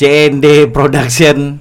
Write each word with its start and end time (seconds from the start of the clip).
CND 0.00 0.72
Production 0.72 1.60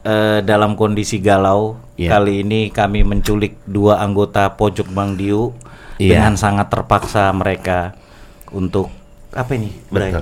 eh, 0.00 0.40
dalam 0.40 0.72
kondisi 0.72 1.20
galau. 1.20 1.76
Iya. 2.00 2.16
Kali 2.16 2.40
ini 2.40 2.72
kami 2.72 3.04
menculik 3.04 3.60
dua 3.68 4.00
anggota 4.00 4.56
Pojok 4.56 4.88
Bang 4.96 5.20
Diu 5.20 5.52
Iya. 6.00 6.16
dengan 6.16 6.36
sangat 6.40 6.72
terpaksa 6.72 7.28
mereka 7.36 7.92
untuk 8.52 8.88
apa 9.36 9.52
ini? 9.52 9.68
Bray? 9.92 10.16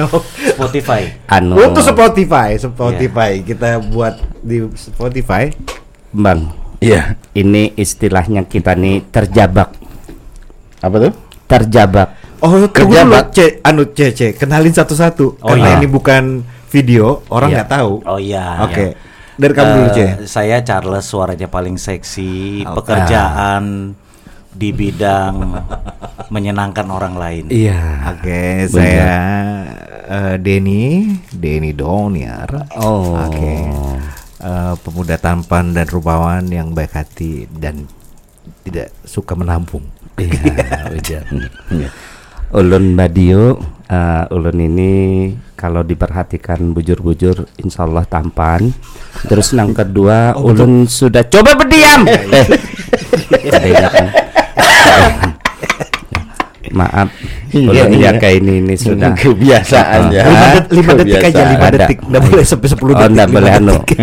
Spotify. 0.56 1.20
Anu 1.28 1.52
Untuk 1.60 1.84
Spotify, 1.84 2.56
Spotify 2.56 3.44
kita 3.44 3.84
buat 3.84 4.16
di 4.40 4.64
Spotify. 4.72 5.52
Bang. 6.16 6.48
Iya. 6.80 7.20
Ini 7.36 7.76
istilahnya 7.76 8.48
kita 8.48 8.72
nih 8.72 9.04
terjabak. 9.12 9.68
Apa 10.80 10.96
tuh? 10.96 11.12
Terjabak. 11.44 12.08
Oh, 12.44 12.68
Kerja, 12.68 13.08
dulu, 13.08 13.16
Pak. 13.16 13.24
C, 13.32 13.38
anu 13.64 13.88
C, 13.96 14.12
C, 14.12 14.20
kenalin 14.36 14.72
satu-satu. 14.72 15.40
Oh, 15.40 15.48
Karena 15.48 15.76
iya. 15.76 15.80
ini 15.80 15.88
bukan 15.88 16.44
video, 16.74 17.22
orang 17.30 17.48
Iya. 17.48 17.56
nggak 17.56 17.70
tahu. 17.70 17.92
Oh 18.02 18.18
iya. 18.18 18.46
Oke. 18.66 18.84
iya. 18.90 19.12
Dari 19.34 19.50
kamu 19.50 19.70
dulu, 19.72 19.88
C. 19.90 19.98
Eh, 19.98 20.10
Saya 20.26 20.56
Charles, 20.60 21.06
suaranya 21.06 21.46
paling 21.46 21.74
seksi, 21.74 22.62
Oke. 22.62 22.74
pekerjaan 22.82 23.94
di 24.50 24.70
bidang 24.70 25.34
menyenangkan 26.30 26.86
orang 26.86 27.14
lain. 27.14 27.44
Iya. 27.50 28.14
Oke, 28.14 28.66
saya 28.66 29.10
eh, 30.06 30.34
Denny, 30.38 31.10
Denny 31.30 31.70
Doniar. 31.70 32.70
Oh. 32.78 33.18
Oke. 33.20 33.54
Eh, 34.38 34.74
pemuda 34.78 35.16
tampan 35.16 35.72
dan 35.72 35.86
rupawan 35.86 36.46
yang 36.46 36.70
baik 36.70 36.94
hati 36.94 37.50
dan 37.50 37.86
tidak 38.62 38.94
suka 39.02 39.34
menampung. 39.34 39.82
Iya, 40.14 40.54
ujar. 40.94 41.24
Ulun 42.54 42.94
Badio, 42.94 43.58
eh, 43.86 44.24
ulun 44.28 44.58
ini 44.58 44.92
kalau 45.54 45.80
diperhatikan 45.80 46.60
bujur-bujur, 46.70 47.48
insya 47.56 47.84
Allah 47.84 48.04
tampan. 48.04 48.68
Terus 49.24 49.52
yang 49.52 49.72
kedua, 49.72 50.34
ulun 50.34 50.84
sudah 50.84 51.24
coba 51.24 51.54
berdiam. 51.54 52.04
Eh, 53.34 53.70
yang 53.70 53.86
kan? 53.86 54.06
Maaf, 56.74 57.06
ulun 57.54 57.92
ya 57.94 58.10
kayak 58.14 58.42
ini 58.42 58.58
ini 58.58 58.74
sudah 58.74 59.14
kebiasaan 59.20 60.10
ya. 60.10 60.24
Lima, 60.26 60.46
det- 60.50 60.68
lima 60.72 60.92
detik 60.96 61.22
aja, 61.24 61.42
lima 61.46 61.68
detik. 61.70 61.98
Nggak 62.02 62.22
boleh 62.24 62.44
sampai 62.44 62.68
sepuluh 62.68 62.92
Oh, 62.92 63.00
detik. 63.00 63.14
lima 63.14 63.24
boleh 63.30 63.52
anu. 63.52 63.72
detik. 63.78 63.98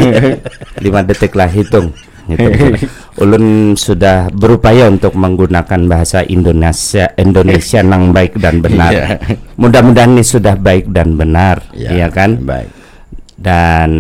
Lima 0.80 1.00
detik 1.04 1.32
lah 1.36 1.50
hitung. 1.50 1.92
Hitung. 2.26 2.54
Ulun 3.22 3.78
sudah 3.78 4.34
berupaya 4.34 4.90
untuk 4.90 5.14
menggunakan 5.14 5.86
bahasa 5.86 6.26
Indonesia 6.26 7.14
Indonesia 7.22 7.86
yang 7.86 8.10
baik 8.10 8.42
dan 8.42 8.66
benar. 8.66 8.92
Iya. 8.92 9.06
Mudah-mudahan 9.62 10.18
ini 10.18 10.26
sudah 10.26 10.58
baik 10.58 10.90
dan 10.90 11.14
benar, 11.14 11.62
Iya, 11.70 11.90
iya 11.94 12.08
kan? 12.10 12.42
Baik. 12.42 12.74
Dan 13.38 13.92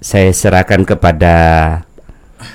saya 0.00 0.32
serahkan 0.32 0.88
kepada 0.88 1.36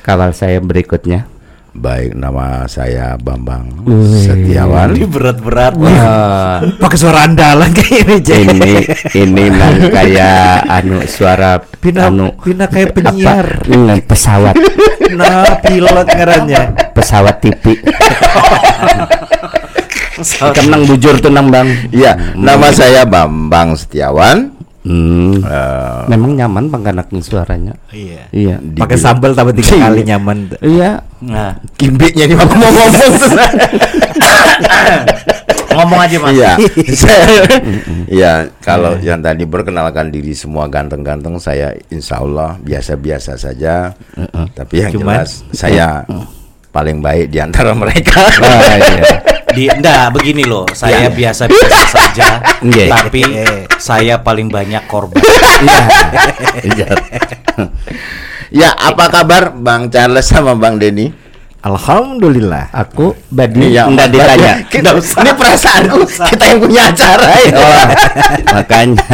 kawal 0.02 0.34
saya 0.34 0.58
berikutnya. 0.58 1.30
Baik, 1.74 2.14
nama 2.14 2.70
saya 2.70 3.18
Bambang 3.18 3.66
Setiawan. 4.14 4.94
Ini 4.94 5.10
berat-berat. 5.10 5.74
Wah, 5.74 6.62
Pakai 6.78 6.98
suara 7.02 7.26
andalan 7.26 7.74
kayak 7.78 8.22
ini, 8.22 8.30
ini 8.30 8.74
ini 9.18 9.44
nang 9.50 9.90
kayak 9.90 10.70
anu 10.70 11.02
suara 11.04 11.58
Pina, 11.58 12.14
anu 12.14 12.30
pina 12.38 12.70
kayak 12.70 12.94
penyiar. 12.94 13.66
apa? 13.66 14.06
Pesawat 14.06 14.54
Nah, 15.14 15.58
pilot 15.66 16.08
ngarannya. 16.08 16.64
pesawat 16.94 17.42
TV. 17.42 17.82
Kenang 20.54 20.86
bujur 20.86 21.18
tuh 21.18 21.34
nang 21.34 21.50
bang. 21.50 21.74
Iya, 21.90 22.38
nama 22.38 22.70
saya 22.70 23.02
Bambang 23.04 23.74
Setiawan. 23.74 24.62
Hmm. 24.84 25.40
Eh, 25.40 26.02
Memang 26.08 26.36
nyaman 26.36 26.68
bang 26.68 26.84
anaknya 26.92 27.20
suaranya. 27.20 27.74
Iya. 27.90 28.28
Iya. 28.30 28.56
Pakai 28.76 28.96
sambal 28.96 29.32
tambah 29.32 29.52
tiga 29.54 29.80
kali 29.80 30.04
nyaman. 30.04 30.52
Iya. 30.60 31.00
Nah, 31.24 31.56
Kimbiknya 31.74 32.28
ini 32.28 32.36
mau 32.36 32.44
ngomong 32.44 32.92
ngomong 35.74 36.00
aja 36.00 36.18
mas. 36.20 36.32
Iya. 36.32 36.52
Saya- 36.94 37.48
Iya, 38.14 38.34
kalau 38.60 38.94
yang 39.00 39.20
tadi 39.20 39.42
perkenalkan 39.44 40.08
diri 40.08 40.32
semua 40.32 40.68
ganteng-ganteng, 40.68 41.40
saya 41.40 41.74
insya 41.88 42.22
Allah 42.22 42.60
biasa-biasa 42.60 43.34
saja. 43.36 43.90
Tapi 44.54 44.76
yang 44.80 44.92
Cuman- 44.94 45.24
jelas 45.24 45.42
saya 45.50 46.06
paling 46.74 47.00
baik 47.00 47.30
di 47.30 47.38
antara 47.38 47.72
mereka. 47.78 48.26
Ah, 48.42 48.76
iya. 48.76 49.04
Di, 49.54 49.70
enggak 49.70 50.18
begini 50.18 50.50
loh, 50.50 50.66
saya 50.74 51.14
biasa-biasa 51.14 51.86
saja, 51.86 52.42
Iya. 52.66 52.90
tapi 52.90 53.22
saya 53.78 54.18
paling 54.18 54.50
banyak 54.50 54.82
korban. 54.90 55.22
Iya. 56.66 56.90
ya, 58.50 58.70
apa 58.74 59.14
kabar 59.14 59.54
Bang 59.54 59.94
Charles 59.94 60.26
sama 60.26 60.58
Bang 60.58 60.82
Denny? 60.82 61.14
Alhamdulillah. 61.64 62.76
Aku 62.76 63.16
badi 63.32 63.72
Iya, 63.72 63.88
enggak 63.88 64.12
ditanya. 64.12 64.54
Kita, 64.74 64.92
ini 65.00 65.32
perasaanku 65.32 66.00
kita 66.28 66.44
yang 66.44 66.60
punya 66.60 66.82
acara 66.92 67.26
ya. 67.40 67.52
Oh, 67.64 67.84
makanya 68.60 69.08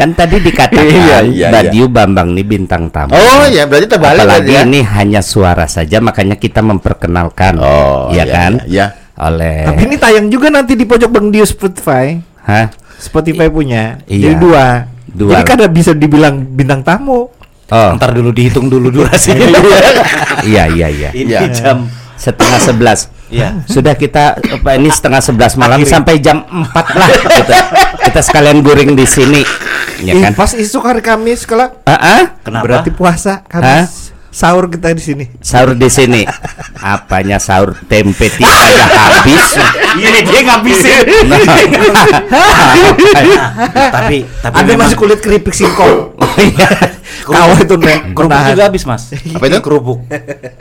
kan 0.00 0.16
tadi 0.16 0.40
dikatakan 0.40 0.88
Iya, 0.88 1.18
iya, 1.28 1.48
Badiu 1.52 1.92
Bambang 1.92 2.32
ini 2.32 2.40
bintang 2.40 2.88
tamu. 2.88 3.12
Oh 3.12 3.44
ya, 3.52 3.68
berarti 3.68 3.84
terbalik 3.84 4.24
Apalagi 4.24 4.48
tadi 4.48 4.52
ya. 4.56 4.62
ini 4.64 4.80
hanya 4.80 5.20
suara 5.20 5.68
saja, 5.68 6.00
makanya 6.00 6.40
kita 6.40 6.64
memperkenalkan. 6.64 7.60
Oh, 7.60 8.08
iya 8.08 8.24
iya, 8.24 8.32
kan? 8.32 8.52
iya, 8.64 8.86
Oleh 9.20 9.68
Tapi 9.68 9.80
ini 9.84 9.96
tayang 10.00 10.32
juga 10.32 10.48
nanti 10.48 10.72
di 10.72 10.88
pojok 10.88 11.10
Bang 11.12 11.28
Dio 11.28 11.44
Spotify. 11.44 12.16
Hah? 12.48 12.72
Spotify 12.96 13.52
punya. 13.52 14.00
Iya. 14.08 14.32
Jadi 14.32 14.34
dua. 14.40 14.64
Dua. 15.04 15.30
Jadi 15.36 15.42
kada 15.44 15.66
bisa 15.68 15.92
dibilang 15.92 16.48
bintang 16.48 16.80
tamu. 16.80 17.28
Oh, 17.70 17.90
Ntar 17.94 18.10
dulu 18.12 18.30
dihitung 18.30 18.66
dulu 18.66 18.90
durasinya. 18.90 19.46
iya 20.44 20.66
iya 20.66 20.88
iya. 20.88 21.10
Ini 21.10 21.30
Iya. 21.30 21.40
jam. 21.48 21.86
Setengah 22.14 22.58
sebelas. 22.58 23.08
Iya. 23.26 23.62
Sudah 23.64 23.94
kita 23.94 24.36
apa 24.36 24.74
ini 24.74 24.90
setengah 24.90 25.18
sebelas 25.18 25.54
malam 25.54 25.78
Akhiri. 25.78 25.88
sampai 25.88 26.14
jam 26.18 26.42
4 26.44 26.66
lah 26.92 27.08
kita, 27.08 27.54
kita 28.04 28.20
sekalian 28.20 28.58
guring 28.60 28.92
di 28.92 29.06
sini. 29.06 29.40
Ya 30.00 30.18
kan? 30.18 30.34
Pas 30.34 30.52
esok 30.52 30.82
hari 30.82 31.00
Kamis 31.00 31.44
kalau 31.44 31.70
Ah, 31.82 31.94
ah? 31.94 32.22
Kenapa? 32.42 32.62
berarti 32.62 32.90
puasa 32.90 33.40
Kamis. 33.44 34.10
Sahur 34.30 34.70
kita 34.70 34.94
di 34.94 35.02
sini. 35.02 35.24
Sahur 35.42 35.74
di 35.74 35.90
sini. 35.90 36.22
Apanya 36.78 37.42
sahur 37.42 37.74
tempe 37.90 38.30
tiga 38.30 38.46
aja 38.46 38.86
habis. 38.86 39.58
Iya 39.98 40.22
dia 40.22 40.40
ngabisin. 40.46 41.02
Nah, 41.26 41.38
tapi 43.90 44.22
tapi 44.38 44.54
Ada 44.54 44.72
masih 44.78 44.96
kulit 44.96 45.18
keripik 45.18 45.50
singkong. 45.50 46.14
iya. 46.38 46.70
Kau 47.26 47.52
itu 47.58 47.74
nek 47.74 48.14
kerupuk 48.14 48.40
juga 48.54 48.62
habis 48.70 48.82
mas. 48.86 49.10
Apa 49.10 49.44
itu? 49.50 49.58
Kerupuk. 49.58 49.98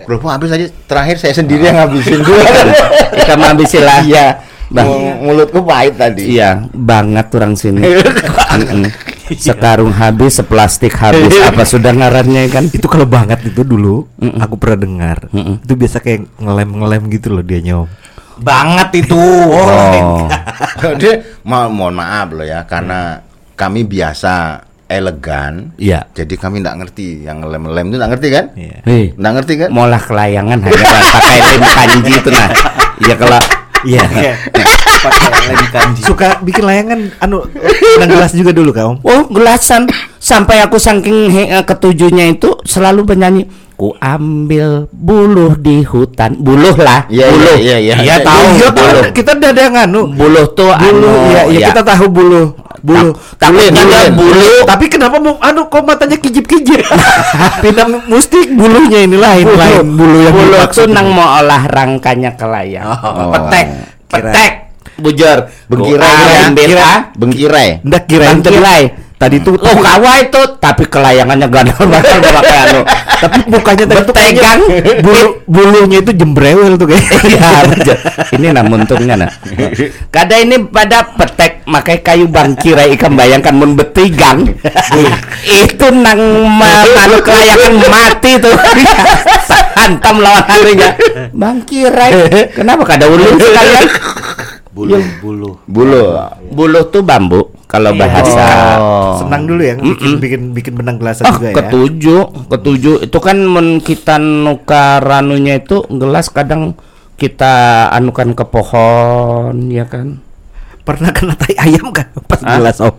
Kerupuk 0.09 0.29
habis 0.33 0.49
aja. 0.49 0.65
Terakhir 0.89 1.15
saya 1.21 1.33
sendiri 1.37 1.69
yang 1.69 1.77
habisin. 1.77 2.25
kita 3.21 3.33
mau 3.37 3.53
habisin 3.53 3.85
lah. 3.85 4.01
Iya. 4.01 4.27
Bang. 4.69 4.85
Mulutku 5.25 5.65
pahit 5.65 5.97
tadi. 5.97 6.37
Iya, 6.37 6.69
banget 6.73 7.25
orang 7.33 7.57
sini. 7.57 7.81
Mm-mm. 9.29 9.37
Sekarung 9.39 9.91
habis, 9.91 10.33
seplastik 10.35 10.93
habis. 10.95 11.29
Apa 11.39 11.61
sudah 11.63 11.91
ngarannya 11.91 12.49
kan? 12.49 12.65
Itu 12.65 12.85
kalau 12.85 13.05
banget 13.05 13.45
itu 13.45 13.61
dulu 13.61 14.09
aku 14.17 14.55
pernah 14.55 14.79
dengar. 14.79 15.17
Itu 15.31 15.73
biasa 15.73 15.99
kayak 15.99 16.35
ngelem-ngelem 16.35 17.01
gitu 17.09 17.27
loh 17.29 17.41
dia 17.41 17.59
nyom. 17.59 17.85
Banget 18.37 19.05
itu. 19.05 19.19
Oh, 20.79 20.95
Dia 20.95 21.19
ma 21.43 21.67
mohon 21.67 21.91
maaf 21.93 22.31
loh 22.31 22.41
ya 22.41 22.63
karena 22.63 23.19
kami 23.53 23.83
biasa 23.83 24.63
elegan. 24.87 25.75
iya. 25.75 26.07
Jadi 26.09 26.33
kami 26.33 26.59
nggak 26.59 26.77
ngerti 26.77 27.21
yang 27.21 27.43
lem-lem 27.43 27.91
itu 27.91 27.95
nggak 27.95 28.11
ngerti 28.15 28.27
kan? 28.31 28.45
Iya. 28.55 28.77
Nggak 29.13 29.33
ngerti 29.35 29.53
kan? 29.57 29.69
molah 29.69 29.99
kelayangan 29.99 30.57
hanya 30.57 30.83
pakai 31.05 31.37
lem 31.43 31.63
kanji 31.67 32.11
itu 32.13 32.29
nah. 32.31 32.49
Iya 33.03 33.15
kalau 33.15 33.39
Iya. 33.79 34.33
Pakai 34.99 35.27
lem 35.47 35.65
kanji. 35.69 36.01
Suka 36.01 36.27
bikin 36.39 36.63
layangan 36.63 36.99
anu 37.17 37.47
dan 37.95 38.07
gelas 38.07 38.31
juga 38.31 38.51
dulu 38.51 38.69
kaum. 38.69 38.95
Oh 39.01 39.25
gelasan 39.27 39.87
sampai 40.17 40.59
aku 40.59 40.75
saking 40.75 41.29
he- 41.29 41.49
eh, 41.49 41.63
ketujuhnya 41.63 42.27
itu 42.29 42.59
selalu 42.63 43.05
bernyanyi 43.05 43.43
ku 43.73 43.95
ambil 43.95 44.91
buluh 44.91 45.55
di 45.55 45.81
hutan 45.81 46.35
buluh 46.35 46.75
lah 46.75 47.07
Iya, 47.07 47.31
buluh 47.31 47.55
iya, 47.55 47.77
iya, 47.79 47.95
Iya, 47.95 47.95
iya. 48.03 48.15
tahu 48.19 48.43
Iya, 48.51 48.67
buluh 48.69 49.03
kita 49.09 49.31
udah 49.33 49.49
ada 49.49 49.61
yang 49.61 49.75
anu. 49.79 50.01
buluh 50.11 50.45
tuh 50.51 50.67
Bulu, 50.69 51.07
anu, 51.07 51.11
iya, 51.31 51.41
iya 51.47 51.59
ya. 51.63 51.67
kita 51.71 51.81
tahu 51.87 52.05
bulu. 52.11 52.43
Bulu. 52.79 53.15
Ta- 53.39 53.47
tapi 53.47 53.71
Bulu, 53.71 53.79
ada 53.87 54.11
bulu. 54.11 54.35
bulu 54.35 54.51
Tapi 54.67 54.85
kenapa 54.87 55.15
mau 55.17 55.39
anu 55.39 55.67
kok 55.67 55.79
matanya 55.81 56.15
kijip-kijip? 56.15 56.83
Pindah 57.63 57.87
mustik 58.03 58.51
bulunya 58.51 58.99
ini 59.01 59.15
lain 59.15 59.47
lain 59.47 59.87
bulu 59.95 60.17
yang 60.17 60.35
bulu 60.35 60.55
tuh 60.69 60.83
nang 60.85 61.07
mau 61.09 61.39
olah 61.39 61.63
rangkanya 61.63 62.35
ke 62.35 62.43
layang 62.43 62.83
Oh. 62.99 63.31
petek 63.31 63.67
petek 64.11 64.51
bujur 64.99 65.37
Bengkirai 65.67 66.07
Ku 66.07 66.27
ya? 66.29 66.39
ambil 66.47 66.67
Kira- 66.67 66.85
ah, 66.85 66.99
Bengkirai. 67.15 67.69
Ndak 67.81 68.01
kirain 68.05 68.37
tadi 68.39 68.55
bengkirai 68.59 68.83
Tadi 69.19 69.35
tuh 69.43 69.51
oh 69.51 69.75
kawa 69.83 70.23
itu 70.23 70.41
tapi 70.63 70.87
kelayangannya 70.87 71.51
gandal 71.51 71.75
banget 71.91 72.23
udah 72.23 72.31
pakai 72.39 72.57
anu. 72.71 72.81
Tapi 73.19 73.39
mukanya 73.51 73.83
tadi 73.83 73.99
tuh 73.99 74.15
Betegang. 74.15 74.59
bulu 75.03 75.29
bulunya 75.43 75.99
itu 75.99 76.11
jembrewel 76.15 76.79
tuh 76.79 76.87
kayak. 76.87 77.03
Iya, 77.27 77.51
ini 78.39 78.55
nah 78.55 78.63
untungnya 78.63 79.19
nah. 79.19 79.27
Kada 80.07 80.39
ini 80.39 80.63
pada 80.63 81.03
petek 81.03 81.67
makai 81.67 81.99
kayu 81.99 82.31
bangkira 82.31 82.87
ikan 82.95 83.19
bayangkan 83.19 83.59
mun 83.59 83.75
betigang. 83.75 84.47
itu 85.67 85.85
nang 85.91 86.47
ma- 86.47 86.87
manu 86.87 87.19
kelayakan 87.19 87.75
mati 87.91 88.39
tuh. 88.39 88.55
Hantam 89.83 90.23
lawan 90.23 90.47
harinya. 90.47 90.95
Bangkira. 91.35 92.07
Kenapa 92.55 92.87
kada 92.87 93.11
ulun 93.11 93.35
sekalian? 93.35 93.85
Bulu, 94.79 94.95
bulu. 95.19 95.49
Bulu. 95.67 96.03
Buluh 96.55 96.83
tuh 96.87 97.03
bambu 97.03 97.51
kalau 97.67 97.91
bahasa 97.93 98.79
Senang 99.19 99.43
dulu 99.43 99.59
ya 99.59 99.75
bikin 99.75 100.17
bikin 100.17 100.41
bikin 100.55 100.73
benang 100.73 100.95
gelasan 100.95 101.27
Ah, 101.27 101.35
juga 101.35 101.47
ya. 101.51 101.55
ketujuh, 101.59 102.23
ketujuh 102.47 102.95
itu 103.03 103.17
kan 103.19 103.37
men 103.37 103.83
kita 103.83 104.15
nukar 104.17 105.03
anunya 105.03 105.59
itu 105.59 105.83
gelas 105.91 106.31
kadang 106.31 106.79
kita 107.19 107.85
anukan 107.91 108.31
ke 108.31 108.47
pohon, 108.47 109.67
ya 109.67 109.83
kan? 109.83 110.23
Pernah 110.87 111.11
kena 111.11 111.35
tai 111.35 111.51
ayam 111.59 111.91
kan 111.91 112.07
pas 112.23 112.39
Hah? 112.39 112.55
gelas 112.55 112.79
om. 112.79 112.95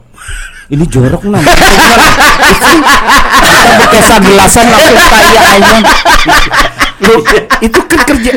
Ini 0.69 0.85
jorok 0.87 1.25
nam. 1.25 1.41
Kita 3.91 4.17
gelasan 4.21 4.67
langsung 4.69 5.09
kayak 5.11 5.43
ayam. 5.57 5.83
Lu, 7.01 7.17
itu 7.59 7.81
kan 7.89 8.01
kerja 8.05 8.33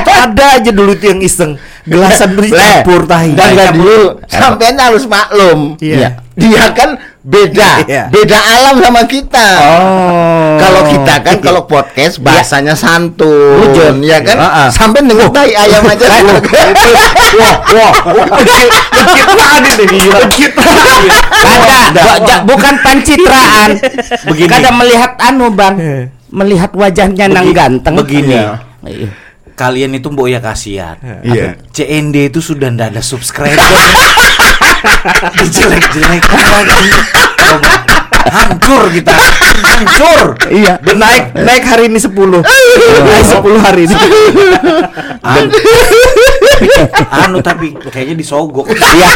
ada 0.00 0.46
aja 0.56 0.70
dulu 0.70 0.92
tuh 0.94 1.08
yang 1.10 1.20
iseng 1.20 1.52
gelasan 1.82 2.32
beri 2.38 2.48
campur 2.48 3.04
tahi. 3.04 3.34
Dan 3.34 3.48
nggak 3.52 3.70
dulu 3.74 4.00
sampean 4.24 4.78
harus 4.78 5.04
maklum. 5.04 5.76
Iya. 5.76 6.22
Dia 6.32 6.72
kan 6.72 6.96
beda, 7.20 7.84
Iya. 7.84 8.08
beda 8.08 8.34
alam 8.34 8.80
sama 8.80 9.04
kita. 9.04 9.48
Oh. 9.60 10.56
Kalau 10.56 10.82
kita 10.88 11.14
kan 11.20 11.36
kalau 11.38 11.62
podcast 11.66 12.16
bahasanya 12.18 12.72
santun, 12.72 13.60
Bujur. 13.68 13.92
ya 14.00 14.18
kan? 14.24 14.40
Ah, 14.40 14.48
ah. 14.64 14.68
Sampai 14.72 15.04
denger 15.04 15.28
tai 15.28 15.52
ayam 15.52 15.84
aja. 15.84 16.08
wah, 16.08 17.56
wah, 17.68 17.92
banget 19.28 19.76
ini. 19.84 19.98
Kada, 20.08 20.94
bu- 21.92 22.20
ja- 22.24 22.42
bukan 22.42 22.74
pencitraan. 22.80 23.70
Begini. 24.26 24.48
Kada 24.48 24.70
melihat 24.72 25.12
anu 25.20 25.52
bang, 25.52 25.74
melihat 26.32 26.72
wajahnya 26.72 27.28
nang 27.28 27.52
ganteng. 27.52 27.94
begini. 27.94 28.40
Iya. 29.62 29.70
Kalian 29.70 29.94
itu 29.94 30.10
mbok 30.10 30.26
ya 30.26 30.40
kasihan. 30.42 30.98
Iya. 31.22 31.54
CND 31.70 32.34
itu 32.34 32.42
sudah 32.42 32.66
ndak 32.74 32.98
ada 32.98 33.02
subscriber. 33.02 33.54
Dijelek-jelekan 35.38 36.42
lagi. 36.50 36.90
Hancur 38.26 38.90
kita. 38.90 39.14
Hancur. 39.62 40.34
Iya. 40.50 40.82
Naik 40.98 41.30
naik 41.38 41.62
hari 41.62 41.86
ini 41.86 42.02
10. 42.02 42.10
Naik 42.10 43.26
10 43.38 43.62
hari 43.62 43.82
ini. 43.86 43.94
Anu, 45.22 45.46
anu 47.14 47.38
tapi 47.38 47.70
kayaknya 47.86 48.18
disogok. 48.18 48.66
Iya. 48.66 49.10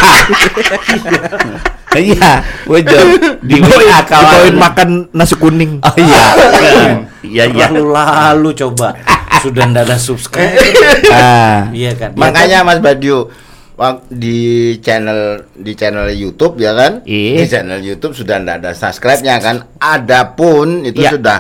Iya, 1.97 2.45
wujud 2.69 3.41
di 3.41 3.57
WA 3.57 4.05
kawan. 4.05 4.53
makan 4.53 4.89
nasi 5.17 5.33
kuning. 5.41 5.81
Oh 5.81 5.97
iya. 5.97 6.25
Iya, 7.25 7.45
iya. 7.51 7.67
Lalu-lalu 7.73 8.53
coba. 8.53 8.93
Sudah 9.43 9.65
ndak 9.69 9.85
ada 9.89 9.97
subscriber. 9.99 10.57
Ah. 11.13 11.69
Iya 11.73 11.93
kan. 11.97 12.11
Makanya 12.17 12.63
Mas 12.63 12.81
Badio 12.81 13.29
di 14.09 14.39
channel 14.81 15.45
di 15.53 15.77
channel 15.77 16.09
YouTube 16.13 16.57
ya 16.57 16.73
kan? 16.73 17.05
Iya. 17.05 17.45
Di 17.45 17.47
channel 17.49 17.81
YouTube 17.85 18.17
sudah 18.17 18.41
tidak 18.41 18.57
ada 18.65 18.73
subscribe-nya 18.73 19.37
kan. 19.39 19.57
Adapun 19.77 20.89
itu 20.89 21.05
Iya. 21.05 21.13
sudah 21.13 21.39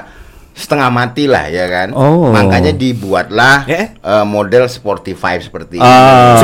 setengah 0.56 0.88
mati 0.88 1.28
lah 1.28 1.46
ya 1.46 1.68
kan. 1.68 1.92
Oh. 1.92 2.32
Makanya 2.32 2.72
dibuatlah 2.72 3.68
Eh? 3.68 3.92
eh, 3.92 4.24
model 4.24 4.64
Spotify 4.66 5.36
seperti 5.36 5.76
Ah. 5.76 6.40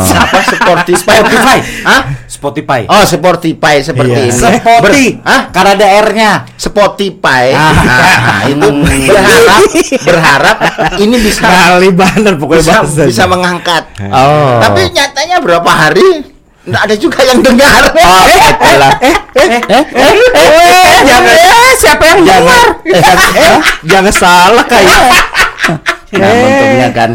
apa 0.00 0.38
Spotify? 0.42 0.96
Spotify. 0.96 1.58
Hah? 1.84 2.02
Spotify. 2.24 2.80
Oh, 2.88 3.04
Spotify 3.04 3.76
seperti 3.78 4.16
Iya. 4.16 4.24
ini. 4.24 4.32
Spoti. 4.34 5.06
Ber- 5.14 5.22
Hah? 5.22 5.40
Karena 5.52 5.70
ada 5.76 5.86
R-nya. 6.02 6.32
Spotify. 6.56 7.52
Ah. 7.52 7.72
Nah, 7.76 8.40
itu 8.48 8.68
berharap 9.12 9.60
berharap 10.02 10.56
ini 10.96 11.16
bisa 11.20 11.44
Kali 11.44 11.92
banget 11.92 12.34
pokoknya 12.34 12.64
bisa, 12.64 12.74
bahasa. 12.80 13.02
bisa 13.04 13.24
mengangkat. 13.26 13.82
Oh. 14.08 14.56
Tapi 14.58 14.88
nyatanya 14.88 15.36
berapa 15.38 15.68
hari 15.68 16.32
nggak 16.64 16.82
ada 16.88 16.96
juga 16.96 17.20
yang 17.24 17.40
dengar. 17.44 17.82
Oh, 17.92 18.24
itulah. 18.24 18.92
Eh, 19.04 19.16
eh, 19.36 19.60
eh, 19.68 19.84
eh, 19.92 20.98
jangan, 21.04 21.34
eh, 21.36 21.72
siapa 21.76 22.04
yang 22.08 22.20
dengar? 22.24 22.66
eh, 23.44 23.56
jangan 23.84 24.12
salah 24.12 24.64
kayak. 24.64 25.00
Nah, 26.14 26.30
untungnya 26.30 26.88
kan 26.94 27.10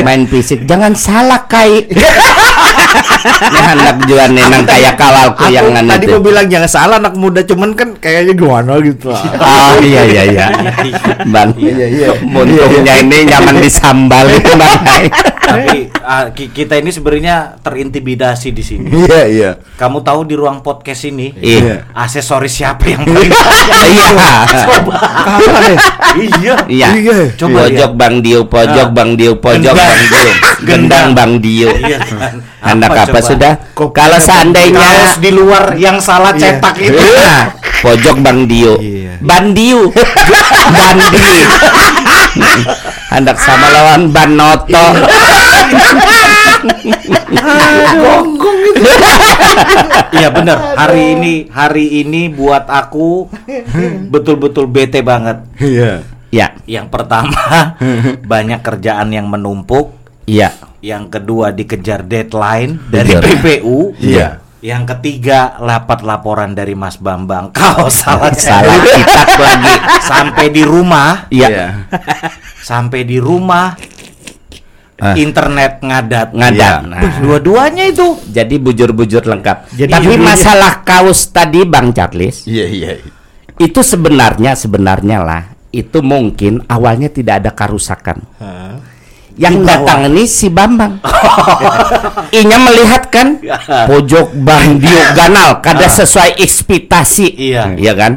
main 0.00 0.24
fisik 0.24 0.64
jangan 0.64 0.96
salah 0.96 1.44
kai. 1.44 1.84
Ini 1.84 3.60
anak 3.76 4.08
juga 4.08 4.32
nih 4.32 4.44
nang 4.48 4.64
kayak 4.64 4.96
kawalku 4.96 5.44
Aku 5.44 5.52
yang 5.52 5.76
anu 5.76 5.92
tadi 5.92 6.08
mau 6.08 6.24
bilang 6.24 6.48
jangan 6.48 6.70
salah 6.70 6.96
anak 6.96 7.14
muda 7.20 7.44
cuman 7.44 7.76
kan 7.76 7.92
kayaknya 8.00 8.32
gimana 8.32 8.80
gitu 8.80 9.12
lah. 9.12 9.24
Oh 9.36 9.72
iya 9.84 10.02
iya 10.08 10.22
iya. 10.32 10.46
Bang. 11.32 11.52
Iya 11.60 11.86
iya. 11.92 12.08
Untungnya 12.16 12.94
ini 13.04 13.28
nyaman 13.28 13.60
disambal 13.60 14.24
itu 14.32 14.52
Bang. 14.56 14.80
Tapi 15.50 15.76
ki- 16.32 16.50
kita 16.52 16.76
ini 16.76 16.88
sebenarnya 16.88 17.58
terintimidasi 17.58 18.48
di 18.50 18.60
sini. 18.60 18.86
Iya 18.88 19.20
iya. 19.26 19.50
Kamu 19.74 20.00
tahu 20.00 20.22
di 20.22 20.32
ruang 20.32 20.60
podcast 20.60 21.04
ini 21.04 21.34
Iya. 21.34 21.84
aksesoris 21.90 22.52
siapa 22.52 22.86
yang 22.86 23.02
paling 23.02 23.28
Iya. 23.90 24.08
Deh. 25.60 25.76
Iya. 26.16 26.54
Iya. 26.66 26.88
Iya. 26.92 27.16
Coba 27.34 27.64
pojok 27.64 27.90
Bang 27.94 28.14
Dio, 28.20 28.40
pojok 28.44 28.86
Ah. 28.86 28.90
Bang 28.90 29.10
Dio, 29.14 29.32
pojok 29.34 29.72
Gendang. 29.72 29.76
Bang 29.76 30.06
Dio. 30.06 30.30
Gendang 30.68 31.06
Bang 31.12 31.32
Dio. 31.40 31.68
Iya. 31.72 31.98
Anak 32.60 32.88
apa, 32.92 33.08
coba? 33.08 33.20
sudah? 33.24 33.52
Kalau 33.90 34.18
seandainya 34.18 34.78
Kaos 34.78 35.14
di 35.18 35.30
luar 35.32 35.74
yang 35.74 35.96
salah 35.98 36.32
Iya. 36.32 36.60
cetak 36.60 36.74
itu. 36.78 36.94
Iya. 36.94 37.32
Pojok 37.80 38.16
Bang 38.20 38.44
Dio. 38.44 38.76
Iya. 38.76 39.16
Bandiu. 39.20 39.88
Hendak 43.10 43.36
sama 43.36 43.66
lawan 43.68 44.14
Banoto. 44.14 44.84
Iya 50.10 50.28
benar. 50.30 50.76
Hari 50.76 51.02
ini 51.16 51.32
hari 51.50 52.02
ini 52.02 52.30
buat 52.30 52.66
aku 52.66 53.28
betul-betul 54.10 54.66
bete 54.66 55.00
banget. 55.02 55.42
Iya. 55.58 55.92
Ya, 56.30 56.54
Yang 56.62 56.94
pertama 56.94 57.74
banyak 58.22 58.60
kerjaan 58.62 59.10
yang 59.10 59.26
menumpuk. 59.26 59.90
iya. 60.26 60.54
Yang 60.80 61.20
kedua 61.20 61.52
dikejar 61.52 62.08
deadline 62.08 62.80
dari. 62.88 63.12
PPU. 63.12 63.92
Iya. 64.00 64.40
Yang 64.60 64.82
ketiga 64.92 65.56
lapat 65.56 66.04
laporan 66.04 66.52
dari 66.52 66.76
Mas 66.76 66.96
Bambang. 66.96 67.48
Kau 67.56 67.88
salah 67.88 68.28
Salah 68.38 68.76
kitak 68.78 69.28
lagi. 69.34 69.74
Sampai 70.00 70.46
di 70.48 70.62
rumah, 70.62 71.24
Iya. 71.28 71.88
sampai 72.60 73.02
di 73.02 73.16
rumah 73.16 73.72
Ah. 75.00 75.16
internet 75.16 75.80
ngadat. 75.80 76.36
Ngadat. 76.36 76.72
Iya. 76.76 76.84
Nah. 76.84 77.00
Dua-duanya 77.24 77.88
itu. 77.88 78.20
Jadi 78.28 78.60
bujur-bujur 78.60 79.24
lengkap. 79.24 79.72
Jadi 79.72 79.88
Tapi 79.88 80.04
judulnya- 80.12 80.28
masalah 80.28 80.84
kaos 80.84 81.32
tadi 81.32 81.64
Bang 81.64 81.96
Charles, 81.96 82.44
Iya 82.44 82.66
iya. 82.68 82.92
itu 83.56 83.80
sebenarnya 83.80 84.52
sebenarnya 84.52 85.24
lah 85.24 85.42
itu 85.72 86.04
mungkin 86.04 86.60
awalnya 86.68 87.08
tidak 87.08 87.40
ada 87.40 87.50
kerusakan. 87.50 88.20
Yang 89.40 89.54
datang 89.64 90.00
ini 90.06 90.28
si 90.28 90.52
Bambang. 90.52 91.00
Inya 92.40 92.60
melihat 92.60 93.08
kan 93.08 93.40
pojok 93.88 94.36
Bang 94.36 94.76
Dio 94.76 95.00
Ganal 95.16 95.64
kada 95.64 95.88
sesuai 95.88 96.36
ekspektasi. 96.36 97.26
Iya. 97.40 97.72
Iya 97.72 97.92
kan? 97.96 98.12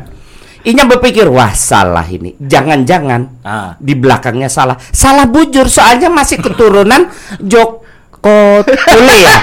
Inya 0.64 0.84
berpikir 0.84 1.28
wah 1.28 1.52
salah 1.52 2.04
ini. 2.06 2.36
Jangan-jangan 2.38 3.40
Ah. 3.40 3.76
di 3.80 3.96
belakangnya 3.96 4.48
salah. 4.48 4.76
Salah 4.92 5.24
bujur 5.24 5.68
soalnya 5.68 6.08
masih 6.08 6.40
keturunan 6.40 7.08
Joko 7.40 8.64
Tole 8.64 9.16
ya. 9.18 9.38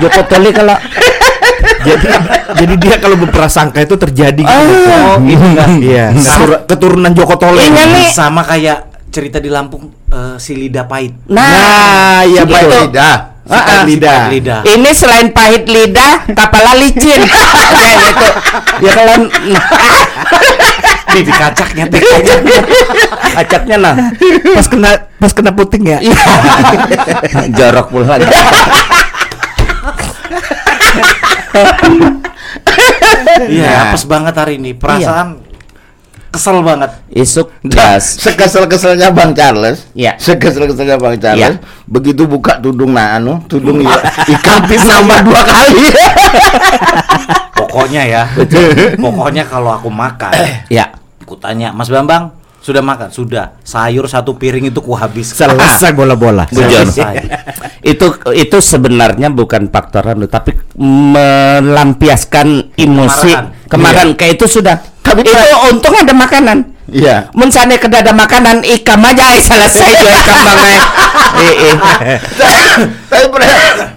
Joko 0.00 0.20
Tole 0.24 0.52
kalau 0.52 0.76
jadi 1.80 2.06
jadi 2.60 2.74
dia 2.76 2.96
kalau 3.00 3.16
berprasangka 3.16 3.80
itu 3.80 3.96
terjadi 3.96 4.40
gitu. 4.40 4.52
Ah. 4.52 5.16
Oh, 5.16 5.24
itu 5.24 5.48
kan. 5.56 5.68
Iya, 5.76 6.12
ketur- 6.12 6.62
keturunan 6.68 7.12
Joko 7.12 7.36
Tole. 7.36 7.60
Nih. 7.62 8.08
Sama 8.08 8.44
kayak 8.44 8.89
cerita 9.10 9.36
di 9.36 9.50
Lampung 9.50 9.90
eh, 10.08 10.36
si 10.38 10.54
lidah 10.54 10.86
pahit. 10.86 11.12
Nah, 11.26 11.42
Nah, 11.42 12.20
iya 12.24 12.42
begitu. 12.42 12.66
betul. 12.66 12.82
Lidah. 12.88 13.16
Ah, 13.44 13.54
ah. 13.54 13.82
Si 13.82 13.90
lidah. 13.90 14.06
pahit 14.08 14.30
lidah. 14.32 14.60
Ini 14.62 14.90
selain 14.94 15.28
pahit 15.30 15.64
lidah, 15.66 16.12
kepala 16.30 16.72
licin. 16.78 17.20
ya 17.82 17.90
itu. 18.06 18.28
Ya 18.80 18.90
kalau 18.94 19.14
nah, 19.50 19.64
Di, 21.10 21.26
di 21.26 21.32
kacaknya 21.34 21.84
teh 21.90 21.98
kacaknya. 21.98 22.58
acaknya 23.34 23.76
nah. 23.76 23.94
Pas 24.54 24.66
kena 24.70 24.90
pas 25.18 25.32
kena 25.34 25.50
puting 25.50 25.82
ya. 25.84 25.98
Iya. 25.98 26.14
Jorok 27.58 27.86
pula. 27.90 28.14
Iya, 33.40 33.90
apes 33.90 34.04
banget 34.06 34.34
hari 34.36 34.62
ini. 34.62 34.70
Perasaan 34.76 35.49
kesel 36.30 36.62
banget. 36.62 36.90
Isuk 37.10 37.50
Nah, 37.66 37.98
gas. 37.98 38.16
sekesel-keselnya 38.24 39.10
Bang 39.10 39.34
Charles. 39.34 39.84
Iya. 39.92 40.14
Sekesel-keselnya 40.16 40.96
Bang 40.96 41.18
Charles. 41.18 41.58
Iya. 41.58 41.60
Begitu 41.84 42.24
buka 42.24 42.56
tudung 42.56 42.94
nah 42.94 43.18
anu, 43.18 43.42
tudung 43.46 43.82
ya 43.82 43.98
ikapis 44.24 44.82
nambah 44.86 45.18
dua 45.26 45.42
kali. 45.42 45.84
Pokoknya 47.52 48.02
ya. 48.04 48.22
Pokoknya 48.96 49.44
kalau 49.44 49.74
aku 49.74 49.90
makan, 49.90 50.32
Ya. 50.66 50.90
aku 51.20 51.34
tanya, 51.36 51.70
"Mas 51.70 51.86
Bambang, 51.86 52.34
sudah 52.60 52.80
makan?" 52.80 53.08
Sudah. 53.10 53.56
Sayur 53.64 54.06
satu 54.06 54.36
piring 54.36 54.68
itu 54.68 54.78
ku 54.78 54.94
habis. 54.94 55.32
Selesai 55.32 55.90
bola-bola. 55.92 56.46
Bujur. 56.48 56.86
Selesai. 56.86 57.16
itu 57.80 58.06
itu 58.36 58.60
sebenarnya 58.60 59.32
bukan 59.32 59.72
faktor 59.72 60.04
anu 60.04 60.28
tapi 60.28 60.52
melampiaskan 60.76 62.76
emosi 62.76 63.32
Kemarahan. 63.32 63.68
kemarin 63.72 64.08
kayak 64.12 64.36
itu 64.36 64.60
sudah 64.60 64.76
Tapi 65.00 65.24
itu 65.24 65.32
untung 65.72 65.96
ada 65.96 66.12
makanan 66.12 66.76
Iya. 66.90 67.30
mun 67.32 67.48
sana 67.48 67.78
kada 67.78 68.02
ada 68.02 68.12
makanan 68.12 68.66
ikam 68.66 68.98
aja 69.00 69.38
selesai 69.38 69.90
dua 69.96 70.10
ikam 70.12 70.38
bang 70.42 70.60
ay. 70.60 70.76
Eh, 71.40 71.54
eh. 71.70 71.76
tapi 73.06 73.24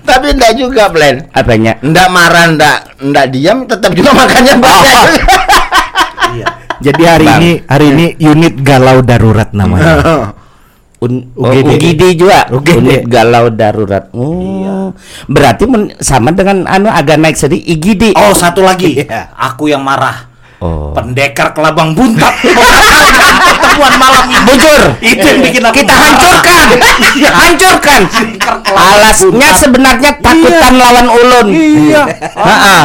tapi 0.05 0.27
enggak 0.31 0.53
juga 0.55 0.87
Blen. 0.87 1.27
apanya 1.33 1.75
Enggak 1.81 2.07
marah, 2.07 2.45
enggak 2.47 2.77
enggak 3.01 3.25
diam, 3.33 3.65
tetap 3.65 3.91
juga 3.97 4.13
makannya 4.13 4.55
banyak. 4.55 5.09
Iya. 6.33 6.49
Jadi 6.83 7.03
hari 7.03 7.25
Bang. 7.25 7.39
ini 7.39 7.51
hari 7.63 7.85
ini 7.89 8.05
unit 8.19 8.53
galau 8.59 8.99
darurat 8.99 9.49
namanya. 9.55 9.95
Un, 11.03 11.35
UGD. 11.35 11.67
oh, 11.67 11.75
UGD 11.75 12.03
juga 12.15 12.39
UGD. 12.47 12.79
unit 12.79 13.03
galau 13.03 13.51
darurat 13.51 14.07
oh 14.15 14.95
berarti 15.27 15.67
men- 15.67 15.91
sama 15.99 16.31
dengan 16.31 16.63
anu 16.63 16.87
agak 16.87 17.19
naik 17.19 17.35
sedih 17.35 17.59
IGD 17.59 18.15
Oh, 18.15 18.31
satu 18.31 18.63
lagi. 18.63 18.95
Iya. 19.03 19.27
Aku 19.35 19.67
yang 19.67 19.83
marah. 19.83 20.31
Oh 20.63 20.95
Pendekar 20.95 21.51
kelabang 21.51 21.91
buntat. 21.91 22.31
Pertemuan 22.39 23.93
malam 23.99 24.23
ini. 24.31 24.43
bujur 24.47 24.81
Itu 25.03 25.25
yang 25.25 25.39
bikin 25.43 25.63
aku 25.67 25.75
kita 25.83 25.93
hancurkan 25.93 26.67
hancurkan 27.33 28.01
alasnya 28.71 29.49
sebenarnya 29.57 30.11
takutan 30.23 30.73
lawan 30.79 31.07
ulun 31.11 31.47
Iya. 31.53 32.03
Ha-ha. 32.37 32.79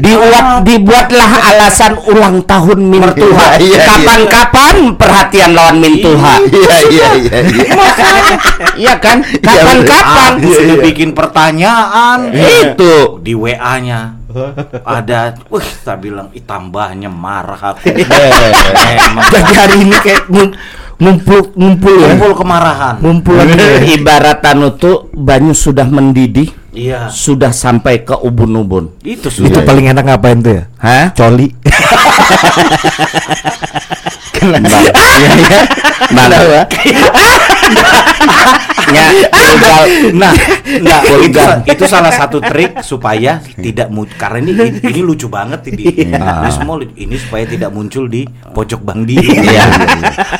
Dibuat 0.00 0.64
dibuatlah 0.64 1.30
alasan 1.50 1.98
ulang 2.06 2.46
tahun 2.46 2.78
Mintuha. 2.88 3.58
Iya, 3.58 3.76
iya, 3.76 3.78
Kapan-kapan 3.84 4.76
perhatian 4.94 5.50
lawan 5.52 5.76
Mintuha. 5.82 6.38
Iya, 6.46 6.76
iya, 6.88 7.08
iya, 7.18 7.38
iya. 7.42 7.60
Iya 8.78 8.94
kan? 9.02 9.20
Kapan-kapan. 9.22 10.40
Sudah 10.40 10.78
bikin 10.78 11.10
pertanyaan. 11.12 12.30
Itu. 12.32 13.18
Di 13.20 13.34
WA-nya 13.34 14.19
ada, 14.82 15.18
wih, 15.46 15.68
tak 15.80 15.96
bilang, 16.00 16.28
tambahnya 16.40 17.06
marah 17.06 17.74
aku. 17.74 17.90
Eh, 17.90 18.00
Emang 19.00 19.24
Jadi 19.28 19.52
hari 19.52 19.76
ini 19.82 19.96
kayak 19.96 20.22
ngum- 20.26 20.54
ngumpul 20.96 21.40
ngumpul 21.54 21.94
ya. 21.96 22.12
kumpul 22.12 22.32
kemarahan. 22.36 22.94
Ngumpul 23.00 23.34
lagi. 23.34 23.56
Ibarat 23.94 24.44
anu 24.44 24.72
tuh 24.72 25.08
banyu 25.10 25.52
sudah 25.52 25.84
mendidih, 25.84 26.52
Iya. 26.70 27.08
sudah 27.08 27.50
sampai 27.50 28.04
ke 28.04 28.12
ubun-ubun. 28.14 28.92
Itu 29.00 29.32
Itu 29.32 29.58
paling 29.62 29.88
enak 29.88 30.04
ngapain 30.06 30.38
tuh 30.38 30.52
ya? 30.60 30.64
Hah? 30.76 31.06
Coli. 31.12 31.48
Bang. 34.42 34.64
Iya, 36.10 36.32
iya. 36.40 36.62
Ya, 38.90 39.28
tinggal 39.30 39.82
Nah, 40.16 40.32
nah 40.82 41.00
itu, 41.22 41.38
itu 41.62 41.84
salah 41.86 42.10
satu 42.10 42.42
trik 42.42 42.82
supaya 42.82 43.38
tidak 43.54 43.86
muncul 43.86 44.16
karena 44.16 44.42
ini 44.42 44.50
ini, 44.66 44.78
ini 44.82 45.00
lucu 45.00 45.30
banget 45.30 45.70
ini. 45.70 46.10
Iya. 46.10 46.42
Ini 46.42 46.50
semua 46.50 46.74
ini 46.82 47.14
supaya 47.14 47.44
tidak 47.46 47.70
muncul 47.70 48.10
di 48.10 48.26
pojok 48.26 48.80
Bang 48.82 49.06
Di. 49.06 49.14
Iya. 49.20 49.62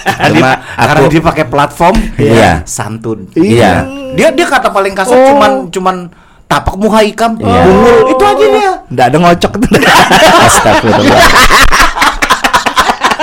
Karena 0.03 0.27
Cuma 0.27 0.49
dia- 0.51 0.59
karena 0.75 0.99
aku- 0.99 1.13
dia 1.13 1.23
pakai 1.23 1.45
platform 1.47 1.97
Iya. 2.19 2.51
santun. 2.67 3.31
Iya. 3.37 3.87
Dia 4.17 4.29
dia 4.35 4.47
kata 4.49 4.69
paling 4.71 4.95
kasar 4.97 5.31
cuman 5.31 5.71
cuman 5.71 5.97
tapak 6.45 6.75
muha 6.75 7.01
ikam, 7.05 7.39
Iya. 7.39 7.63
bungul. 7.63 7.97
Itu 8.11 8.23
aja 8.25 8.47
dia. 8.49 8.71
Enggak 8.91 9.07
ada 9.07 9.17
ngocok 9.23 9.53
tuh. 9.55 9.69
Astagfirullah. 10.51 11.23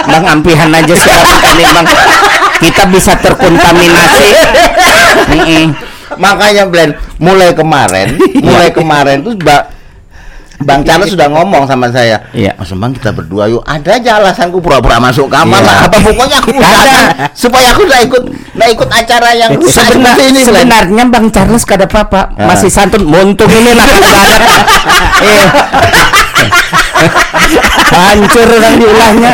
Bang 0.08 0.24
ampihan 0.26 0.72
aja 0.72 0.94
sekarang 0.94 1.38
kali 1.38 1.64
bang. 1.64 1.86
Kita 2.60 2.84
bisa 2.88 3.14
terkontaminasi. 3.16 4.28
Makanya 6.18 6.64
Blen, 6.66 6.92
mulai 7.18 7.52
kemarin, 7.52 8.16
mulai 8.48 8.72
kemarin 8.72 9.22
tuh 9.22 9.36
ba 9.38 9.70
Bang 10.58 10.82
Charles 10.82 11.14
sudah 11.14 11.30
ngomong 11.30 11.70
sama 11.70 11.86
saya, 11.88 12.18
Iya. 12.34 12.58
Mas 12.58 12.74
Bang 12.74 12.90
kita 12.90 13.14
berdua 13.14 13.46
yuk. 13.46 13.62
Ada 13.62 14.02
aja 14.02 14.12
alasanku 14.18 14.58
pura-pura 14.58 14.98
masuk 14.98 15.30
kamar 15.30 15.62
Iya. 15.62 15.70
lah. 15.70 15.78
Apa 15.86 15.98
pokoknya 16.02 16.38
aku 16.42 16.50
usahakan 16.50 17.04
supaya 17.38 17.68
aku 17.70 17.82
nggak 17.86 18.02
ikut 18.10 18.24
nggak 18.58 18.70
ikut 18.74 18.90
acara 18.90 19.30
yang 19.38 19.54
rusak 19.54 19.86
Sebenar- 19.86 20.18
ini 20.18 20.42
sebenarnya 20.42 21.04
Bang 21.06 21.30
Charles 21.30 21.62
kada 21.62 21.86
apa-apa, 21.86 22.34
Ah. 22.34 22.50
masih 22.50 22.74
santun. 22.74 23.06
Muntung 23.06 23.52
ini 23.54 23.70
lah 23.70 23.86
ibarat. 23.86 24.64
Eh. 25.22 25.46
Hancur 27.92 28.50
kan 28.58 28.74
diulahnya. 28.78 29.34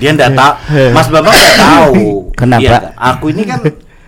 Dia 0.00 0.10
enggak 0.16 0.32
tahu. 0.32 0.54
Mas 0.96 1.08
Bambang 1.12 1.34
enggak 1.34 1.58
tahu. 1.60 2.32
Kenapa? 2.34 2.62
Iya, 2.64 2.78
aku 2.96 3.24
ini 3.36 3.42
kan 3.44 3.60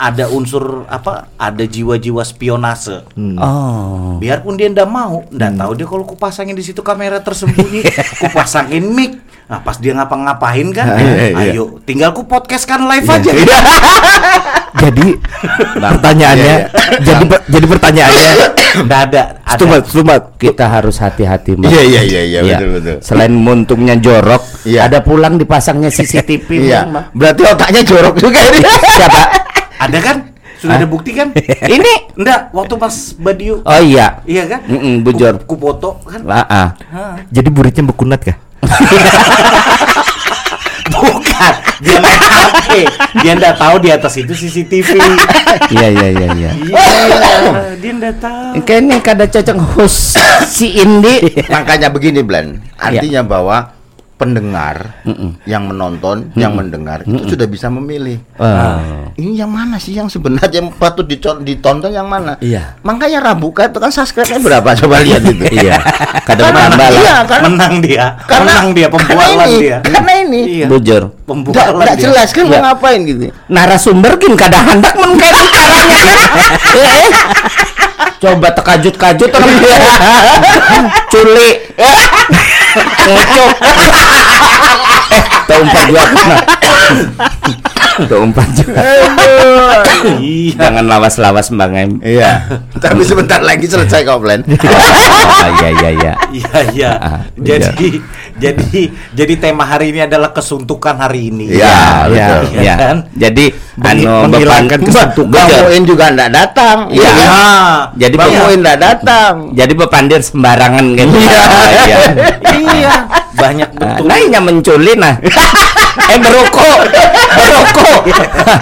ada 0.02 0.24
unsur 0.32 0.82
apa? 0.90 1.30
Ada 1.38 1.62
jiwa-jiwa 1.62 2.26
spionase. 2.26 3.06
Oh. 3.38 4.18
Biarpun 4.18 4.58
dia 4.58 4.66
ndak 4.66 4.88
mau, 4.90 5.22
ndak 5.30 5.52
tahu 5.54 5.72
dia 5.78 5.86
kalau 5.86 6.04
kupasangin 6.08 6.58
di 6.58 6.64
situ 6.66 6.82
kamera 6.82 7.22
tersembunyi, 7.22 7.86
kupasangin 8.18 8.82
mic. 8.90 9.22
Nah, 9.46 9.60
pas 9.60 9.76
dia 9.76 9.92
ngapa-ngapain 9.92 10.64
kan, 10.72 10.86
Iya, 11.02 11.36
iya. 11.36 11.52
ayo 11.52 11.76
tinggal 11.84 12.16
ku 12.16 12.24
podcast 12.24 12.64
kan 12.64 12.82
live 12.88 13.06
aja. 13.06 13.30
jadi 14.72 15.06
pertanyaannya 15.74 16.54
Iya, 16.54 16.68
jadi 16.98 17.24
per- 17.26 17.44
jadi 17.46 17.66
pertanyaannya 17.68 18.30
Ndak 18.88 19.00
ada. 19.04 19.22
ada. 19.44 19.52
Stumat, 19.52 19.82
stumat. 19.84 20.20
Kita 20.40 20.64
harus 20.64 20.96
hati-hati, 20.96 21.52
Bang. 21.54 21.68
Iya 21.68 21.82
iya 21.84 22.00
iya 22.02 22.22
iya 22.24 22.40
Iya. 22.40 22.56
betul 22.56 22.68
betul. 22.72 22.96
Selain 23.04 23.28
muntungnya 23.28 23.94
jorok, 23.94 24.40
Iya. 24.64 24.88
ada 24.88 25.04
pulang 25.04 25.36
dipasangnya 25.36 25.92
CCTV. 25.92 26.48
Iya. 26.72 26.88
Bang. 26.88 27.04
Berarti 27.12 27.42
otaknya 27.44 27.82
jorok 27.84 28.16
juga 28.16 28.40
ini. 28.40 28.64
Siapa? 28.64 29.20
Ada 29.76 29.98
kan? 30.00 30.16
Sudah 30.56 30.78
ada 30.78 30.86
bukti 30.86 31.10
kan? 31.10 31.34
Ini? 31.74 32.14
Enggak, 32.14 32.54
waktu 32.54 32.78
pas 32.78 32.94
Badiu. 33.18 33.66
Oh 33.66 33.80
iya. 33.82 34.22
Iya 34.22 34.46
kan? 34.46 34.60
Mm-mm, 34.64 35.02
bujur. 35.02 35.42
Ku, 35.42 35.52
ku 35.52 35.54
foto 35.58 35.98
kan? 36.06 36.22
Ah. 36.24 36.78
Jadi 37.28 37.50
buritnya 37.50 37.82
bekunat 37.84 38.22
kah? 38.22 38.38
Bukan, 41.32 41.54
dia 41.82 41.98
main 41.98 42.20
HP. 42.20 42.70
Dia 43.24 43.32
ndak 43.34 43.54
tahu 43.58 43.74
di 43.80 43.88
atas 43.88 44.12
itu 44.20 44.32
CCTV. 44.36 44.88
Iya 45.72 45.88
iya 45.88 46.06
iya 46.12 46.28
iya. 46.36 46.50
Iya, 46.52 47.74
dia 47.80 47.92
ndak 47.96 48.14
tahu. 48.20 48.62
Kayaknya 48.62 48.96
kada 49.00 49.24
cocok 49.26 49.58
host 49.74 50.20
si 50.46 50.76
Indi. 50.78 51.24
Makanya 51.48 51.88
begini 51.88 52.20
Blen, 52.20 52.60
artinya 52.76 53.24
bahwa 53.24 53.72
pendengar 54.22 55.02
yang 55.42 55.66
menonton, 55.66 56.30
yang 56.38 56.54
mendengar 56.54 57.02
itu 57.02 57.34
sudah 57.34 57.50
bisa 57.50 57.66
memilih. 57.66 58.22
Oh. 58.38 59.10
Ini 59.18 59.42
yang 59.42 59.50
mana 59.50 59.82
sih 59.82 59.98
yang 59.98 60.06
sebenarnya 60.06 60.62
yang 60.62 60.70
patut 60.70 61.02
ditonton 61.02 61.90
yang 61.90 62.06
mana? 62.06 62.38
Iya. 62.38 62.78
Makanya 62.86 63.18
Rambuka 63.18 63.66
itu 63.66 63.82
kan 63.82 63.90
subscribe-nya 63.90 64.38
berapa 64.38 64.70
coba 64.78 65.02
lihat 65.02 65.26
itu. 65.26 65.42
Iya. 65.62 65.76
Kadang 66.24 66.54
Karena- 66.54 66.90
iya, 66.90 67.16
karena, 67.26 67.46
menang 67.50 67.74
dia, 67.82 68.04
karena 68.24 68.46
menang 68.46 68.68
dia 68.72 68.86
karena 68.88 69.04
pembualan 69.04 69.48
ini, 69.50 69.58
dia. 69.60 69.78
Karena 69.82 70.12
ini. 70.22 70.40
Iya. 70.62 70.66
Bujur. 70.70 71.02
Pembualan 71.26 71.74
nggak 71.82 71.96
dia. 71.98 72.04
jelas 72.06 72.28
kan 72.30 72.44
Iya. 72.46 72.50
mau 72.54 72.62
ngapain 72.70 73.00
gitu. 73.04 73.20
Narasumber 73.50 74.12
kin 74.22 74.34
kada 74.38 74.58
hendak 74.62 74.94
men 74.94 75.18
kayak 75.18 75.34
caranya 75.50 76.00
kan. 76.06 76.18
Eh. 76.78 77.06
Coba 78.22 78.54
tekajut-kajut 78.54 79.30
orang 79.34 79.56
dia. 79.58 79.78
Culi. 82.72 82.88
Ngocok. 83.12 84.21
Eh, 85.12 85.58
umpat 85.58 85.82
juga 85.84 86.02
kena. 86.08 86.36
Tak 88.02 88.18
umpat 88.18 88.48
juga. 88.56 88.80
Iya. 90.16 90.56
Jangan 90.58 90.84
lawas-lawas 90.86 91.52
Bang 91.52 91.74
Em. 91.74 91.90
Iya. 92.00 92.40
Tapi 92.74 93.02
sebentar 93.02 93.38
lagi 93.38 93.66
selesai 93.66 94.02
kok, 94.02 94.18
Blen. 94.18 94.40
Oh, 95.42 95.50
iya 95.58 95.68
iya 95.74 95.88
iya. 95.90 96.12
Iya 96.30 96.58
iya. 96.70 96.90
Ah, 96.94 97.18
Jadi 97.34 97.98
jadi 98.38 98.80
jadi 99.12 99.34
tema 99.36 99.66
hari 99.66 99.90
ini 99.90 100.06
adalah 100.06 100.30
kesuntukan 100.30 100.94
hari 100.94 101.28
ini. 101.28 101.50
Iya, 101.52 102.06
Iya. 102.06 102.06
betul. 102.06 102.42
Iya 102.48 102.62
Ya. 102.62 102.74
kan? 102.78 102.96
Jadi 103.12 103.44
anu 103.82 104.10
menghilangkan 104.24 104.78
kesuntukan. 104.80 105.34
Bang. 105.42 105.48
Muin 105.66 105.82
juga 105.82 106.04
enggak 106.08 106.30
datang. 106.30 106.78
Iya. 106.88 107.10
Jadi 107.98 108.14
Bang 108.14 108.30
Bang 108.30 108.42
Muin 108.46 108.60
enggak 108.62 108.78
datang. 108.80 109.34
Jadi 109.52 109.72
bepandir 109.74 110.20
sembarangan 110.22 110.84
gitu. 110.94 111.10
Iya. 111.18 112.00
Iya. 112.54 112.94
Iya, 113.32 113.40
banyak 113.40 113.70
Nah, 113.72 113.96
betul. 113.96 114.04
nah 114.06 114.18
ini 114.18 114.38
menculi 114.38 114.92
nah. 114.94 115.14
eh 116.12 116.18
berokok. 116.18 116.78
Berokok. 117.32 118.00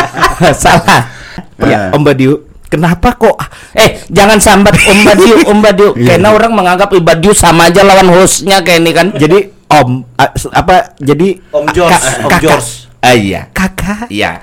Salah. 0.62 1.02
Ya, 1.60 1.90
Om 1.90 2.02
Badiu. 2.02 2.40
kenapa 2.66 3.12
kok 3.12 3.36
Eh, 3.72 4.00
jangan 4.08 4.38
sambat 4.38 4.78
Om 4.80 4.98
Badiu, 5.02 5.36
Om 5.44 5.58
Badiu. 5.60 5.88
Iya, 5.98 6.14
Karena 6.14 6.28
orang 6.30 6.52
menganggap 6.54 6.90
Ibadiu 6.90 7.32
sama 7.32 7.66
aja 7.66 7.82
lawan 7.82 8.08
hostnya 8.08 8.62
kayak 8.62 8.80
ini 8.80 8.90
kan. 8.90 9.06
jadi 9.12 9.38
om 9.68 10.02
apa 10.50 10.94
jadi 10.96 11.38
Om 11.50 11.66
George, 11.70 11.94
Om 12.20 12.30
kakak. 12.30 12.42
George. 12.42 12.70
Ah, 13.00 13.12
iya. 13.12 13.42
kakak 13.50 14.06
Iya. 14.08 14.42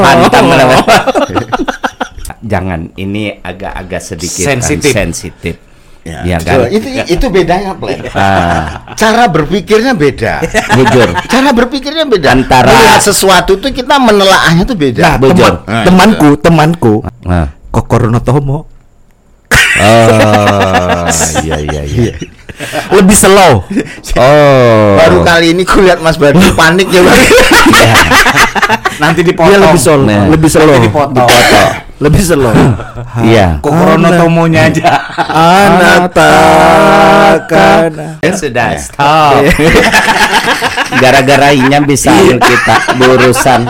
Pantang 0.00 0.46
lewat. 0.48 0.84
Jangan, 2.40 2.92
ini 2.94 3.36
agak-agak 3.36 4.00
sedikit 4.00 4.44
kan, 4.44 4.58
Sensitif. 4.58 4.92
sensitif. 4.92 5.54
Ya, 6.00 6.24
Iya 6.24 6.36
betul. 6.40 6.60
kan? 6.64 6.68
Itu 6.72 6.86
itu 7.12 7.26
bedanya, 7.28 7.70
Plan. 7.76 8.00
Ah, 8.10 8.96
Cara 8.96 9.28
berpikirnya 9.28 9.92
beda. 9.92 10.40
bujur. 10.72 11.08
Cara 11.28 11.50
berpikirnya 11.52 12.04
beda. 12.04 12.32
Antara- 12.32 12.72
Melihat 12.72 13.04
sesuatu 13.04 13.56
tuh 13.56 13.68
kita 13.68 14.00
menelaahnya 14.00 14.64
tuh 14.64 14.74
beda. 14.74 15.02
nah 15.02 15.14
teman, 15.18 15.52
Nah, 15.60 15.84
temanku 15.84 16.28
temanku 16.36 16.94
Nah. 17.20 17.52
Kokorono 17.70 18.18
Tomo 18.18 18.64
Oh, 19.72 21.04
iya 21.40 21.56
iya 21.60 21.82
iya. 21.84 22.12
lebih 22.90 23.14
slow 23.14 23.64
Oh. 24.16 24.90
Baru 24.96 25.20
kali 25.22 25.52
ini 25.52 25.62
kulihat 25.62 26.00
Mas 26.00 26.16
Badu 26.16 26.40
panik 26.52 26.88
ya, 26.88 27.00
Bang. 27.00 27.20
Nanti 28.98 29.20
dipotong. 29.22 29.48
dia 29.48 29.58
lebih 29.58 29.80
slow 29.80 30.00
Nah. 30.02 30.26
lebih 30.28 30.48
slow 30.48 30.64
Nanti 30.66 30.84
dipotong. 30.86 31.28
Lebih 32.00 32.22
slow 32.24 32.52
Iya. 33.28 33.60
Kokorono 33.60 34.08
Anak. 34.08 34.18
Tomonya 34.18 34.60
aja. 34.72 34.92
anak 35.28 36.14
takkan 36.16 37.92
Ya 38.20 38.32
sudah 38.32 38.68
stop. 38.76 39.44
Gara-gara 41.02 41.52
inya 41.52 41.78
bisa 41.80 42.10
kita 42.36 42.76
berurusan. 42.96 43.62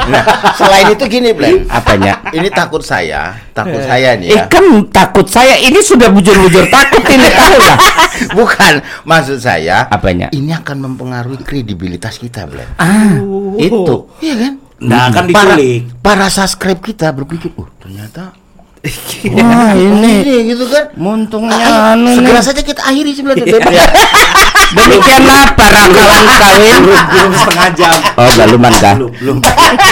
Selain 0.56 0.87
itu 0.90 1.04
gini, 1.06 1.30
Plan. 1.30 1.66
Apanya? 1.68 2.22
Ini 2.30 2.49
takut 2.49 2.80
saya, 2.80 3.37
takut 3.52 3.80
saya 3.80 4.16
nih 4.16 4.32
Eh 4.32 4.38
ya. 4.40 4.44
kan 4.49 4.64
takut 4.88 5.28
saya 5.28 5.54
ini 5.56 5.78
sudah 5.80 6.08
bujur-bujur 6.08 6.64
takut 6.68 7.04
ini 7.06 7.26
tahu 7.38 7.56
lah. 7.60 7.78
Bukan, 8.32 8.72
maksud 9.04 9.38
saya 9.38 9.84
Apanya? 9.88 10.28
ini 10.32 10.52
akan 10.52 10.90
mempengaruhi 10.90 11.40
kredibilitas 11.40 12.16
kita, 12.16 12.49
Plan. 12.49 12.66
Ah, 12.76 13.16
itu. 13.56 13.96
Iya 14.20 14.34
kan? 14.38 14.52
Nah, 14.80 15.08
kan 15.08 15.28
para, 15.28 15.54
diculik. 15.54 15.92
para 16.00 16.26
subscribe 16.26 16.80
kita 16.80 17.10
berpikir, 17.10 17.52
oh 17.54 17.68
ternyata 17.76 18.32
Wah, 19.30 19.76
ini 19.76 20.25
ini 20.25 20.37
gitu 20.49 20.64
kan. 20.66 20.88
muntungnya 20.96 21.92
anu 21.92 22.16
Segera 22.16 22.40
nih. 22.40 22.44
saja 22.46 22.62
kita 22.62 22.80
akhiri 22.80 23.12
sebelah 23.12 23.37
Iya. 23.37 23.44
itu. 23.44 23.56
Demikianlah 24.70 25.52
para 25.52 25.82
kawan 25.84 26.25
kawin. 26.30 26.78
belum, 26.80 27.02
belum 27.06 27.32
setengah 27.34 27.68
jam. 27.75 27.92
Oh, 28.14 28.30
galuman 28.30 28.72
kah? 28.72 28.94
Belum, 28.96 29.12
belum. 29.12 29.37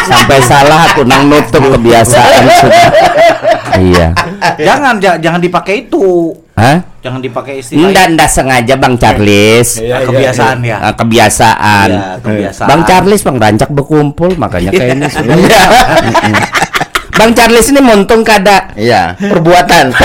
Sampai 0.06 0.38
salah 0.40 0.88
aku 0.88 1.04
nang 1.04 1.26
nutup 1.26 1.60
kebiasaan 1.68 2.42
sudah. 2.56 2.88
Iya. 3.78 4.10
jangan 4.58 4.98
ja- 4.98 5.20
jangan 5.20 5.38
dipakai 5.38 5.84
itu. 5.84 6.32
Hah? 6.58 6.78
Jangan 6.98 7.20
dipakai 7.22 7.62
istilah. 7.62 7.86
Enggak, 7.86 8.06
enggak 8.10 8.26
sengaja 8.28 8.74
Bang 8.74 8.98
Charles. 8.98 9.78
Nah, 9.78 10.02
kebiasaan 10.02 10.58
ya. 10.60 10.76
Ah, 10.82 10.92
kebiasaan. 10.92 11.88
Iya, 11.88 12.02
kebiasaan. 12.18 12.66
Bang 12.66 12.82
Charles 12.82 13.22
Bang 13.22 13.38
rancak 13.38 13.70
berkumpul 13.70 14.34
makanya 14.34 14.74
kayak 14.74 14.98
ini 14.98 15.06
sudah. 15.06 15.38
Bang 17.18 17.30
Charles 17.32 17.66
ini 17.66 17.78
muntung 17.78 18.22
kada 18.22 18.74
Iya. 18.74 19.14
perbuatan. 19.14 19.94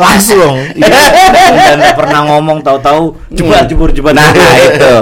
langsung 0.00 0.56
Dan 0.80 1.76
nggak 1.76 1.92
pernah 1.92 2.20
ngomong 2.26 2.64
tahu-tahu 2.64 3.20
jebur 3.28 3.60
jebur 3.68 3.88
jebur. 3.92 4.12
Nah, 4.16 4.32
itu. 4.32 4.94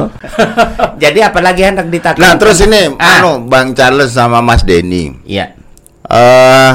Jadi 0.99 1.23
apalagi 1.23 1.63
hendak 1.63 1.87
ditakut. 1.87 2.19
Nah, 2.19 2.35
terus 2.35 2.59
ini 2.61 2.99
Ah. 2.99 3.23
anu 3.23 3.47
Bang 3.47 3.79
Charles 3.79 4.11
sama 4.11 4.43
Mas 4.43 4.67
Denny. 4.67 5.15
Iya. 5.23 5.55
Eh 6.03 6.73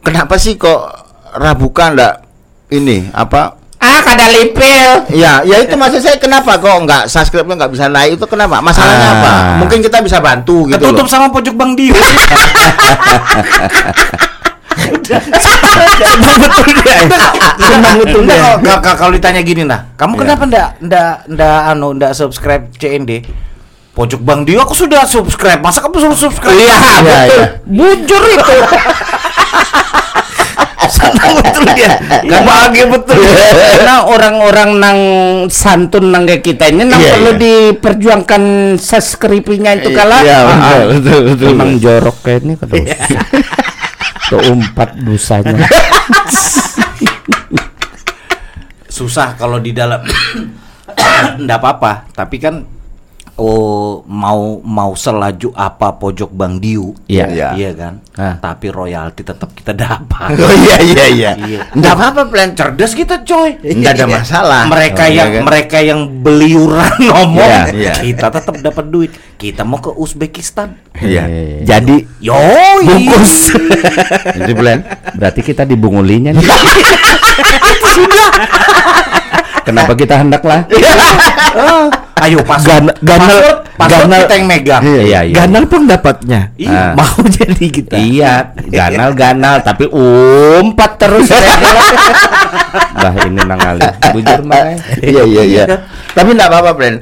kenapa 0.00 0.38
sih 0.38 0.54
kok 0.54 0.97
Rabuka 1.38 1.90
ndak 1.90 2.12
ini 2.68 3.08
apa 3.10 3.54
Ah, 3.78 4.02
kada 4.02 4.26
lipil. 4.28 5.06
Ya, 5.14 5.38
ya 5.40 5.62
itu 5.62 5.70
maksud 5.72 6.02
saya 6.02 6.18
kenapa 6.18 6.58
kok 6.58 6.82
nggak 6.82 7.06
subscribe-nya 7.06 7.54
nggak 7.56 7.72
bisa 7.72 7.86
naik 7.86 8.18
itu 8.18 8.26
kenapa? 8.26 8.58
Masalahnya 8.58 9.06
Ah. 9.06 9.14
apa? 9.14 9.30
Mungkin 9.56 9.78
kita 9.78 10.02
bisa 10.02 10.18
bantu 10.18 10.66
gitu 10.66 10.82
Ketutup 10.82 11.06
loh. 11.06 11.08
sama 11.08 11.30
pojok 11.30 11.54
Bang 11.54 11.78
Dio. 11.78 11.94
betul 16.38 16.66
dia 16.74 16.96
emang 17.70 17.96
betul 17.98 18.20
Enggak, 18.22 18.58
dia 18.60 18.76
kalau- 18.94 19.14
ditanya 19.14 19.40
gini 19.42 19.62
nah, 19.62 19.86
kamu 19.94 20.14
Iya. 20.14 20.20
kenapa 20.20 20.42
ndak 20.44 20.68
ndak 20.80 21.12
ndak 21.28 21.58
anu 21.68 21.88
ndak 21.94 22.12
subscribe 22.12 22.66
CND? 22.74 23.22
Pojok 23.92 24.22
Bang 24.22 24.46
Dio 24.46 24.62
aku 24.62 24.74
sudah 24.76 25.02
subscribe. 25.02 25.58
Masa 25.58 25.82
kamu 25.82 25.98
suruh 25.98 26.30
subscribe? 26.30 26.54
Iya, 26.54 26.70
Iya, 26.70 26.94
betul. 27.02 27.34
iya. 27.34 27.46
Bujur 27.66 28.22
itu. 28.28 28.56
Betul 31.18 31.64
dia 31.74 31.90
Nggak 32.24 32.42
bahagia 32.44 32.84
betul. 32.88 33.16
Karena 33.18 33.96
orang-orang 34.04 34.70
nang 34.78 35.00
santun 35.48 36.10
nang 36.10 36.24
kayak 36.24 36.42
kita 36.42 36.70
ini 36.70 36.86
nang 36.86 37.00
Iya, 37.00 37.12
perlu 37.14 37.30
iya. 37.34 37.40
diperjuangkan 37.42 38.42
subscribe-nya 38.76 39.70
itu 39.78 39.90
kala. 39.92 40.18
Iya, 40.22 40.38
betul, 40.44 40.58
Ah, 40.62 40.84
betul, 40.88 41.20
betul. 41.34 41.48
Emang 41.52 41.70
jorok 41.78 42.16
kayak 42.22 42.40
ini 42.44 42.54
kedua. 42.54 42.84
Keempat 44.28 44.88
dosanya. 45.00 45.66
Susah 48.88 49.38
kalau 49.38 49.58
di 49.58 49.70
dalam 49.70 50.02
ndak 51.44 51.58
apa-apa, 51.60 51.92
tapi 52.12 52.36
kan 52.36 52.64
oh 53.38 54.02
mau 54.04 54.58
mau 54.60 54.92
selaju 54.92 55.54
apa 55.54 55.94
pojok 55.94 56.30
Bang 56.30 56.58
Diu. 56.58 56.90
Iya. 57.06 57.26
Iya. 57.30 57.48
Iya 57.54 57.70
kan? 57.72 57.94
Ah. 58.14 58.34
Tapi 58.36 58.66
royalti 58.68 59.22
tetap 59.22 59.54
kita 59.54 59.72
dapat. 59.72 60.34
Oh 60.34 60.54
iya 60.58 60.76
iya 60.82 61.04
iya. 61.06 61.32
Iya. 61.38 61.60
Nggak 61.72 61.92
apa-apa 61.94 62.22
plan. 62.26 62.50
Cerdas 62.52 62.92
kita 62.92 63.22
coy. 63.22 63.62
Nggak 63.62 63.92
ada 63.94 64.06
masalah. 64.06 64.62
Mereka 64.66 64.96
Oh, 64.98 65.06
iya 65.06 65.16
yang 65.16 65.30
kan? 65.30 65.42
mereka 65.46 65.78
yang 65.78 66.00
beliuran 66.20 66.92
ngomong, 67.08 67.38
Iya, 67.38 67.62
iya. 67.72 67.92
kita 67.96 68.26
tetap 68.28 68.58
dapat 68.58 68.84
duit. 68.90 69.10
Kita 69.38 69.62
mau 69.62 69.78
ke 69.78 69.94
Uzbekistan. 69.94 70.74
Iya. 70.98 71.30
jadi 71.62 71.96
Yoi. 72.18 72.82
bungkus 72.82 73.54
Jadi 74.38 74.52
plan. 74.52 74.82
Berarti 75.14 75.40
kita 75.40 75.62
dibungulinya 75.62 76.34
nih. 76.34 76.42
Kenapa 79.68 79.92
kita 79.92 80.14
hendak 80.16 80.42
lah? 80.42 80.64
Ah, 81.48 81.88
Ayo 82.20 82.42
pas 82.42 82.60
Gan- 82.60 82.92
ganal- 83.00 83.64
password 83.72 84.04
ganal- 84.04 84.22
kita 84.22 84.34
yang 84.36 84.46
megang. 84.46 84.82
Iya, 84.84 85.20
iya. 85.24 85.34
ganal 85.34 85.64
pun 85.64 85.86
dapatnya 85.86 86.40
Iya. 86.54 86.92
mau 86.98 87.18
jadi 87.24 87.66
kita 87.66 87.94
Iya, 87.96 88.32
ganal-ganal 88.64 89.62
tapi 89.62 89.88
umpat 89.88 90.98
terus. 90.98 91.30
Bah 92.98 93.14
ini 93.22 93.38
nangali. 93.38 93.80
Bujur 94.12 94.40
mah. 94.44 94.76
Iya 94.98 95.22
iya 95.24 95.42
iya. 95.44 95.64
Tapi 96.10 96.28
nggak 96.32 96.48
apa-apa 96.48 96.70
plan. 96.74 96.94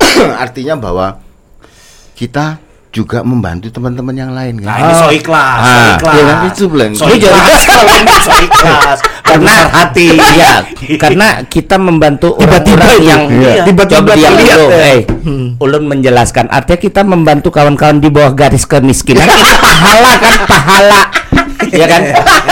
Artinya 0.44 0.74
bahwa 0.76 1.06
kita 2.14 2.62
juga 2.94 3.20
membantu 3.20 3.66
teman-teman 3.68 4.14
yang 4.14 4.30
lain 4.30 4.62
Nah, 4.62 4.70
kan. 4.70 4.80
ini 4.80 4.92
so 4.94 5.06
ikhlas, 5.10 5.58
so 5.58 5.66
Ah, 5.66 5.86
ikhlas. 5.92 6.14
iya 6.14 6.22
kan, 6.24 6.36
itu, 6.46 6.64
Blen. 6.64 6.90
So 6.94 7.04
ikhlas, 7.10 7.60
kalau 7.66 7.92
ini 7.92 8.14
so 8.22 8.32
ikhlas. 8.38 8.98
Karena 9.24 9.54
hati. 9.66 10.06
Iya, 10.14 10.52
karena 11.02 11.26
kita 11.42 11.74
membantu 11.74 12.38
Tiba-tiba 12.38 12.86
yang 13.02 13.26
Iya. 13.26 13.66
tiba-tiba 13.66 13.98
Tiba-tiba 14.04 14.12
diam 14.14 14.34
lihat 14.38 14.58
dulu. 14.60 14.68
ya. 14.70 14.78
Eh, 14.86 15.00
ulun 15.58 15.84
menjelaskan 15.88 16.46
artinya 16.46 16.78
kita 16.78 17.00
membantu 17.02 17.48
kawan-kawan 17.50 17.98
di 17.98 18.08
bawah 18.08 18.30
garis 18.30 18.62
kemiskinan 18.62 19.24
itu 19.24 19.50
pahala 19.58 20.12
kan 20.14 20.34
pahala. 20.46 21.02
Iya 21.64 21.86
kan? 21.88 22.02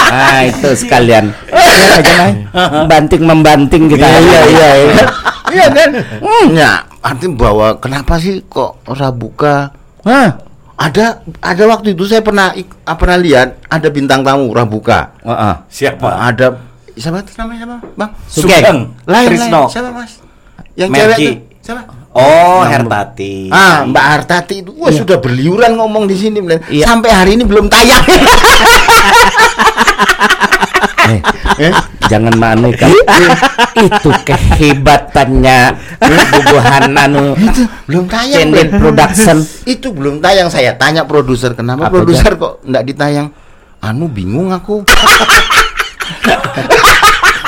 Nah, 0.08 0.40
itu 0.42 0.68
sekalian. 0.74 1.24
Iya. 1.52 2.24
Banting 2.88 3.22
membanting 3.22 3.86
kita. 3.86 4.02
Iya 4.02 4.18
iya 4.18 4.40
iya. 4.42 4.68
iya. 4.74 5.04
Iya 5.52 5.66
kan? 5.68 5.90
Hmm. 6.18 6.46
Ya, 6.52 6.72
artinya 6.98 7.36
bahwa 7.38 7.66
kenapa 7.76 8.16
sih 8.16 8.40
kok 8.42 8.80
Rabuka 8.88 9.70
Hah? 10.02 10.28
ada 10.72 11.04
ada 11.38 11.64
waktu 11.68 11.94
itu 11.94 12.02
saya 12.04 12.18
pernah 12.20 12.50
ik- 12.52 12.74
ah, 12.82 12.98
pernah 12.98 13.14
lihat 13.14 13.62
ada 13.68 13.86
bintang 13.86 14.26
tamu 14.26 14.50
Rabuka. 14.50 15.14
Heeh. 15.22 15.54
Siapa? 15.70 16.10
Ada 16.26 16.58
siapa 16.92 17.22
itu 17.22 17.32
namanya 17.38 17.58
siapa? 17.62 17.76
Bang? 17.94 18.10
Sugeng, 18.26 18.78
Lain, 19.06 19.28
Trisno. 19.30 19.62
lain. 19.62 19.70
Siapa, 19.70 19.88
Mas? 19.94 20.12
Yang 20.74 20.88
Merki. 20.90 20.98
cewek 20.98 21.18
itu 21.18 21.32
siapa? 21.62 21.82
Oh, 22.12 22.60
Hertati. 22.60 23.48
Ah, 23.48 23.88
Mbak 23.88 24.04
Hartati 24.04 24.60
itu 24.60 24.74
wah 24.76 24.92
sudah 24.92 25.16
berliuran 25.16 25.80
ngomong 25.80 26.04
di 26.04 26.12
sini. 26.12 26.44
Iya. 26.68 26.84
Sampai 26.84 27.08
hari 27.08 27.40
ini 27.40 27.44
belum 27.46 27.70
tayang. 27.70 28.04
Eh, 31.04 31.20
Eh? 31.60 31.72
jangan 32.04 32.34
manekan 32.34 32.90
itu 33.74 34.10
kehebatannya 34.22 35.58
bubuhan 35.98 36.94
anu 36.94 37.34
itu 37.34 37.62
belum 37.84 38.04
tayang, 38.06 38.38
Candid 38.46 38.68
Blen. 38.68 38.80
Production 38.80 39.36
Itu 39.64 39.90
belum 39.90 40.18
tayang 40.18 40.46
saya 40.46 40.74
tanya 40.74 41.02
produser 41.02 41.52
kenapa 41.52 41.86
Apa, 41.86 41.92
produser 41.92 42.36
kok 42.36 42.62
enggak 42.62 42.84
ditayang? 42.84 43.28
Anu 43.80 44.06
bingung 44.06 44.50
aku. 44.50 44.86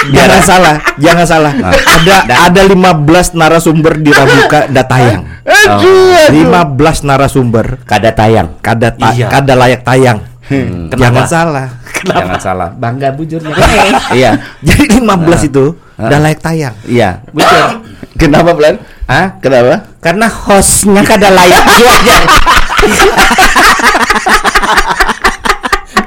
jangan 0.05 0.41
salah, 0.43 0.75
jangan 0.97 1.27
salah. 1.27 1.53
Ada 1.65 2.15
ada 2.45 2.61
15 2.63 3.33
narasumber 3.33 3.97
di 3.97 4.11
Rabuka 4.11 4.69
da 4.69 4.83
tayang. 4.83 5.23
Aduh, 5.45 6.13
aduh. 6.29 6.77
15 6.77 6.77
narasumber 7.03 7.67
kada 7.85 8.11
tayang 8.11 8.59
kada 8.61 8.93
ta- 8.93 9.13
Iya. 9.13 9.29
kada 9.31 9.53
layak 9.55 9.81
tayang. 9.83 10.19
Kenapa? 10.45 10.97
Jangan 10.99 11.25
salah. 11.27 11.67
jangan 12.05 12.37
salah 12.39 12.69
bangga 12.77 13.09
bujurnya 13.11 13.55
Iya. 14.19 14.37
Jadi 14.61 15.01
15 15.01 15.49
itu 15.49 15.65
Ah. 15.95 16.11
udah 16.11 16.19
layak 16.21 16.43
tayang. 16.43 16.75
iya 16.85 17.23
bujur 17.31 17.81
Kenapa, 18.21 18.51
Plan? 18.53 18.77
Hah? 19.07 19.39
Kenapa? 19.39 19.87
karena 20.03 20.27
hostnya 20.27 21.03
kada 21.03 21.31
layak 21.31 21.63
juga 21.67 22.17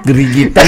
gerigitan 0.03 0.67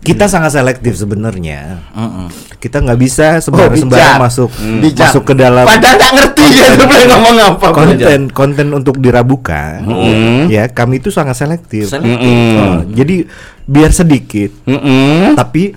Kita 0.00 0.24
sangat 0.26 0.52
selektif 0.52 0.96
sebenarnya. 0.96 1.76
Kita 2.56 2.80
nggak 2.80 2.96
bisa 2.96 3.36
Oh, 3.36 3.42
sembarang 3.42 3.68
bijak. 3.70 3.82
sembarang 3.82 4.16
masuk 4.18 4.50
Bijak. 4.80 5.06
masuk 5.06 5.22
ke 5.22 5.34
dalam 5.34 5.64
Padahal 5.64 5.96
tak 5.96 6.10
ngerti 6.12 6.44
ya 6.50 6.68
Plan 6.74 7.04
ngomong 7.06 7.36
apa. 7.38 7.66
konten 7.70 8.20
konten 8.28 8.66
untuk 8.70 8.96
dirabuka. 8.96 9.80
Ya, 10.46 10.66
kami 10.66 10.98
itu 10.98 11.08
sangat 11.08 11.36
selektif. 11.36 11.88
Selektif. 11.88 12.56
Oh, 12.56 12.80
jadi 12.86 13.28
biar 13.64 13.90
sedikit 13.90 14.50
tapi 15.32 15.76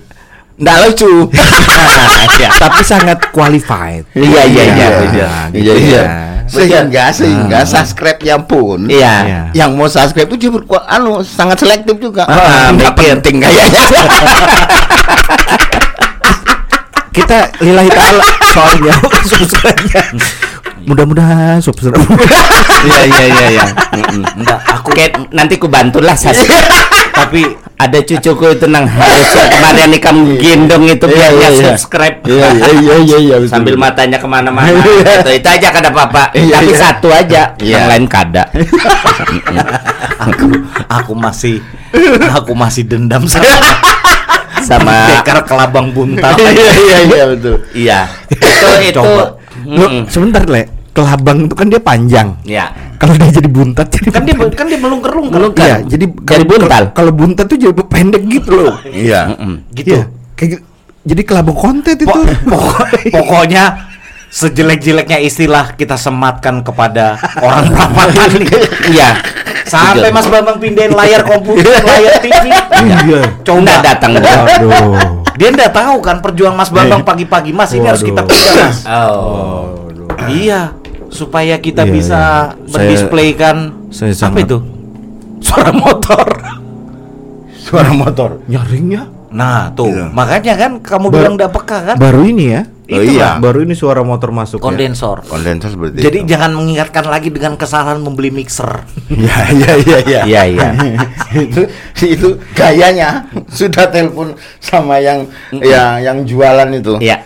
Nggak 0.54 0.76
lucu. 0.84 1.12
tapi 2.54 2.80
sangat 2.80 3.18
qualified. 3.30 4.06
Iya, 4.12 4.42
iya, 4.44 4.62
iya, 4.64 4.86
Nah, 4.88 5.02
iya. 5.10 5.30
gitu 5.50 5.60
Iya, 5.60 5.74
iya. 5.74 5.98
ya. 5.98 6.04
Sehingga 6.44 7.04
sehingga 7.10 7.58
subscribe-nya 7.64 8.36
pun 8.38 8.84
iya 8.84 9.14
Iya. 9.24 9.40
yang 9.56 9.74
mau 9.74 9.88
subscribe 9.88 10.28
itu 10.30 10.52
berku- 10.52 10.76
anu 10.78 11.20
sangat 11.20 11.58
selektif 11.58 11.96
juga. 11.98 12.22
Ah, 12.24 12.68
nggak 12.70 12.92
mikir. 12.92 13.16
penting 13.16 13.40
kayaknya. 13.40 13.82
Kita 17.14 17.38
lillahi 17.58 17.88
taala 17.88 18.24
soalnya 18.44 18.94
subscribe-nya. 19.24 20.02
Mudah-mudahan 20.84 21.58
subscribe. 21.58 21.96
iya 22.86 23.02
iya 23.08 23.24
iya 23.24 23.46
iya 23.48 23.64
Enggak, 24.36 24.58
aku 24.68 24.90
Ket, 24.92 25.16
nanti 25.30 25.56
ku 25.56 25.66
bantulah 25.66 26.12
sas 26.12 26.36
tapi 27.14 27.40
ada 27.74 27.98
cucuku 28.02 28.58
itu 28.58 28.66
nang 28.66 28.84
harus 28.86 29.28
kemarin 29.30 29.94
kamu 29.98 30.22
gendong 30.38 30.84
itu 30.86 31.04
Iya, 31.06 31.14
biarnya 31.14 31.38
iya, 31.38 31.48
iya. 31.50 31.64
subscribe 31.74 32.16
Iya 32.26 32.48
iya 32.54 32.72
iya 32.74 32.96
iya 32.98 33.16
iya 33.18 33.36
sambil 33.46 33.74
matanya 33.78 34.18
ke 34.18 34.26
mana-mana 34.26 34.70
itu 34.74 35.30
itu 35.30 35.48
aja 35.48 35.68
kada 35.70 35.88
apa-apa 35.94 36.30
Iya, 36.38 36.58
tapi 36.58 36.72
iya. 36.74 36.78
satu 36.78 37.08
aja 37.14 37.42
Iya. 37.58 37.74
yang 37.78 37.86
lain 37.90 38.04
kada 38.10 38.44
aku 40.26 40.46
aku 40.90 41.12
masih 41.14 41.56
aku 42.34 42.52
masih 42.54 42.82
dendam 42.86 43.22
sama 43.30 43.46
sama 44.64 44.94
Dekar 45.12 45.44
kelabang 45.44 45.92
buntal. 45.92 46.34
Iya 46.40 46.50
iya 46.72 46.98
iya 47.04 47.24
betul. 47.28 47.56
iya 47.76 47.98
itu 48.32 48.68
itu 48.90 49.00
Coba. 49.00 49.36
Loh, 49.64 50.04
sebentar, 50.10 50.42
Le. 50.44 50.68
Kelabang 50.94 51.44
itu 51.44 51.54
kan 51.54 51.66
dia 51.66 51.78
panjang. 51.78 52.38
ya 52.40 52.70
Kalau 52.96 53.12
dia 53.12 53.26
jadi 53.28 53.48
buntat 53.48 53.90
jadi 53.90 54.08
kan 54.08 54.22
dia 54.22 54.34
kan 54.48 54.64
dia 54.64 54.78
melungker-lungker. 54.78 55.34
Melungker. 55.34 55.64
Iya, 55.64 55.76
jadi 55.84 56.04
kalau 56.22 56.44
buntal. 56.46 56.82
Kalau 56.92 57.12
buntat 57.12 57.44
tuh 57.44 57.58
jadi 57.58 57.74
pendek 57.74 58.22
gitu 58.24 58.50
loh. 58.54 58.74
Iya. 58.86 59.34
Gitu. 59.70 59.90
Iya, 59.90 60.02
kayak 60.32 60.48
gitu. 60.50 60.62
jadi 61.02 61.22
kelabang 61.22 61.58
konten 61.58 61.92
itu. 61.92 62.06
Po- 62.06 62.22
pokok- 62.54 63.10
pokoknya 63.10 63.64
sejelek-jeleknya 64.30 65.18
istilah 65.20 65.74
kita 65.74 65.94
sematkan 65.94 66.58
kepada 66.60 67.14
orang 67.36 67.70
perawakan 67.70 68.30
iya 68.84 69.14
sampai 69.62 70.10
Mas 70.10 70.26
Bambang 70.26 70.58
pindahin 70.58 70.90
layar 70.90 71.22
komputer 71.22 71.70
layar 71.80 72.18
TV 72.18 72.50
Iya. 72.50 73.20
coba 73.40 73.78
datang 73.80 74.18
dia 75.34 75.48
ndak 75.50 75.70
tahu 75.70 75.98
kan 76.00 76.18
perjuangan 76.18 76.58
Mas 76.58 76.66
Bambang 76.68 77.06
pagi-pagi 77.06 77.54
Mas 77.54 77.70
ini 77.72 77.86
harus 77.86 78.02
kita 78.02 78.26
pegang 78.26 78.58
Mas 78.64 78.82
oh 78.84 79.86
iya 80.26 80.74
supaya 81.14 81.54
kita 81.56 81.86
Iya, 81.86 81.92
bisa 81.94 82.18
iya. 82.18 82.30
Saya- 82.66 82.72
mendisplaykan 82.74 83.56
saya 83.88 84.10
apa 84.10 84.18
sangat- 84.18 84.44
itu 84.44 84.58
suara 85.38 85.70
motor 85.70 86.26
Suara 87.64 87.90
motor. 87.90 88.44
Nyaringnya 88.44 89.08
nah 89.30 89.66
tuh 89.68 89.90
Iya. 89.90 90.06
makanya 90.10 90.54
kan 90.54 90.72
kamu 90.78 91.06
Bar- 91.08 91.14
bilang 91.16 91.34
ndak 91.34 91.50
peka 91.50 91.78
kan 91.84 91.96
baru 91.96 92.22
ini 92.22 92.44
ya. 92.50 92.62
Oh, 92.84 93.00
Itulah, 93.00 93.10
iya. 93.10 93.28
Baru 93.40 93.58
ini 93.60 93.72
suara 93.72 94.04
motor 94.04 94.30
masuk 94.30 94.60
ya. 94.60 94.62
kondensor 94.62 95.24
Kondensor 95.24 95.72
seperti 95.72 95.98
jadi 96.00 96.18
itu. 96.20 96.28
jangan 96.28 96.52
mengingatkan 96.52 97.02
lagi 97.04 97.32
dengan 97.32 97.56
kesalahan 97.56 97.98
membeli 97.98 98.30
mixer 98.30 98.84
Iya 99.10 99.36
iya 99.50 99.72
iya 99.74 99.98
iya. 99.98 100.20
iya 100.22 100.42
iya 100.44 100.68
itu 101.46 101.62
itu 102.04 102.28
gayanya 102.52 103.24
sudah 103.48 103.88
telepon 103.88 104.36
sama 104.60 104.98
yang 104.98 105.26
yang 105.50 105.98
yang 105.98 106.18
jualan 106.22 106.68
itu. 106.70 107.00
iya 107.00 107.24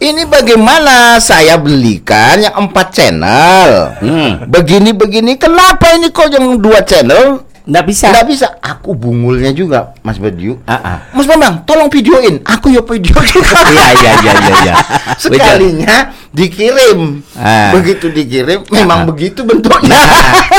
Ini 0.00 0.24
bagaimana 0.24 1.20
saya 1.20 1.60
belikan 1.60 2.40
yang 2.40 2.56
empat 2.56 2.88
channel? 2.88 4.00
Hmm. 4.00 4.48
Begini 4.48 4.96
begini, 4.96 5.36
kenapa 5.36 5.92
ini 5.92 6.08
kok 6.08 6.32
yang 6.32 6.56
dua 6.56 6.80
channel? 6.80 7.44
nggak 7.68 7.84
bisa 7.84 8.08
Nggak 8.08 8.26
bisa. 8.32 8.46
Aku 8.64 8.96
bungulnya 8.96 9.52
juga, 9.52 9.92
Mas 10.00 10.16
Badiu. 10.16 10.56
Ah, 10.64 10.80
ah. 10.80 10.98
Mas 11.12 11.28
Bambang, 11.28 11.68
tolong 11.68 11.92
videoin. 11.92 12.40
Aku 12.48 12.72
ya 12.72 12.80
video 12.80 13.12
iya 13.76 13.88
iya 14.00 14.12
iya 14.24 14.32
iya 14.32 14.54
iya 14.64 14.74
Sekalinya 15.20 15.96
dikirim. 16.30 17.26
Ah. 17.34 17.74
Begitu 17.74 18.06
dikirim, 18.08 18.62
memang 18.70 19.02
Ah. 19.02 19.06
begitu 19.06 19.42
bentuknya. 19.42 19.98
Nah, 19.98 20.06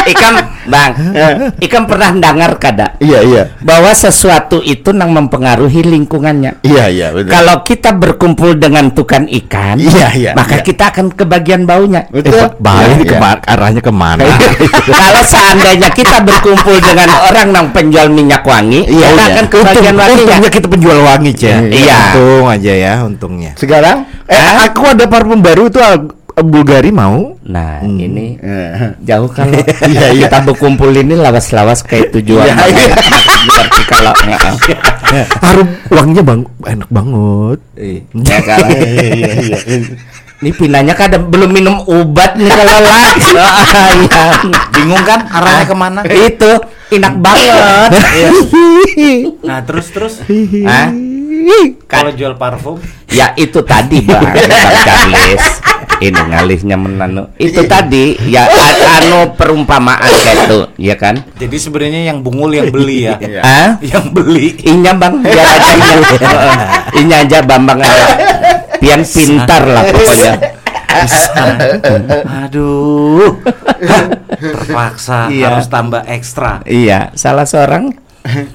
Ikam 0.12 0.34
bang 0.66 0.92
Ikam 1.62 1.84
pernah 1.86 2.10
dengar 2.12 2.58
kada 2.58 2.98
iya 2.98 3.22
iya. 3.22 3.44
bahwa 3.62 3.94
sesuatu 3.94 4.60
itu 4.60 4.90
nang 4.92 5.14
mempengaruhi 5.14 5.86
lingkungannya 5.86 6.62
Iya 6.66 6.86
iya 6.90 7.08
betul. 7.14 7.30
Kalau 7.30 7.56
kita 7.62 7.90
berkumpul 7.94 8.58
dengan 8.58 8.90
tukang 8.92 9.30
ikan, 9.30 9.78
Iya, 9.78 10.08
iya, 10.14 10.32
maka 10.34 10.60
iya. 10.60 10.66
kita 10.66 10.84
akan 10.90 11.14
kebagian 11.14 11.64
baunya. 11.64 12.06
Betul. 12.10 12.34
Eh, 12.34 12.50
bahaya 12.58 12.92
Iya, 12.92 12.94
ini 12.98 13.06
iya. 13.08 13.32
arahnya 13.46 13.82
ke 13.82 13.94
mana? 13.94 14.26
Kalau 15.02 15.22
seandainya 15.24 15.90
kita 15.94 16.18
berkumpul 16.26 16.78
dengan 16.82 17.10
orang 17.30 17.48
yang 17.54 17.68
penjual 17.72 18.08
minyak 18.10 18.42
wangi, 18.42 18.86
Iya, 18.90 19.08
kita 19.14 19.22
iya. 19.22 19.32
akan 19.34 19.46
kebagian 19.48 19.96
wanginya. 19.96 20.18
untungnya 20.26 20.50
kita 20.52 20.68
penjual 20.68 21.00
wangi, 21.02 21.32
Cek. 21.38 21.56
Iya. 21.70 22.00
Untung 22.12 22.46
aja 22.50 22.74
ya, 22.74 22.94
untungnya. 23.06 23.52
Sekarang 23.56 23.98
Eh, 24.32 24.40
aku 24.64 24.82
ada 24.88 25.06
parfum 25.06 25.40
baru 25.40 25.68
itu 25.68 25.78
Al- 25.78 26.16
Bulgari 26.42 26.90
mau. 26.90 27.36
Nah, 27.44 27.84
ini 27.84 28.40
Eh. 28.40 28.96
jauh 29.00 29.28
kalau 29.28 29.52
Iya, 29.84 30.08
iya. 30.10 30.26
kita 30.26 30.40
berkumpul 30.42 30.90
ini 30.90 31.14
lawas-lawas 31.14 31.84
kayak 31.84 32.16
tujuan. 32.16 32.48
Iya, 32.48 32.66
iya. 32.66 32.96
Berarti 33.44 33.82
kalau 33.86 34.14
Harum 35.44 35.68
wanginya 35.90 36.24
bang 36.24 36.42
enak 36.66 36.90
banget. 36.90 37.60
ya 38.32 38.40
kalau 38.42 38.68
ini 40.42 40.50
pinanya 40.52 40.96
kan 40.96 41.12
ada- 41.12 41.22
belum 41.22 41.52
minum 41.52 41.84
obat 41.84 42.34
nih 42.34 42.48
kalau 42.48 42.78
lah. 42.80 43.12
Iya. 43.14 44.24
bingung 44.72 45.04
kan 45.04 45.28
arahnya 45.28 45.66
ke 45.68 45.76
mana 45.76 46.00
Itu 46.08 46.52
enak 46.90 47.14
banget. 47.20 47.92
nah 49.42 49.60
terus 49.62 49.92
terus 49.92 50.14
Hah? 50.64 50.90
Kan- 51.86 52.04
kalau 52.04 52.12
jual 52.12 52.34
parfum 52.36 52.78
Ya 53.08 53.36
itu 53.36 53.60
tadi 53.62 54.00
bang, 54.02 54.24
bang 54.24 54.74
Charles. 54.82 55.46
Ini 56.00 56.18
ngalihnya 56.18 56.74
menanu. 56.76 57.30
Itu 57.36 57.62
tadi 57.66 58.18
ya 58.24 58.48
anu 58.98 59.36
perumpamaan 59.36 60.02
kayak 60.02 60.48
itu, 60.48 60.60
ya 60.80 60.96
kan? 60.96 61.20
jadi 61.36 61.54
sebenarnya 61.54 62.02
yang 62.08 62.20
bungul 62.20 62.50
yang 62.50 62.70
beli 62.70 63.06
ya 63.06 63.20
Iya. 63.22 63.42
Ah? 63.42 63.70
yang 63.82 64.10
beli 64.10 64.58
Inya 64.64 64.96
bang, 64.96 65.20
biar 65.20 65.38
aja 65.38 65.72
inya. 65.72 65.98
inya 66.96 67.18
aja 67.20 67.38
bambang 67.42 67.80
aja. 67.80 68.04
Pian 68.80 69.02
pintar 69.04 69.62
lah 69.64 69.84
pokoknya. 69.86 70.34
aduh 72.26 73.38
terpaksa 74.32 75.30
Iya. 75.30 75.46
harus 75.50 75.68
tambah 75.68 76.02
ekstra 76.06 76.64
Iya, 76.66 77.12
salah 77.14 77.46
seorang 77.46 77.94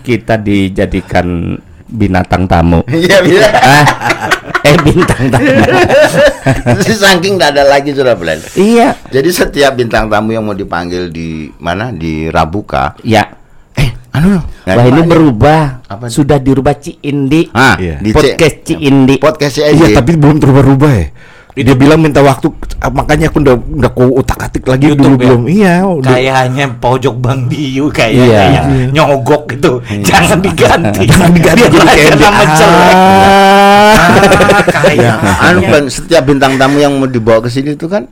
kita 0.03 0.37
dijadikan 0.37 1.59
binatang 1.97 2.45
tamu. 2.45 2.85
Iya 2.93 3.25
bisa. 3.25 3.49
Ah, 3.51 3.85
eh 4.61 4.77
bintang 4.79 5.25
tamu. 5.27 5.49
Saking 6.97 7.37
nggak 7.37 7.51
ada 7.53 7.65
lagi 7.67 7.93
sudah 7.93 8.15
Blen. 8.15 8.41
iya, 8.55 8.97
Jadi 9.09 9.29
setiap 9.29 9.73
bintang 9.75 10.07
tamu 10.07 10.31
yang 10.31 10.43
mau 10.43 10.53
dipanggil 10.53 11.09
di 11.09 11.49
mana 11.57 11.91
di 11.91 12.27
Rabuka, 12.27 12.97
ya. 13.01 13.25
eh 13.73 13.91
anu 14.11 14.41
Wah 14.65 14.85
ini 14.85 15.03
berubah. 15.03 15.87
Apa? 15.87 16.11
Sudah 16.11 16.37
dirubah 16.37 16.75
Ci 16.75 16.99
Indi. 17.01 17.47
Ah, 17.51 17.79
Iya. 17.79 18.01
di 18.01 18.11
Podcast 18.11 18.57
Ci 18.63 18.75
Indi. 18.77 19.15
podcast 19.17 19.55
Iya, 19.57 19.71
aja. 19.71 19.87
tapi 19.97 20.13
belum 20.15 20.37
berubah-ubah 20.37 20.93
ya. 20.93 21.07
Dia 21.57 21.73
bilang 21.73 21.97
minta 21.97 22.21
waktu, 22.21 22.53
ah, 22.79 22.93
makanya 22.93 23.33
aku 23.33 23.41
udah 23.41 23.57
udah 23.57 23.91
ku 23.91 24.05
utak-atik 24.13 24.69
lagi 24.69 24.93
YouTube 24.93 25.17
dulu 25.17 25.17
ya? 25.17 25.21
belum. 25.25 25.43
Iya, 25.49 25.75
udah. 25.89 26.11
kayaknya 26.13 26.65
pojok 26.77 27.17
Bang 27.17 27.49
Diu 27.49 27.89
kayaknya 27.89 28.45
Iya. 28.53 28.63
nyogok 28.93 29.49
gitu 29.51 29.81
jangan 30.05 30.37
diganti 30.39 31.09
Jangan 31.09 31.33
diganti 31.33 31.65
Biar 31.65 31.73
jadi 31.73 31.77
aja 31.81 31.89
kayak 31.89 32.17
nama 32.21 32.43
dia. 32.45 32.55
jelek 32.55 32.97
Ah. 32.97 33.95
Ah, 33.97 34.65
kayaknya 34.77 35.13
anu 35.41 35.59
Blen, 35.65 35.85
setiap 35.89 36.23
bintang 36.23 36.53
tamu 36.55 36.77
yang 36.77 36.93
mau 36.93 37.09
dibawa 37.09 37.41
ke 37.41 37.49
sini 37.49 37.73
itu 37.73 37.89
kan 37.89 38.05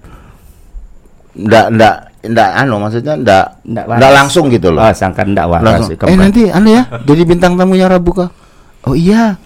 ndak 1.34 1.66
ndak 1.68 1.94
ndak 2.24 2.48
anu 2.56 2.80
maksudnya 2.80 3.14
ndak 3.14 3.44
Ndak 3.66 4.10
langsung 4.10 4.48
gitu 4.48 4.72
loh. 4.72 4.80
Oh, 4.80 4.94
sangka 4.94 5.20
ndak 5.22 5.44
waras. 5.44 5.84
Eh 5.90 6.16
nanti 6.16 6.48
anu 6.48 6.72
ya, 6.72 6.88
jadi 7.02 7.22
bintang 7.24 7.54
tamunya 7.54 7.84
Rabuka. 7.86 8.32
Oh 8.84 8.96
iya. 8.96 9.36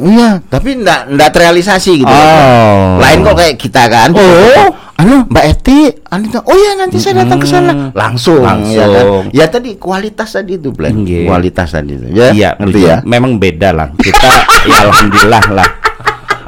Iya, 0.00 0.40
tapi 0.48 0.80
enggak 0.80 1.10
enggak 1.12 1.30
terrealisasi 1.30 1.92
gitu. 2.00 2.10
Oh. 2.10 2.96
Lain 2.98 3.20
kok 3.20 3.36
kayak 3.36 3.56
kita 3.60 3.82
kan. 3.86 4.10
Oh. 4.16 4.70
Anu 4.92 5.26
Mbak 5.26 5.44
Eti, 5.50 5.90
Anita, 6.14 6.46
oh 6.46 6.54
iya 6.54 6.78
nanti 6.78 7.02
saya 7.02 7.26
datang 7.26 7.42
ke 7.42 7.48
sana. 7.48 7.90
Langsung, 7.90 8.38
ya 8.70 8.86
kan. 8.86 9.02
Langsung. 9.02 9.24
Ya 9.34 9.46
tadi 9.50 9.74
kualitas 9.74 10.30
tadi 10.30 10.62
itu, 10.62 10.70
Plan. 10.70 10.94
Iya. 10.94 11.26
Kualitas 11.26 11.74
tadi 11.74 11.98
itu. 11.98 12.06
Ya, 12.14 12.30
Iya, 12.30 12.50
ngerti 12.54 12.80
iya. 12.86 12.94
ya. 12.94 12.96
Memang 13.02 13.34
beda 13.42 13.74
lah. 13.74 13.88
Kita 13.98 14.28
ya 14.70 14.86
alhamdulillah 14.86 15.44
lah 15.50 15.68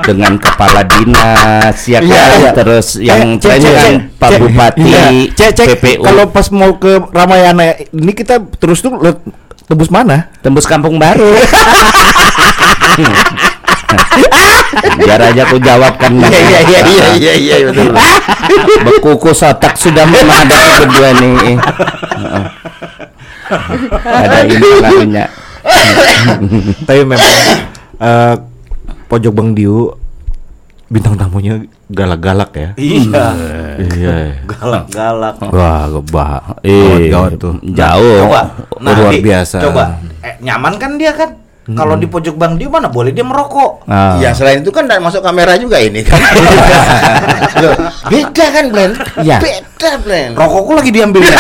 dengan 0.05 0.37
kepala 0.37 0.83
dinas 0.85 1.79
ya 1.87 1.99
kan 2.03 2.11
Iya, 2.11 2.25
iya. 2.37 2.51
terus 2.53 2.87
yang 3.01 3.39
Eh, 3.39 3.41
cek, 3.41 3.51
cek, 3.57 3.63
dengan 3.63 3.87
cek. 3.95 4.19
Pak 4.21 4.29
Cek. 4.31 4.41
Bupati 4.43 4.83
Iya. 4.85 5.05
Cek, 5.33 5.51
cek. 5.55 5.67
PPU 5.79 6.03
Kalau 6.05 6.25
pas 6.29 6.47
mau 6.51 6.73
ke 6.77 6.93
Ramayana 7.11 7.65
ini 7.91 8.13
kita 8.13 8.43
terus 8.59 8.83
tuh 8.83 8.93
tembus 9.65 9.89
mana? 9.89 10.29
tembus 10.45 10.69
kampung 10.69 11.01
baru 11.01 11.33
biar 14.99 15.21
aja 15.21 15.43
aku 15.47 15.57
jawab 15.61 15.95
kan 15.99 16.13
Iya 16.19 16.41
iya 16.41 16.61
iya 16.63 16.81
iya 16.87 17.05
iya 17.15 17.33
iya 17.35 17.57
betul. 17.71 17.95
Bekukus 18.87 19.43
otak 19.43 19.75
sudah 19.79 20.07
menghadapi 20.07 20.71
berdua 20.83 21.11
nih. 21.19 21.57
Ada 24.05 24.39
ini 24.47 24.69
namanya. 24.81 25.27
Tapi 26.87 27.01
memang 27.03 27.21
eh, 28.01 28.35
pojok 29.11 29.33
Bang 29.35 29.51
Diu 29.55 29.91
bintang 30.89 31.17
tamunya 31.17 31.65
galak-galak 31.89 32.51
ya. 32.57 32.69
Iya. 32.77 33.27
Iya. 33.81 34.15
Galak-galak. 34.45 35.37
Wah, 35.49 35.85
gebah. 35.89 36.61
Eh, 36.61 37.09
gawat 37.09 37.41
tuh. 37.41 37.57
Jauh. 37.63 38.29
Coba. 38.29 38.43
luar 38.81 39.13
Di, 39.13 39.21
biasa. 39.25 39.59
Coba. 39.65 39.99
Eh, 40.21 40.35
nyaman 40.45 40.75
kan 40.77 40.97
dia 40.97 41.13
kan? 41.17 41.44
Kalau 41.65 41.97
di 41.97 42.05
pojok 42.05 42.37
Bang 42.37 42.61
Dio 42.61 42.69
mana 42.69 42.93
boleh 42.93 43.09
dia 43.09 43.25
merokok. 43.25 43.89
Ah. 43.89 44.21
Ya 44.21 44.37
selain 44.37 44.61
itu 44.61 44.69
kan 44.69 44.85
enggak 44.85 45.01
masuk 45.01 45.25
kamera 45.25 45.57
juga 45.57 45.81
ini 45.81 46.05
kan. 46.05 46.21
Loh, 47.65 47.73
beda 48.13 48.47
kan, 48.53 48.65
Blen? 48.69 48.93
Iya. 49.25 49.41
Beda, 49.41 49.91
Blen. 50.05 50.37
Rokokku 50.37 50.77
lagi 50.77 50.91
diambilnya. 50.93 51.33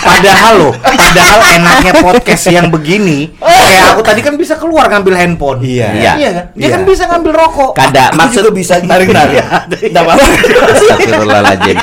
padahal 0.00 0.54
loh, 0.56 0.72
padahal 0.80 1.40
enaknya 1.60 1.92
podcast 2.00 2.48
yang 2.48 2.72
begini, 2.72 3.28
kayak 3.38 3.94
aku 3.94 4.00
tadi 4.02 4.20
kan 4.24 4.34
bisa 4.34 4.56
keluar 4.56 4.88
ngambil 4.88 5.14
handphone. 5.14 5.60
Iya. 5.62 5.88
Iya, 5.92 6.12
iya 6.16 6.30
kan? 6.32 6.44
Dia 6.56 6.66
Iya. 6.66 6.68
kan 6.74 6.80
bisa 6.88 7.04
ngambil 7.12 7.32
rokok. 7.36 7.72
Kada 7.76 8.04
maksud 8.16 8.42
juga 8.42 8.52
bisa 8.56 8.74
narik-narik. 8.82 9.38
Enggak 9.84 10.02
apa-apa. 10.02 10.26
Astagfirullahaladzim. 10.74 11.76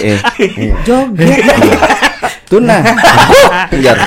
Eh, 0.00 0.16
eh. 0.64 0.72
Joget. 0.86 1.44
Tuna. 2.48 2.78
Biar. 3.74 3.98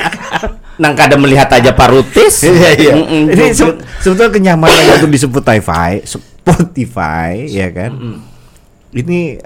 Nang 0.77 0.93
kada 0.93 1.15
melihat 1.15 1.49
aja 1.49 1.71
parutis. 1.71 2.41
Iya, 2.47 2.69
iya. 2.73 2.93
Ini 3.27 3.45
se- 3.49 3.77
sebetulnya 3.99 4.29
kenyamanannya 4.31 4.93
untuk 4.97 5.09
di 5.09 5.19
Spotify, 5.19 6.01
Spotify 6.01 7.45
ya 7.45 7.69
kan. 7.69 7.91
Ini 8.89 9.41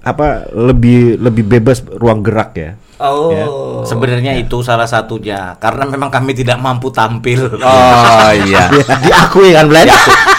apa 0.00 0.48
lebih 0.48 1.18
lebih 1.18 1.44
bebas 1.44 1.82
ruang 1.90 2.20
gerak 2.20 2.52
ya. 2.54 2.72
Oh, 2.98 3.30
Ya. 3.30 3.46
sebenarnya 3.86 4.34
itu 4.34 4.58
salah 4.58 4.82
satunya 4.82 5.54
karena 5.56 5.86
memang 5.86 6.10
kami 6.10 6.34
tidak 6.34 6.58
mampu 6.58 6.90
tampil. 6.90 7.46
Oh 7.62 8.28
iya. 8.42 8.66
Diakui 8.98 9.54
kan, 9.54 9.70
Blen? 9.70 9.86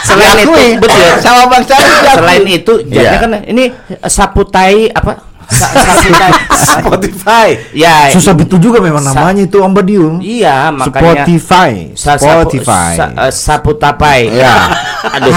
Selain 0.04 0.36
itu 0.38 0.76
betul. 0.76 1.08
Sama 1.24 1.48
Bang 1.48 1.64
Selain 1.64 2.44
itu, 2.44 2.84
jadi 2.84 3.16
kan 3.18 3.32
ini 3.48 3.72
sapu 4.04 4.44
tai 4.44 4.92
apa? 4.92 5.29
Spotify. 5.50 7.48
Ya, 7.74 8.14
Susah 8.14 8.38
betul 8.38 8.62
juga 8.62 8.80
memang 8.80 9.02
namanya 9.02 9.44
itu 9.44 9.58
Om 9.58 9.74
Badiu. 9.74 10.22
Iya, 10.22 10.70
makanya 10.70 11.26
Spotify. 11.26 11.72
Spotify. 11.94 12.94
eh, 13.00 13.32
sapu 13.34 13.74
tapai. 13.76 14.30
Ya. 14.30 14.70
Aduh. 15.18 15.34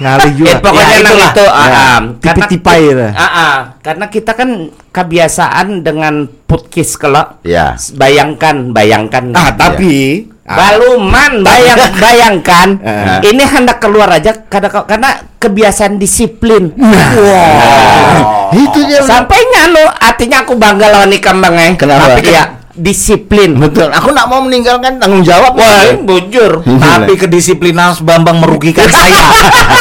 Ngali 0.00 0.30
juga. 0.38 0.50
Eh, 0.50 0.58
pokoknya 0.62 0.96
Ya, 1.00 1.12
itu, 1.28 1.44
ah, 1.44 1.66
Ya. 1.66 1.76
ah. 1.76 1.98
Karena- 2.00 2.22
Tipi-tipai 2.22 2.82
lah. 2.94 3.12
Ah, 3.12 3.24
ah. 3.26 3.56
karena 3.82 4.06
kita 4.08 4.32
kan 4.32 4.50
kebiasaan 4.90 5.82
dengan 5.84 6.14
podcast 6.46 6.92
kalau 6.96 7.24
Ya. 7.42 7.76
bayangkan, 7.94 8.72
bayangkan. 8.72 9.34
Ah, 9.36 9.52
tapi 9.52 10.24
ah, 10.24 10.39
Baluman, 10.50 11.32
bayang, 11.40 11.78
bayangkan. 12.04 12.68
Ah. 12.82 13.18
ini 13.22 13.42
hendak 13.42 13.78
keluar 13.78 14.10
aja 14.10 14.34
karena 14.34 14.68
karena 14.82 15.10
kebiasaan 15.38 15.94
disiplin. 15.96 16.74
Wow. 16.74 18.50
Itu 18.50 18.78
dia. 18.82 19.00
Sampainya 19.00 19.70
lo, 19.70 19.86
artinya 19.86 20.42
aku 20.42 20.58
bangga 20.58 20.90
lawan 20.90 21.14
ikan 21.14 21.38
bangai. 21.38 21.78
Kenapa? 21.78 22.18
Tapi 22.18 22.28
ya 22.28 22.44
disiplin. 22.74 23.54
Betul. 23.54 23.90
Aku 23.90 24.10
nak 24.10 24.26
mau 24.26 24.42
meninggalkan 24.42 24.98
tanggung 24.98 25.22
jawab. 25.22 25.54
Wah, 25.54 25.94
bujur. 26.02 26.66
Tapi 26.82 27.14
kedisiplinan 27.14 27.94
Bambang 28.02 28.42
merugikan 28.42 28.90
saya. 28.94 29.22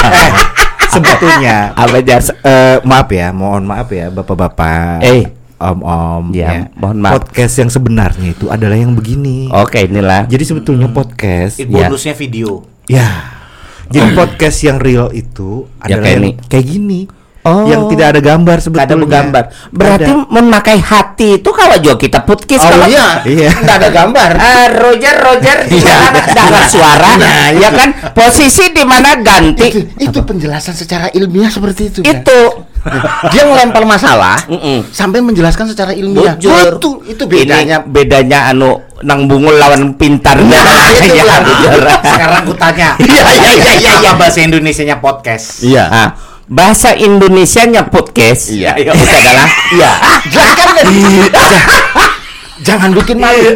eh, 0.09 0.29
sebetulnya 0.89 1.73
Apa 1.73 1.97
jas? 2.01 2.29
eh, 2.43 2.77
maaf 2.83 3.09
ya, 3.09 3.33
mohon 3.33 3.65
maaf 3.65 3.89
ya 3.89 4.09
bapak-bapak. 4.09 5.01
Eh. 5.01 5.38
Om-om 5.59 6.31
Ya, 6.31 6.71
mohon 6.73 6.97
maaf. 6.97 7.19
Podcast 7.21 7.55
yang 7.57 7.67
sebenarnya 7.67 8.31
itu 8.31 8.47
adalah 8.47 8.73
yang 8.73 8.91
begini. 8.91 9.51
Oke, 9.51 9.85
inilah. 9.85 10.25
Jadi 10.25 10.43
sebetulnya 10.45 10.87
podcast 10.87 11.59
Ini 11.59 11.67
bonusnya 11.69 12.15
video. 12.15 12.63
ya. 12.85 13.35
Jadi 13.85 14.13
podcast 14.13 14.57
yang 14.61 14.77
real 14.77 15.09
itu 15.09 15.65
Ya, 15.81 15.97
adalah 15.97 16.03
kayak 16.03 16.13
yang 16.13 16.23
ini. 16.23 16.31
kayak 16.45 16.65
gini. 16.67 16.99
Oh. 17.39 17.65
Yang 17.65 17.81
tidak 17.89 18.07
ada 18.11 18.21
gambar 18.21 18.57
sebetulnya. 18.59 18.85
Ada 18.85 18.95
bergambar. 18.99 19.43
Berarti 19.69 20.11
Ada. 20.11 20.27
memakai 20.29 20.77
hati 20.77 21.29
itu 21.35 21.49
kalau 21.49 21.77
juga 21.79 21.95
kita 21.97 22.19
podcast 22.21 22.61
Oh 22.61 22.69
kalau 22.69 22.85
iya. 22.85 23.07
Iya. 23.23 23.49
Enggak 23.59 23.77
ada 23.79 23.89
gambar. 23.89 24.29
Ah, 24.35 24.67
Roger 24.69 25.15
Roger 25.17 25.57
mana 25.71 26.19
dengar 26.21 26.63
suara 26.67 27.09
ya 27.49 27.69
kan 27.71 27.89
posisi 28.11 28.69
di 28.69 28.83
mana 28.83 29.17
ganti 29.17 29.65
Itu, 29.65 29.79
itu 29.97 30.19
penjelasan 30.21 30.75
secara 30.75 31.09
ilmiah 31.09 31.49
seperti 31.49 31.81
itu. 31.89 31.99
Itu 32.03 32.39
Dia 33.31 33.43
ngelempar 33.43 33.83
masalah 33.83 34.39
Mm-mm. 34.45 34.87
sampai 34.89 35.19
menjelaskan 35.19 35.67
secara 35.67 35.91
ilmiah. 35.91 36.35
Bujur. 36.35 36.79
Betul, 36.79 36.93
itu 37.05 37.23
bedanya. 37.25 37.79
Ini 37.79 37.85
bedanya 37.85 38.39
anu 38.47 38.71
nang 38.99 39.25
bungul 39.25 39.55
lawan 39.55 39.95
pintar 39.95 40.35
Nah, 40.35 40.63
itu 40.95 41.13
Ya, 41.13 41.23
lah. 41.23 41.39
bujur. 41.41 41.81
Sekarang 41.83 42.41
ku 42.43 42.53
tanya. 42.53 42.95
Iya, 42.95 43.23
iya, 43.35 43.51
iya, 43.53 43.73
iya, 43.75 43.91
Apa 43.93 44.01
iya. 44.01 44.11
bahasa 44.15 44.39
Indonesianya 44.39 44.97
podcast? 44.97 45.45
Iya. 45.61 45.83
Ah, 45.85 46.09
bahasa 46.45 46.89
Indonesianya 46.93 47.81
podcast 47.85 48.49
Iya. 48.49 48.75
itu 48.75 48.89
adalah 48.89 49.47
Iya. 49.69 49.91
Jelaskan 50.27 50.67
deh. 50.73 50.85
Jangan 52.59 52.91
bikin 52.91 53.17
malu. 53.17 53.55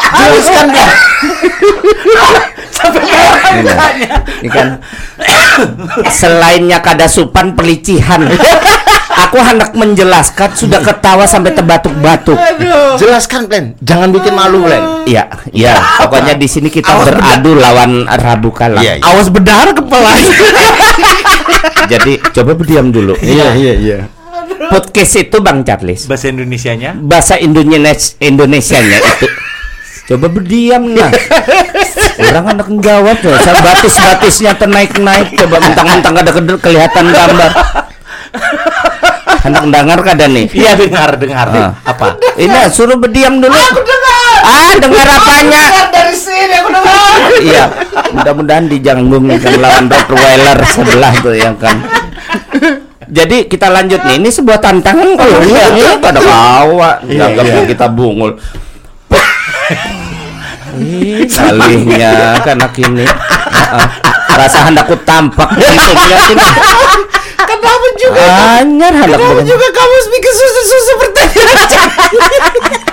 Jelaskan 0.00 0.66
deh. 0.72 0.90
ini 4.40 4.48
kan 4.48 4.80
selainnya 6.08 6.80
kada 6.80 7.04
supan 7.04 7.52
pelicihan 7.52 8.24
aku 9.20 9.36
hendak 9.36 9.76
menjelaskan 9.76 10.48
sudah 10.56 10.80
ketawa 10.80 11.28
sampai 11.28 11.52
terbatuk-batuk 11.52 12.38
Jelaskan, 12.96 13.48
Plan. 13.48 13.76
Jangan 13.80 14.08
bikin 14.12 14.32
malu, 14.32 14.64
Plan. 14.64 15.04
Iya, 15.08 15.28
iya. 15.52 15.76
Pokoknya 16.04 16.36
di 16.36 16.48
sini 16.48 16.68
kita 16.68 17.00
beradu 17.00 17.56
lawan 17.56 18.04
Rabu 18.04 18.52
kalah. 18.52 18.82
Iya, 18.84 19.00
iya. 19.00 19.04
Awas 19.08 19.32
berdarah 19.32 19.72
kepala. 19.72 20.10
Jadi 21.92 22.20
coba 22.32 22.52
berdiam 22.56 22.92
dulu. 22.92 23.16
iya, 23.24 23.56
iya. 23.56 23.98
Podcast 24.68 25.16
itu 25.16 25.40
Bang 25.40 25.64
Charles. 25.64 26.04
Bahasa 26.04 26.28
Indonesianya? 26.28 26.92
Bahasa 27.00 27.40
Indonesia 27.40 28.14
Indonesianya 28.20 28.98
itu. 29.00 29.26
Coba 30.10 30.26
berdiam 30.26 30.90
nah. 30.90 31.06
Orang 32.18 32.46
anak 32.58 32.68
jawab 32.82 33.16
tuh. 33.22 33.30
Batis-batisnya 33.38 34.58
ternaik-naik. 34.58 35.38
Coba 35.38 35.62
mentang-mentang 35.62 36.14
ada 36.18 36.30
ke- 36.34 36.58
kelihatan 36.58 37.04
gambar. 37.14 37.50
Anak 39.46 39.62
dengar 39.70 39.98
kada 40.02 40.26
nih? 40.26 40.50
Iya 40.50 40.74
dengar 40.74 41.14
dengar. 41.14 41.46
Ah. 41.54 41.70
Apa? 41.86 42.18
Ini 42.34 42.68
suruh 42.74 42.98
berdiam 42.98 43.38
dulu. 43.38 43.54
Aku 43.54 43.80
dengar. 43.86 44.34
Ah, 44.42 44.72
dengar 44.82 45.06
apanya? 45.06 45.62
dari 45.94 46.16
sini 46.16 46.54
aku 46.58 46.68
dengar. 46.74 46.98
iya 47.44 47.64
mudah-mudahan 48.10 48.66
dijanggung 48.66 49.24
nih 49.30 49.38
kan 49.38 49.54
lawan 49.62 49.86
Rottweiler 49.86 50.58
sebelah 50.74 51.12
tuh 51.22 51.34
yang 51.36 51.54
kan 51.54 51.76
jadi 53.10 53.46
kita 53.46 53.70
lanjut 53.70 54.00
nih 54.06 54.18
ini 54.18 54.30
sebuah 54.30 54.58
tantangan 54.58 55.14
kalau 55.14 55.38
iya, 55.46 55.64
iya, 55.78 55.90
pada 56.02 56.18
kawa 56.18 56.90
jangan 57.06 57.64
kita 57.68 57.86
bungul 57.90 58.34
salihnya 61.28 62.40
kan 62.44 62.58
ini. 62.76 63.04
Heeh. 63.06 63.88
rasa 64.30 64.62
hendakku 64.62 64.94
tampak 65.02 65.50
gitu 65.58 65.90
lihat 65.90 66.32
ini 66.32 66.46
Kenapa 67.40 67.86
juga? 67.98 68.20
anyar 68.62 68.92
hendak 68.94 69.18
Kenapa 69.18 69.42
juga 69.42 69.66
kamu 69.74 69.96
bikin 70.14 70.32
susah-susah 70.38 70.94
pertanyaan? 71.02 71.56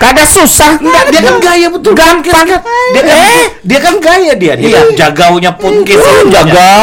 kada 0.02 0.24
susah. 0.26 0.72
Enggak, 0.82 1.04
dia 1.14 1.22
kan 1.22 1.36
gaya 1.38 1.68
betul. 1.70 1.94
gampang. 1.94 2.48
Dia 2.96 3.02
kan, 3.06 3.18
dia 3.62 3.80
kan 3.84 3.96
gaya 4.02 4.34
dia. 4.34 4.54
Dia 4.58 4.82
jagaunya 4.98 5.52
podcast. 5.54 6.02
Oh, 6.02 6.26
jaga. 6.32 6.74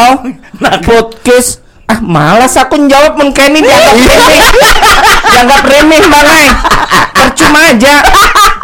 Podcast 0.86 1.50
ah 1.84 2.00
malas 2.00 2.56
aku 2.56 2.80
jawab 2.88 3.20
mengkeni 3.20 3.60
dianggap 3.60 3.96
remeh. 4.00 4.40
Dianggap 5.34 5.62
remeh 5.68 6.00
bangai 6.08 6.44
percuma 7.12 7.60
aja 7.74 7.94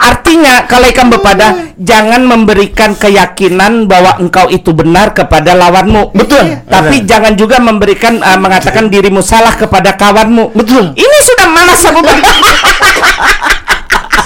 Artinya 0.01 0.65
kalau 0.65 0.89
ikan 0.89 1.13
bepada 1.13 1.71
jangan 1.77 2.25
memberikan 2.25 2.97
keyakinan 2.97 3.85
bahwa 3.85 4.17
engkau 4.17 4.49
itu 4.49 4.73
benar 4.73 5.13
kepada 5.13 5.53
lawanmu. 5.53 6.17
Betul. 6.17 6.65
Tapi 6.65 7.05
jangan 7.05 7.37
juga 7.37 7.61
memberikan 7.61 8.17
uh, 8.25 8.41
mengatakan 8.41 8.89
dirimu 8.89 9.21
salah 9.21 9.53
kepada 9.53 9.95
kawanmu. 10.01 10.57
Betul. 10.57 10.97
Ini 10.97 11.17
sudah 11.29 11.49
malas 11.53 11.83
aku 11.85 12.01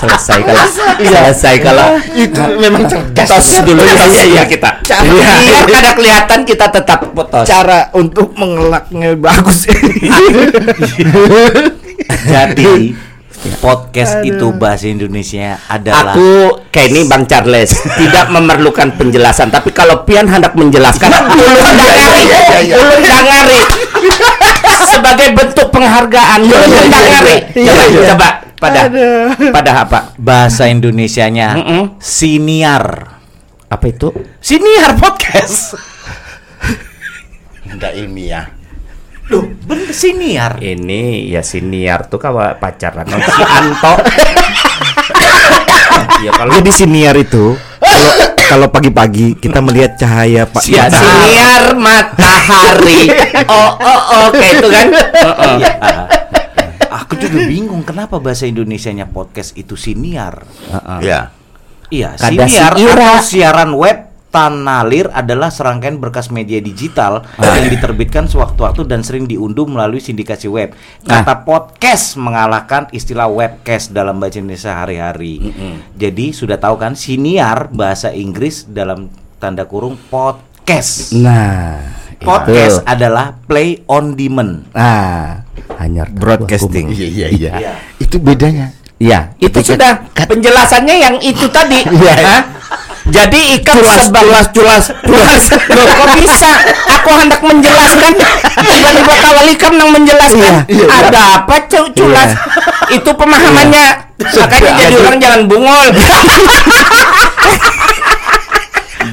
selesai 0.05 0.39
kalau 0.45 0.65
selesai 1.01 1.55
kalau 1.65 1.87
Itu 2.13 2.43
memang 2.61 2.83
cerdas. 2.87 3.29
tos 3.29 3.49
dulu 3.65 3.81
tos 3.81 4.15
iya 4.29 4.45
kita. 4.45 4.71
Iya. 4.85 5.65
Kada 5.69 5.91
kelihatan 5.97 6.41
kita 6.45 6.67
tetap 6.69 7.01
tos. 7.09 7.47
Cara 7.49 7.89
untuk 7.97 8.37
mengelaknya 8.37 9.17
bagus. 9.17 9.67
Jadi 12.35 12.93
podcast 13.61 14.25
itu 14.25 14.53
bahasa 14.57 14.89
Indonesia 14.89 15.61
adalah 15.69 16.17
Aku 16.17 16.65
kayak 16.73 16.89
ini 16.95 17.01
Bang 17.05 17.29
Charles 17.29 17.77
tidak 18.01 18.33
memerlukan 18.33 18.97
penjelasan, 18.97 19.53
tapi 19.53 19.71
kalau 19.77 20.03
Pian 20.09 20.25
hendak 20.25 20.57
menjelaskan, 20.57 21.13
ulun 21.33 21.53
dangari, 21.77 22.73
ulun 22.73 23.01
dangari 23.05 23.61
sebagai 24.95 25.29
bentuk 25.37 25.69
penghargaan, 25.69 26.41
ulun 26.45 26.71
dangari. 26.89 27.37
Coba, 27.53 27.85
coba 28.09 28.29
pada 28.57 28.81
pada 29.53 29.71
apa? 29.85 29.99
bahasa 30.17 30.71
Indonesianya 30.71 31.49
Mm-mm. 31.61 31.83
siniar. 32.01 33.13
Apa 33.69 33.85
itu? 33.91 34.09
Siniar 34.41 34.97
podcast. 34.97 35.77
Tidak 37.65 37.93
ilmiah. 37.99 38.64
Loh, 39.33 39.49
bener 39.65 39.89
siniar. 39.97 40.61
Ini 40.61 41.33
ya 41.33 41.41
siniar 41.41 42.13
tuh 42.13 42.21
kawa 42.21 42.61
pacaran 42.61 43.09
non 43.09 43.25
si 43.25 43.41
Anto. 43.41 43.95
ya 46.25 46.31
kalau 46.37 46.53
Jadi 46.61 46.71
siniar 46.73 47.17
itu 47.17 47.57
kalau 47.81 48.13
kalau 48.45 48.67
pagi-pagi 48.69 49.41
kita 49.41 49.65
melihat 49.65 49.97
cahaya 49.97 50.45
Pak 50.45 50.61
ya 50.69 50.93
siniar 50.93 51.73
matahari. 51.73 53.09
Oh 53.49 53.81
oh 53.81 54.01
oh 54.13 54.27
kayak 54.29 54.61
itu 54.61 54.69
kan. 54.69 54.89
Heeh. 54.93 55.57
Iya. 55.65 55.73
Aku 56.95 57.19
juga 57.19 57.43
bingung 57.49 57.83
kenapa 57.83 58.23
bahasa 58.23 58.47
Indonesianya 58.47 59.11
podcast 59.11 59.57
itu 59.59 59.75
siniar. 59.75 60.47
Ya. 61.03 61.35
Iya, 61.93 62.17
Kada 62.17 62.49
siniar 62.49 62.73
atau 62.75 63.17
siaran 63.23 63.71
web 63.77 64.14
Tanalir 64.35 65.15
adalah 65.15 65.47
serangkaian 65.47 66.03
berkas 66.03 66.27
media 66.35 66.59
digital 66.59 67.23
yang 67.39 67.71
diterbitkan 67.71 68.27
sewaktu-waktu 68.27 68.83
dan 68.83 69.07
sering 69.07 69.31
diunduh 69.31 69.63
melalui 69.71 70.03
sindikasi 70.03 70.51
web. 70.51 70.75
Kata 71.07 71.47
podcast 71.47 72.19
mengalahkan 72.19 72.91
istilah 72.91 73.31
webcast 73.31 73.95
dalam 73.95 74.19
bahasa 74.19 74.43
Indonesia 74.43 74.75
sehari-hari. 74.75 75.55
Jadi 75.95 76.35
sudah 76.35 76.59
tahu 76.59 76.83
kan 76.83 76.99
siniar 76.99 77.71
bahasa 77.71 78.11
Inggris 78.11 78.67
dalam 78.67 79.07
tanda 79.39 79.71
kurung 79.71 79.95
podcast. 80.11 81.15
Nah, 81.15 82.03
Podcast 82.19 82.83
itu. 82.83 82.91
adalah 82.91 83.39
play 83.47 83.87
on 83.87 84.19
demand. 84.19 84.67
Nah, 84.75 85.47
hanya 85.79 86.11
broadcasting. 86.11 86.91
Iya 86.91 87.29
iya 87.31 87.51
iya. 87.55 87.73
Itu 88.03 88.19
bedanya. 88.19 88.75
Ya, 88.99 89.35
itu 89.39 89.61
sudah 89.63 90.11
penjelasannya 90.17 90.97
yang 90.99 91.17
itu 91.23 91.47
tadi. 91.55 91.87
Iya. 91.95 92.51
Jadi 93.05 93.61
ikan 93.61 93.77
Culas, 93.77 94.09
sebab 94.09 94.23
culas, 94.25 94.47
culas, 94.51 94.85
culas. 95.03 95.43
Loh, 95.77 95.85
kok 95.87 96.09
bisa? 96.17 96.51
Aku 96.89 97.11
hendak 97.15 97.41
menjelaskan. 97.41 98.13
Tiba-tiba 98.57 99.15
kawal 99.21 99.47
ikan 99.53 99.73
yang 99.77 99.91
menjelaskan. 99.93 100.65
Iya, 100.65 100.73
iya. 100.73 100.87
Ada 100.89 101.21
apa 101.37 101.69
cu 101.69 101.81
culas? 101.93 102.33
Itu 102.89 103.11
pemahamannya. 103.13 103.87
Makanya 104.17 104.71
jadi 104.79 104.95
orang 104.97 105.17
jangan 105.19 105.41
bungol. 105.45 105.87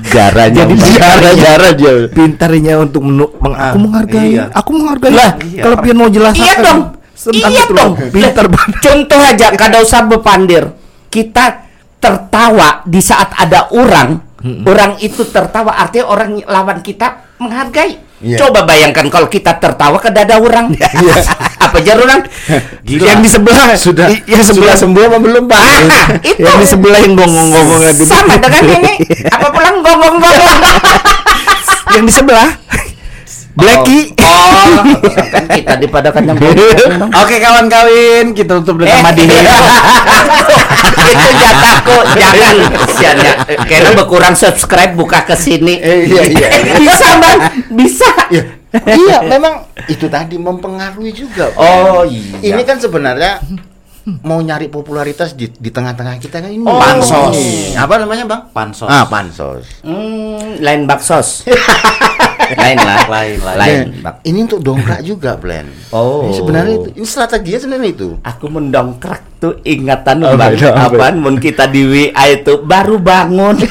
Jaranya 0.04 0.64
Jadi 0.66 0.76
jara 0.92 1.32
jara 1.34 1.70
dia. 1.72 1.94
Pintarnya 2.08 2.74
untuk 2.80 3.02
menu, 3.02 3.28
meng- 3.38 3.56
aku 3.56 3.76
Ah, 3.76 3.76
menghargai, 3.78 4.28
iya. 4.30 4.44
aku 4.52 4.70
menghargai. 4.72 5.12
Lah, 5.12 5.32
iya. 5.42 5.64
kalau 5.64 5.78
pian 5.80 5.96
mau 5.96 6.08
jelas 6.08 6.34
Iya 6.34 6.56
dong. 6.60 6.80
Iya 7.30 7.48
itu 7.64 7.72
dong. 7.72 7.92
loh. 7.94 8.10
Pintar 8.10 8.46
banget. 8.48 8.76
Contoh 8.82 9.20
aja, 9.22 9.48
kada 9.62 9.78
usah 9.80 10.02
bepandir. 10.04 10.64
Kita 11.08 11.71
tertawa 12.02 12.82
di 12.84 12.98
saat 12.98 13.30
ada 13.32 13.70
orang, 13.70 14.18
orang 14.66 14.98
itu 14.98 15.22
tertawa 15.24 15.78
artinya 15.78 16.10
orang 16.10 16.42
lawan 16.44 16.82
kita 16.82 17.38
menghargai. 17.38 18.10
Iya. 18.22 18.38
Coba 18.38 18.66
bayangkan 18.66 19.10
kalau 19.10 19.26
kita 19.26 19.58
tertawa 19.58 19.98
kada 19.98 20.22
ada 20.22 20.38
orang. 20.38 20.70
Apa 21.66 21.78
jar 21.80 21.98
orang? 21.98 22.22
Gila. 22.82 23.06
Yang 23.08 23.20
di 23.22 23.30
sebelah 23.32 23.66
Sudah- 23.74 24.10
i- 24.10 24.22
yang 24.28 24.44
sebelah 24.44 24.76
sembuh 24.76 25.08
apa 25.08 25.18
belum 25.18 25.48
Pak? 25.48 25.58
Ah, 25.58 25.78
itu. 26.22 26.38
yang 26.38 26.58
di 26.60 26.68
sebelah 26.68 27.00
yang 27.00 27.14
gonggong-gonggong. 27.16 27.98
Sama 28.04 28.38
dengan 28.38 28.62
ini. 28.78 28.94
Apa 29.36 29.48
pulang 29.50 29.80
gonggong-gonggong? 29.80 30.60
yang 31.92 32.06
di 32.06 32.14
sebelah. 32.14 32.50
Blacky. 33.52 34.16
Oh, 34.16 34.80
kan 35.34 35.44
kita 35.46 35.74
dipadakan 35.76 36.24
yang 36.26 36.38
gonggong. 36.38 37.12
Oke 37.12 37.36
kawan 37.38 37.68
kawin, 37.68 38.32
kita 38.32 38.64
tutup 38.64 38.80
dengan 38.80 38.96
Eh, 38.96 39.04
Madihin. 39.04 39.44
itu 41.02 41.28
jatahku 41.36 41.98
jangan 42.14 42.56
kesiannya 42.78 43.34
karena 43.68 43.90
berkurang 43.94 44.32
subscribe 44.32 44.96
buka 44.96 45.28
ke 45.28 45.36
sini 45.36 45.76
Eh, 45.76 46.08
iya, 46.08 46.24
iya. 46.24 46.48
bisa 46.82 47.08
bang 47.20 47.40
bisa 47.74 48.08
iya, 48.88 49.18
memang 49.22 49.68
itu 49.86 50.08
tadi 50.08 50.40
mempengaruhi 50.40 51.12
juga. 51.12 51.52
oh 51.60 52.08
iya 52.08 52.56
Ini 52.56 52.62
kan 52.64 52.80
sebenarnya 52.80 53.44
mau 54.24 54.40
nyari 54.40 54.66
popularitas 54.66 55.36
di 55.36 55.52
di 55.52 55.70
tengah-tengah 55.70 56.16
kita 56.18 56.40
kan 56.40 56.50
ini. 56.50 56.64
Oh. 56.64 56.80
Pansos. 56.80 57.38
Apa 57.76 58.02
namanya, 58.02 58.26
Bang? 58.26 58.42
Pansos. 58.50 58.90
Ah, 58.90 59.06
pansos. 59.06 59.68
Hmm, 59.84 60.58
lain 60.58 60.88
baksos 60.88 61.44
lain 62.54 62.78
lah 62.78 62.98
Lain, 63.14 63.38
lain. 63.38 63.58
lain 63.58 63.78
Dan 63.82 64.02
bak 64.02 64.14
ini 64.22 64.40
untuk 64.42 64.60
dongkrak 64.62 65.02
juga, 65.02 65.32
Plan. 65.36 65.66
Oh. 65.90 66.24
Ini 66.24 66.34
sebenarnya 66.34 66.76
itu, 66.78 66.90
ini 66.94 67.06
strateginya 67.06 67.60
sebenarnya 67.60 67.90
itu. 67.92 68.10
aku 68.22 68.46
mendongkrak 68.48 69.22
tuh 69.38 69.58
ingatan 69.62 70.22
Apa 70.22 70.38
bang 70.38 70.54
apaan 70.72 71.16
mun 71.18 71.36
kita 71.36 71.66
di 71.66 71.82
WA 71.84 72.24
itu 72.30 72.60
baru 72.60 72.98
bangun 72.98 73.58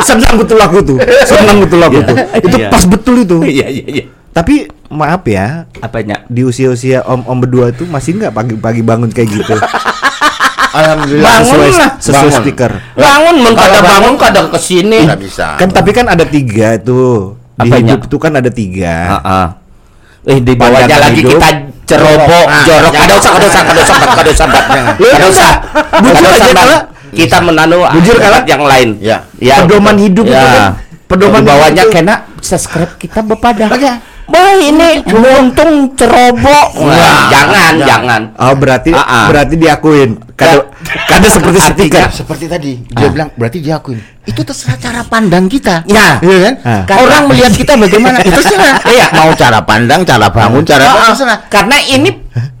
Senang 0.00 0.34
betul 0.36 0.56
aku 0.56 0.78
tuh. 0.82 0.98
Senang 1.22 1.60
betul 1.60 1.80
aku 1.80 2.00
tuh. 2.02 2.16
Itu 2.38 2.56
Iya. 2.56 2.68
pas 2.68 2.84
betul 2.84 3.14
itu. 3.20 3.36
iya 3.44 3.66
iya 3.68 3.84
iya 3.86 4.04
Tapi 4.30 4.64
maaf 4.88 5.26
ya, 5.26 5.66
apanya 5.78 6.22
di 6.26 6.40
usia-usia 6.42 7.02
om-om 7.02 7.38
berdua 7.38 7.70
tuh 7.70 7.84
masih 7.84 8.14
nggak 8.16 8.30
pagi-pagi 8.32 8.80
bangun 8.80 9.10
kayak 9.10 9.28
gitu. 9.32 9.54
Alhamdulillah. 10.70 11.24
Bangun 11.30 11.44
sesuai 11.46 11.70
lah. 11.72 11.90
sesuai 11.98 12.28
Bangun. 12.28 12.40
stiker. 12.44 12.72
bangun 12.92 13.36
kada 13.38 13.54
Kalau 13.56 13.78
bangun 13.78 13.88
bangun, 13.88 14.14
kada 14.16 14.40
ke 14.48 14.58
sini 14.58 14.98
Nggak 15.04 15.20
bisa. 15.20 15.46
Kan 15.56 15.68
tapi 15.70 15.90
kan 15.92 16.06
ada 16.06 16.24
tiga 16.24 16.68
tuh. 16.78 17.36
Di 17.58 17.66
Apanya? 17.66 17.94
hidup 17.96 18.00
tuh 18.06 18.18
kan 18.18 18.32
ada 18.34 18.50
tiga. 18.50 18.94
Heeh. 19.18 19.46
Eh 20.28 20.38
di 20.38 20.52
bawahnya 20.54 20.96
lagi 21.00 21.22
hidup. 21.22 21.40
kita 21.40 21.48
cerobok, 21.88 22.46
Ah, 22.46 22.62
jorok. 22.62 22.92
Kada 22.92 23.12
usah, 23.16 23.30
kada 23.32 23.46
usah, 23.48 23.62
kada 23.64 23.80
usah, 23.80 23.96
kada 23.96 24.30
usah, 24.30 24.46
kada 24.92 25.26
usah. 25.26 25.52
Bujur 26.04 26.28
aja, 26.28 26.50
Bang. 26.52 26.54
Kala. 26.54 26.76
Kita 27.08 27.36
menanu 27.40 27.76
Bujur, 27.96 28.16
Kala. 28.20 28.38
yang 28.44 28.62
lain. 28.62 28.88
Ya. 29.00 29.24
Pedoman 29.64 29.96
hidup 29.96 30.28
ya. 30.28 30.36
itu 30.36 30.46
kan. 30.46 30.72
Pedoman 31.08 31.40
bawahnya 31.40 31.82
itu. 31.82 31.92
kena 31.96 32.14
subscribe 32.44 32.92
kita 33.00 33.24
bepada. 33.24 33.72
Wah 34.28 34.52
ini 34.60 35.00
untung 35.08 35.96
cerobok. 35.96 36.68
Wah, 36.84 37.32
jangan, 37.32 37.72
jangan. 37.80 38.22
Oh 38.36 38.52
berarti 38.52 38.92
Ah, 38.92 39.24
ah. 39.24 39.26
berarti 39.32 39.54
diakuin. 39.56 40.20
Kada 40.36 40.68
kada 40.88 41.28
seperti 41.28 41.58
stiker. 41.60 42.08
Seperti 42.08 42.44
tadi, 42.48 42.72
dia 42.80 43.08
bilang 43.08 43.28
berarti 43.34 43.58
dia 43.60 43.76
akuin. 43.76 44.00
Itu 44.24 44.44
terserah 44.44 44.76
cara 44.76 45.00
pandang 45.04 45.48
kita. 45.48 45.84
Ya. 45.88 46.20
Iya 46.20 46.38
kan? 46.44 46.54
Ah. 46.64 46.82
Orang 47.00 47.32
melihat 47.32 47.52
kita 47.52 47.76
bagaimana? 47.76 48.20
Itu 48.20 48.36
terserah. 48.36 48.80
Iya, 48.88 49.06
mau 49.12 49.30
cara 49.32 49.60
pandang, 49.64 50.04
cara 50.04 50.28
bangun, 50.28 50.64
cara 50.64 50.84
apa 50.84 51.00
Ah, 51.00 51.06
terserah. 51.12 51.38
Karena 51.48 51.76
ini 51.80 52.10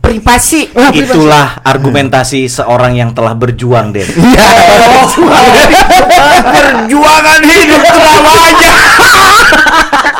privasi. 0.00 0.72
Itulah 0.72 1.60
argumentasi 1.60 2.48
seorang 2.48 2.96
yang 2.96 3.10
telah 3.12 3.32
berjuang, 3.32 3.92
Den. 3.92 4.08
Perjuangan 6.48 7.40
hidup 7.42 7.82
selamanya. 7.84 8.76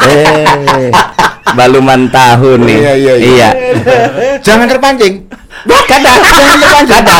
eh, 0.04 0.90
baluman 1.54 2.08
tahun 2.08 2.58
nih. 2.64 2.76
Iya, 2.76 2.92
iya, 2.94 3.14
iya. 3.16 3.48
Jangan 4.44 4.66
terpancing. 4.68 5.14
Kada. 5.66 6.10
Kada. 6.86 7.16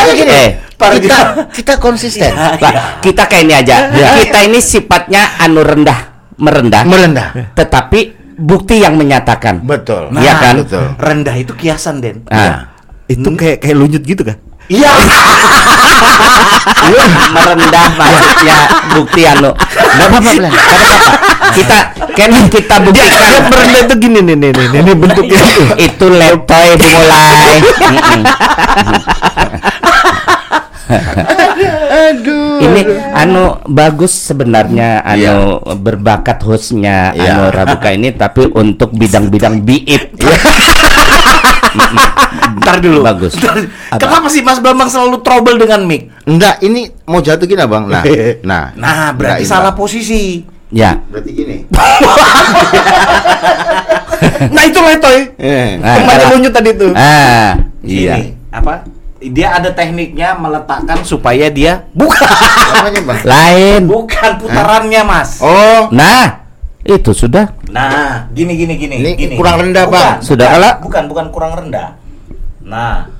Ayo 0.00 0.12
gini. 0.16 0.32
Eh, 0.32 0.48
kita 0.80 1.18
kita 1.52 1.74
konsisten. 1.76 2.32
Pak, 2.32 3.04
kita 3.04 3.28
kayak 3.28 3.42
ini 3.44 3.54
aja. 3.54 3.76
Kita 3.92 4.38
ini 4.48 4.58
sifatnya 4.64 5.36
anu 5.38 5.60
rendah, 5.60 6.32
merendah. 6.40 6.82
Merendah. 6.88 7.28
Tetapi 7.52 8.00
bukti 8.40 8.80
yang 8.80 8.96
menyatakan. 8.96 9.60
Betul. 9.60 10.08
Iya 10.16 10.32
kan? 10.40 10.54
Betul. 10.64 10.96
Rendah 10.96 11.36
itu 11.36 11.52
kiasan, 11.52 12.00
Den. 12.00 12.24
Nah, 12.26 12.72
Itu 13.10 13.26
kayak 13.36 13.60
kayak 13.60 13.76
lunyut 13.76 14.02
gitu 14.06 14.22
kan? 14.24 14.38
Iya. 14.70 14.90
merendah 17.34 17.86
maksudnya 17.98 18.58
bukti 18.94 19.22
anu. 19.26 19.50
Enggak 19.54 20.08
apa-apa, 20.08 20.30
Blan. 20.38 20.50
Nggak 20.50 20.64
apa-apa. 20.64 21.39
Kita 21.50 21.78
kan 22.10 22.30
kita 22.48 22.74
buktikan 22.80 23.20
Dia 23.20 23.40
merendah 23.42 23.80
itu 23.82 23.94
gini 23.96 24.18
nih 24.20 24.36
nih 24.36 24.50
nih, 24.50 24.66
nih, 24.68 24.80
nih 24.82 24.94
bentuknya 24.94 25.40
itu. 25.40 25.62
itu 25.78 26.06
letoy 26.08 26.68
dimulai. 26.74 27.54
Mm-mm. 27.60 28.20
Ini 32.60 32.80
anu 33.12 33.42
bagus 33.66 34.12
sebenarnya 34.12 35.00
anu 35.00 35.36
berbakat 35.76 36.42
hostnya 36.42 37.12
Iya. 37.12 37.32
anu 37.32 37.42
Rabuka 37.48 37.90
ini 37.90 38.12
tapi 38.12 38.50
untuk 38.50 38.90
bidang-bidang 38.92 39.62
biip. 39.62 40.02
Ntar 42.60 42.76
dulu. 42.78 43.00
Bagus. 43.00 43.34
Ntar- 43.34 43.70
Kenapa 43.96 44.26
sih 44.28 44.42
Mas 44.42 44.58
Bambang 44.58 44.86
selalu 44.86 45.22
trouble 45.22 45.56
dengan 45.56 45.80
mic? 45.82 46.10
Enggak, 46.22 46.58
ini 46.60 46.90
mau 47.04 47.18
jatuh 47.18 47.46
gini 47.46 47.62
Bang. 47.62 47.86
Nah, 47.90 48.02
nah. 48.42 48.64
Nah, 48.74 49.08
berarti 49.12 49.42
Enggak, 49.42 49.50
salah 49.50 49.72
Bang. 49.72 49.80
posisi. 49.80 50.42
Ya. 50.70 51.02
Berarti 51.06 51.30
gini. 51.30 51.56
Nah 54.50 54.62
itu 54.64 54.80
letoy. 54.80 55.18
Eh. 55.36 55.76
Nah, 55.76 55.96
Ke 55.96 56.00
mana 56.02 56.16
kalau- 56.18 56.32
lunyut 56.34 56.52
tadi 56.52 56.70
tuh? 56.72 56.92
Ah, 56.92 57.56
Gini, 57.80 58.04
iya. 58.04 58.14
apa? 58.50 58.84
Dia 59.20 59.48
ada 59.54 59.68
tekniknya 59.70 60.32
meletakkan 60.34 61.04
supaya 61.04 61.52
dia 61.52 61.84
Apanya 61.92 63.00
Bang? 63.04 63.20
Lain. 63.20 63.80
bukan 63.84 64.30
putarannya, 64.40 65.02
Mas. 65.04 65.40
Oh, 65.40 65.92
Nah, 65.92 66.48
itu 66.80 67.12
sudah. 67.12 67.52
Nah, 67.68 68.32
gini 68.32 68.56
gini 68.56 68.74
gini. 68.76 68.96
Ini 68.96 69.10
gini. 69.14 69.34
kurang 69.36 69.60
rendah, 69.60 69.84
Bukan, 69.84 70.00
Bang. 70.00 70.16
Sudah 70.24 70.46
bukan, 70.48 70.56
kalah? 70.56 70.74
Bukan, 70.80 71.02
bukan 71.06 71.26
kurang 71.28 71.52
rendah. 71.54 71.88
Nah, 72.64 73.12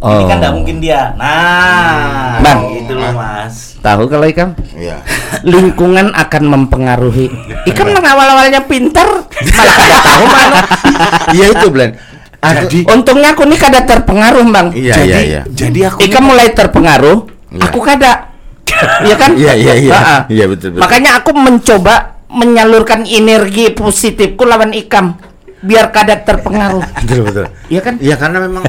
Oh. 0.00 0.16
ini 0.16 0.24
kan 0.24 0.36
nggak 0.40 0.54
mungkin 0.56 0.76
dia. 0.80 1.12
Nah, 1.12 2.40
Bang. 2.40 2.72
gitu 2.72 2.96
loh, 2.96 3.12
Mas. 3.12 3.76
Tahu 3.84 4.08
kalau 4.08 4.24
Ikam? 4.24 4.56
iya. 4.72 5.04
Lingkungan 5.44 6.16
akan 6.16 6.42
mempengaruhi. 6.48 7.28
Ikam 7.68 7.92
yang 7.92 8.00
awal-awalnya 8.00 8.64
pinter, 8.64 9.04
malah 9.28 9.74
kada 9.76 9.98
tahu 10.00 10.24
mana. 10.24 10.60
Iya 11.36 11.46
itu, 11.52 11.66
Blen. 11.68 11.90
Aku, 12.40 12.64
Jadi- 12.64 12.88
Untungnya 12.88 13.36
aku 13.36 13.44
nih 13.44 13.60
kada 13.60 13.84
terpengaruh, 13.84 14.40
Bang. 14.48 14.72
iya, 14.72 14.96
jadi, 14.96 15.04
iya, 15.04 15.20
iya. 15.20 15.40
Jadi 15.46 15.80
aku 15.84 16.00
Ikam 16.00 16.24
mulai 16.24 16.48
terpengaruh, 16.50 17.18
Iya. 17.52 17.60
aku 17.68 17.78
kada. 17.84 18.12
Iya 19.04 19.14
kan? 19.20 19.30
Iya, 19.36 19.52
iya, 19.52 19.74
iya. 19.76 19.98
Iya, 20.32 20.44
betul, 20.48 20.72
betul. 20.72 20.80
Makanya 20.80 21.20
aku 21.20 21.36
mencoba 21.36 22.16
menyalurkan 22.32 23.04
energi 23.04 23.68
positifku 23.70 24.48
lawan 24.48 24.72
Ikam 24.72 25.18
biar 25.60 25.88
kada 25.88 26.16
terpengaruh. 26.16 26.80
Betul, 27.04 27.20
betul. 27.22 27.46
Iya 27.68 27.80
kan? 27.80 27.94
Iya 27.96 28.14
karena 28.16 28.38
memang 28.40 28.64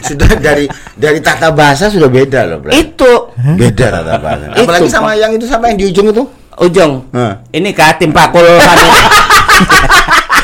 sudah 0.00 0.28
dari 0.36 0.66
dari 0.94 1.18
tata 1.18 1.48
bahasa 1.50 1.86
sudah 1.86 2.06
beda 2.06 2.40
loh, 2.44 2.58
Blen. 2.60 2.74
Itu 2.74 3.32
Beda 3.54 3.86
tata 3.90 4.18
bahasa. 4.18 4.44
Itu, 4.52 4.66
Apalagi 4.66 4.88
sama 4.88 5.14
yang 5.14 5.30
itu 5.32 5.46
sama 5.46 5.70
yang 5.70 5.78
di 5.78 5.86
ujung 5.88 6.08
itu. 6.08 6.24
Ujung. 6.58 7.06
Hah. 7.12 7.38
Ini 7.48 7.70
kah 7.70 7.94
tim 7.94 8.10
pakul 8.10 8.42
anu. 8.42 8.86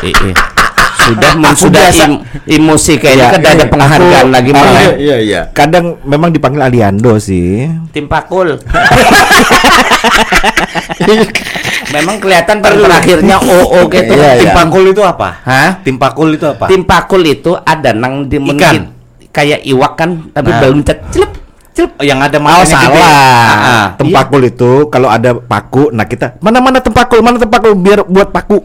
I- 0.00 0.14
i. 0.28 0.32
Sudah 1.04 1.36
sudah 1.52 1.84
im- 2.00 2.22
emosi 2.48 2.96
kayaknya 2.96 3.28
Iya, 3.28 3.34
kada 3.36 3.48
ada 3.50 3.60
iya. 3.60 3.68
penghargaan 3.68 4.24
Aku- 4.24 4.32
lagi 4.32 4.50
malah. 4.54 4.82
Iya, 4.96 5.16
iya. 5.20 5.40
Kadang 5.52 6.00
memang 6.00 6.32
dipanggil 6.32 6.62
Aliando 6.62 7.18
sih. 7.18 7.68
Tim 7.92 8.06
pakul. 8.06 8.56
Memang 11.92 12.16
kelihatan 12.22 12.56
pada 12.62 12.76
terakhirnya 12.76 13.36
OO 13.40 13.80
gitu. 13.90 14.12
Iya, 14.14 14.30
tim 14.40 14.48
iya. 14.48 14.54
pakul 14.54 14.84
itu 14.88 15.02
apa? 15.04 15.28
Hah? 15.44 15.70
Tim 15.82 15.96
pakul 15.98 16.28
itu 16.34 16.46
apa? 16.48 16.64
Tim 16.70 16.82
pakul 16.82 17.22
itu 17.22 17.52
ada 17.58 17.90
nang 17.92 18.24
di 18.24 18.38
Ikan. 18.38 18.46
mungkin 18.46 18.76
kayak 19.28 19.60
iwak 19.66 19.92
kan 19.98 20.10
tapi 20.30 20.48
Nah. 20.48 20.60
belum 20.62 20.80
cet 20.86 20.98
celup 21.10 21.30
celup. 21.74 21.90
Oh, 21.98 22.04
yang 22.06 22.22
ada 22.22 22.38
Oh, 22.38 22.62
salah. 22.62 22.94
Ah, 22.94 23.50
ah. 23.50 23.86
Tempakul 23.98 24.46
itu 24.46 24.86
kalau 24.88 25.10
ada 25.10 25.34
paku, 25.34 25.90
nah 25.90 26.06
kita 26.06 26.38
mana 26.38 26.62
mana 26.62 26.78
tempakul, 26.78 27.18
mana 27.18 27.36
tempakul 27.36 27.74
biar 27.74 28.06
buat 28.06 28.30
paku. 28.30 28.62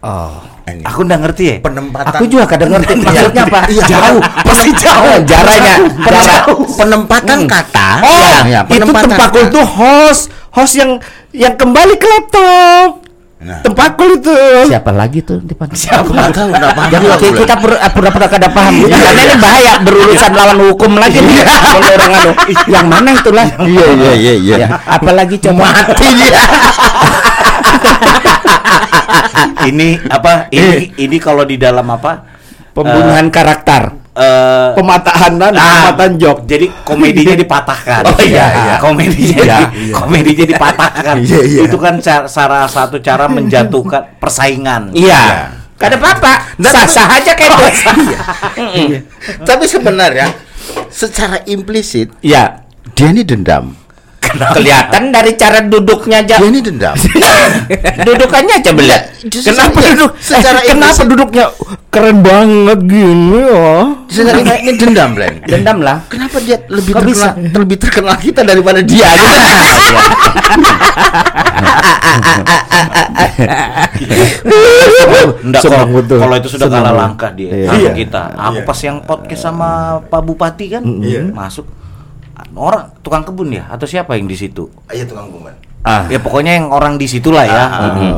Oh. 0.00 0.56
Ini 0.66 0.82
Aku 0.82 1.06
nggak 1.06 1.20
ngerti 1.22 1.42
ya. 1.46 1.56
penempatan 1.62 2.10
Aku 2.10 2.26
juga 2.26 2.42
kadang 2.50 2.74
ngerti 2.74 2.98
maksudnya 2.98 3.46
apa. 3.46 3.70
Iya. 3.70 3.84
Jauh, 3.86 4.18
pasti 4.42 4.70
jauh. 4.74 5.18
Jaranya, 5.22 5.74
jara. 6.10 6.42
penempatan 6.74 7.38
Hmm. 7.38 7.50
kata. 7.50 7.88
Oh, 8.02 8.10
Iya, 8.10 8.38
iya, 8.50 8.60
itu 8.66 8.70
penempatan 8.74 9.14
tempakul 9.14 9.42
kata. 9.46 9.54
tuh 9.54 9.62
host, 9.62 10.22
host 10.56 10.74
yang 10.74 10.98
yang 11.30 11.54
kembali 11.54 11.94
ke 11.94 12.06
laptop. 12.08 13.06
Nah. 13.36 13.60
Tempakul 13.60 14.16
itu. 14.16 14.32
Siapa 14.64 14.90
lagi 14.90 15.20
tuh 15.20 15.38
dipanggil? 15.38 15.76
Aku 15.92 16.08
nggak 16.08 16.32
tahu, 16.32 16.48
nggak 16.48 16.72
paham. 16.72 16.88
Jangan 16.88 17.04
juga, 17.04 17.14
ki- 17.14 17.28
Blen. 17.28 17.40
kita 17.44 17.54
pur- 17.60 17.78
eh, 17.78 17.90
pura-pura 17.92 18.26
kada 18.26 18.48
paham 18.48 18.74
karena 18.80 19.10
ini 19.14 19.36
bahaya 19.36 19.72
berurusan 19.78 20.32
lawan 20.32 20.58
hukum 20.64 20.92
lagi 20.96 21.20
nih 21.20 21.44
kalau 21.44 21.86
orang 21.86 22.12
anu 22.16 22.32
yang 22.66 22.86
mana 22.88 23.08
itulah 23.12 23.46
Iya, 23.60 23.86
iya, 23.92 24.12
iya, 24.16 24.34
iya. 24.34 24.56
Ya, 24.56 24.68
apalagi 24.88 25.36
coba 25.38 25.68
Mati 25.68 26.08
dia. 26.16 26.32
ini 29.68 29.98
apa? 30.02 30.48
Ini 30.48 30.96
ini 30.96 31.16
kalau 31.18 31.44
di 31.44 31.56
dalam 31.56 31.86
apa? 31.86 32.34
pembunuhan 32.72 33.28
karakter 33.28 33.92
Eh, 34.16 34.68
Pematahan 34.72 35.36
dan 35.36 35.52
ah, 35.52 35.92
pematahan 35.92 36.12
jok. 36.16 36.38
Jadi 36.48 36.66
komedinya 36.82 37.36
dipatahkan. 37.44 38.02
Oh, 38.08 38.16
iya, 38.24 38.46
iya. 38.48 38.74
Komedinya 38.80 39.36
Iya, 39.44 39.58
di- 39.68 39.92
komedinya 39.92 40.44
dipatahkan. 40.48 41.16
Iya, 41.28 41.40
iya. 41.44 41.60
Itu 41.68 41.76
kan 41.76 42.00
cara, 42.00 42.24
salah 42.24 42.64
satu 42.64 42.96
cara 42.98 43.28
menjatuhkan 43.28 44.16
persaingan. 44.16 44.96
iya 44.96 45.52
kada 45.76 46.00
apa-apa 46.00 46.56
sah-sah 46.56 47.20
aja 47.20 47.36
kayak 47.36 47.52
itu 47.52 47.84
Iya. 48.56 49.00
Tapi 49.44 49.68
sebenarnya 49.68 50.32
secara 50.88 51.44
implisit 51.44 52.08
ya 52.24 52.64
dia 52.96 53.12
ini 53.12 53.20
dendam. 53.20 53.76
Kelihatan 54.28 55.02
dari 55.08 55.32
cara 55.34 55.58
duduknya 55.60 56.20
aja 56.20 56.36
ini 56.40 56.58
dendam. 56.58 56.94
dudukannya 58.06 58.54
aja 58.56 58.70
belat 58.70 59.02
Justru 59.22 59.50
Kenapa 59.50 59.78
saya- 59.78 59.90
duduk? 59.92 60.10
Secara 60.16 60.58
eh, 60.58 60.66
kenapa 60.66 60.86
implisit- 60.92 61.08
duduknya 61.08 61.44
keren 61.88 62.18
banget 62.20 62.78
gini 62.82 63.38
ya? 63.40 63.70
Secara 64.06 64.38
ini 64.56 64.72
dendam, 64.74 65.08
Blen. 65.12 65.34
dendam 65.42 65.78
lah 65.80 65.98
Kenapa 66.06 66.36
dia 66.38 66.56
lebih 66.66 66.92
Kok 66.92 67.00
terkenal, 67.02 67.32
bisa? 67.34 67.58
lebih 67.58 67.76
terkenal 67.76 68.14
kita 68.16 68.40
daripada 68.42 68.80
dia? 68.80 69.08
gitu? 73.96 74.46
Enggak 75.42 75.60
Senang 75.62 75.88
kalau 75.92 76.34
itu 76.36 76.48
sudah 76.48 76.68
Senang. 76.68 76.84
kalah 76.84 76.94
langkah 76.94 77.30
dia 77.32 77.50
Iya. 77.50 77.66
sama 77.66 77.80
Iya. 77.80 77.92
kita. 77.94 78.22
Aku 78.32 78.56
Iya. 78.56 78.66
pas 78.66 78.78
yang 78.80 78.96
podcast 79.02 79.42
sama 79.42 79.68
Pak 80.02 80.20
Bupati 80.22 80.66
kan 80.70 80.82
masuk 81.32 81.66
orang 82.54 82.92
tukang 83.00 83.22
kebun 83.22 83.48
ya 83.50 83.64
atau 83.66 83.84
siapa 83.84 84.14
yang 84.14 84.24
di 84.24 84.34
situ? 84.34 84.68
Ayo 84.86 85.04
tukang 85.04 85.28
kuman. 85.28 85.54
ah 85.82 86.04
Ya 86.06 86.18
pokoknya 86.18 86.52
yang 86.54 86.68
orang 86.68 86.96
di 86.96 87.06
situ 87.06 87.30
lah 87.30 87.44
ya. 87.44 87.62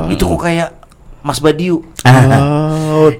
Itu 0.08 0.26
kok 0.26 0.40
kayak 0.42 0.68
Mas 1.20 1.38
Badiu. 1.38 1.82
Oh, 2.02 3.10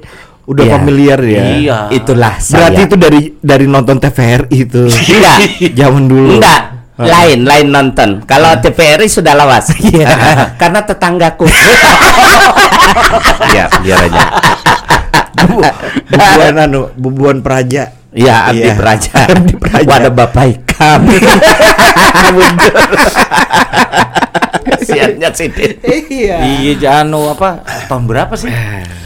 udah 0.46 0.64
Iya. 0.64 0.72
familiar 0.72 1.20
ya. 1.20 1.42
Iya. 1.54 1.78
itulah 1.92 2.34
Berarti 2.34 2.80
saya. 2.80 2.86
itu 2.86 2.96
dari 2.96 3.20
dari 3.36 3.66
nonton 3.66 3.96
TVRI 3.96 4.56
itu. 4.58 4.82
enggak 4.88 5.38
Zaman 5.78 6.04
dulu. 6.06 6.40
Enggak, 6.40 6.60
lain 6.96 7.38
lain 7.44 7.66
nonton. 7.68 8.10
Kalau 8.24 8.56
TVRI 8.56 9.06
sudah 9.06 9.34
lawas. 9.34 9.68
Iya. 9.84 10.08
Karena 10.60 10.80
tetanggaku. 10.80 11.44
Iya, 13.48 13.64
biar 13.78 13.98
aja. 14.02 14.20
Bu, 15.38 15.62
bubuan 16.08 16.56
anu, 16.58 16.80
bubuan 16.96 17.38
Praja. 17.38 17.94
Ya, 18.18 18.50
Abdi 18.50 18.66
Iya. 18.66 18.74
Praja. 18.74 19.30
Abdi 19.30 19.54
Praja. 19.62 19.86
Wadah 19.86 20.10
Bapak 20.10 20.44
Ikam. 20.50 21.00
Mundur. 22.34 22.74
Kasiannya 24.68 25.28
sih. 25.32 25.48
Iya. 26.10 26.36
Iya 26.42 26.72
Jano 26.78 27.30
apa 27.30 27.62
tahun 27.86 28.04
berapa 28.10 28.34
sih? 28.34 28.50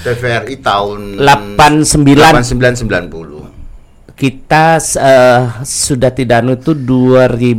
TVRI 0.02 0.56
tahun 0.64 1.20
89. 1.20 2.48
8990. 2.48 4.16
Kita 4.16 4.78
eh, 4.80 5.42
sudah 5.60 6.10
tidak 6.14 6.40
anu 6.40 6.56
itu 6.56 6.72
2000 6.72 7.52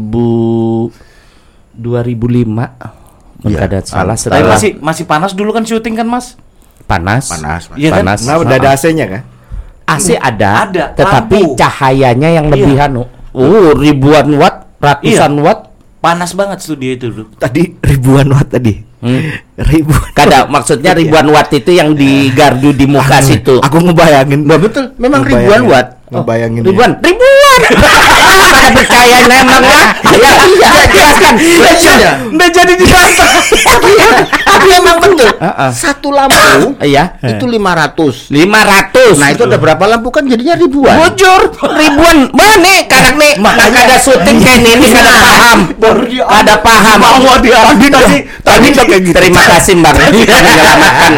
2005. 1.77 1.85
Iya. 3.43 3.59
Iya. 3.59 3.59
ada 3.67 3.79
salah 3.83 4.15
Tapi 4.15 4.23
setelah 4.23 4.55
masih 4.55 4.71
masih 4.79 5.03
panas 5.03 5.35
dulu 5.35 5.51
kan 5.51 5.67
syuting 5.67 5.99
kan 5.99 6.07
Mas? 6.07 6.39
panas. 6.83 7.31
Panas. 7.31 7.61
Iya 7.75 7.89
kan? 7.91 8.03
panas. 8.03 8.19
Nah, 8.27 8.35
udah 8.39 8.55
ada 8.59 8.75
AC-nya 8.75 9.05
kan? 9.07 9.23
AC 9.85 10.15
ada, 10.15 10.63
Ada, 10.63 10.83
tetapi 10.93 11.39
lampu. 11.43 11.55
cahayanya 11.55 12.29
yang 12.31 12.45
Iya. 12.45 12.53
lebih 12.53 12.75
anu. 12.77 13.01
Uh, 13.29 13.73
ribuan 13.73 14.27
watt, 14.35 14.69
ratusan 14.77 15.33
watt. 15.37 15.69
Panas 15.97 16.31
banget 16.31 16.59
studio 16.59 16.91
itu 16.91 17.07
dulu. 17.07 17.31
Tadi 17.35 17.79
ribuan 17.79 18.27
watt 18.29 18.47
tadi. 18.49 18.75
Hmm. 18.99 19.19
Ribuan. 19.55 20.11
Kada 20.11 20.43
maksudnya 20.45 20.91
ribuan 20.91 21.27
watt 21.27 21.47
itu 21.49 21.71
yang 21.71 21.91
digardu 21.91 22.71
di 22.71 22.83
muka 22.85 23.17
Aku- 23.17 23.25
situ. 23.25 23.55
Aku 23.59 23.77
ngebayangin. 23.81 24.43
Nah, 24.43 24.55
betul. 24.55 24.91
Memang 24.95 25.23
Ngebayangin. 25.23 25.43
ribuan 25.43 25.61
watt. 25.65 25.87
Ngebayangin. 26.07 26.59
ya. 26.59 26.65
ribuan, 26.65 26.91
ribuan. 26.99 27.42
Pada 27.53 28.69
percaya 28.71 29.17
memang 29.23 29.61
lah. 29.61 29.87
Iya, 30.03 30.31
iya, 30.47 30.69
jelaskan. 30.89 31.33
Iya. 31.37 32.11
Udah 32.29 32.49
jadi 32.49 32.73
dibantah. 32.73 33.29
Iya, 33.83 34.07
Tapi 34.43 34.67
emang 34.71 34.97
betul. 34.99 35.29
Heeh. 35.29 35.71
Satu 35.73 36.09
lampu 36.09 36.75
Iya. 36.79 37.17
itu 37.21 37.45
500. 37.45 38.29
500 38.29 39.17
Nah, 39.17 39.29
itu 39.29 39.43
ada 39.43 39.57
berapa 39.57 39.83
lampu 39.85 40.09
kan 40.09 40.23
jadinya 40.25 40.55
ribuan. 40.55 40.95
Bujur 40.95 41.41
ribuan 41.73 42.17
mana 42.33 42.55
nih 42.59 42.85
kanak 42.87 43.15
nih 43.15 43.33
makanya 43.37 43.79
ada 43.87 43.97
syuting 43.97 44.37
kayak 44.39 44.61
ini 44.63 44.87
kada 44.89 45.11
paham 45.11 45.59
kada 46.23 46.55
paham 46.59 46.97
Mau 47.03 47.35
dia 47.39 47.59
tadi 47.63 47.87
tadi 48.43 48.67
gitu. 48.69 49.11
terima 49.11 49.43
kasih 49.49 49.73
mbak 49.79 49.93
sudah 49.95 50.39
menyelamatkan 50.39 51.11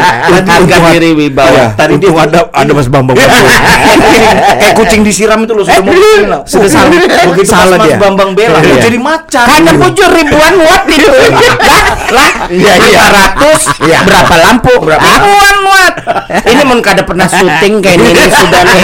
harga 0.45 0.75
diri 0.93 1.11
wibawa 1.13 1.51
Iya, 1.55 1.65
Tadi 1.77 1.93
ada 2.01 2.39
ada 2.51 2.71
Mas 2.73 2.87
Bambang 2.89 3.15
Bambang. 3.15 3.45
Kayak 4.59 4.73
kucing 4.75 5.01
disiram 5.03 5.39
itu 5.41 5.53
loh 5.53 5.63
sudah 5.63 5.81
mau 5.81 5.93
Sudah 6.25 6.41
sudah 6.45 6.69
salah. 6.69 6.89
Begitu 7.27 7.45
Salah 7.45 7.77
Mas 7.77 7.87
dia. 7.87 7.97
Bambang 7.97 8.31
bela 8.31 8.57
Iya. 8.57 8.65
udah 8.65 8.77
jadi 8.81 8.99
macan. 8.99 9.45
karena 9.45 9.71
bujur 9.75 10.09
ribuan 10.09 10.53
watt 10.59 10.83
itu 10.87 11.07
lah 11.67 11.83
lah 12.09 12.29
Iya, 12.47 12.73
iya. 12.81 13.03
500 13.37 13.85
Iya. 13.85 13.99
berapa 14.03 14.33
lampu 14.39 14.73
ribuan 14.81 15.55
watt 15.63 15.95
ini 16.43 16.63
mun 16.63 16.79
kada 16.79 17.01
pernah 17.01 17.25
syuting 17.25 17.73
kayak 17.79 17.97
ini 17.99 18.25
sudah 18.25 18.61
nih 18.63 18.81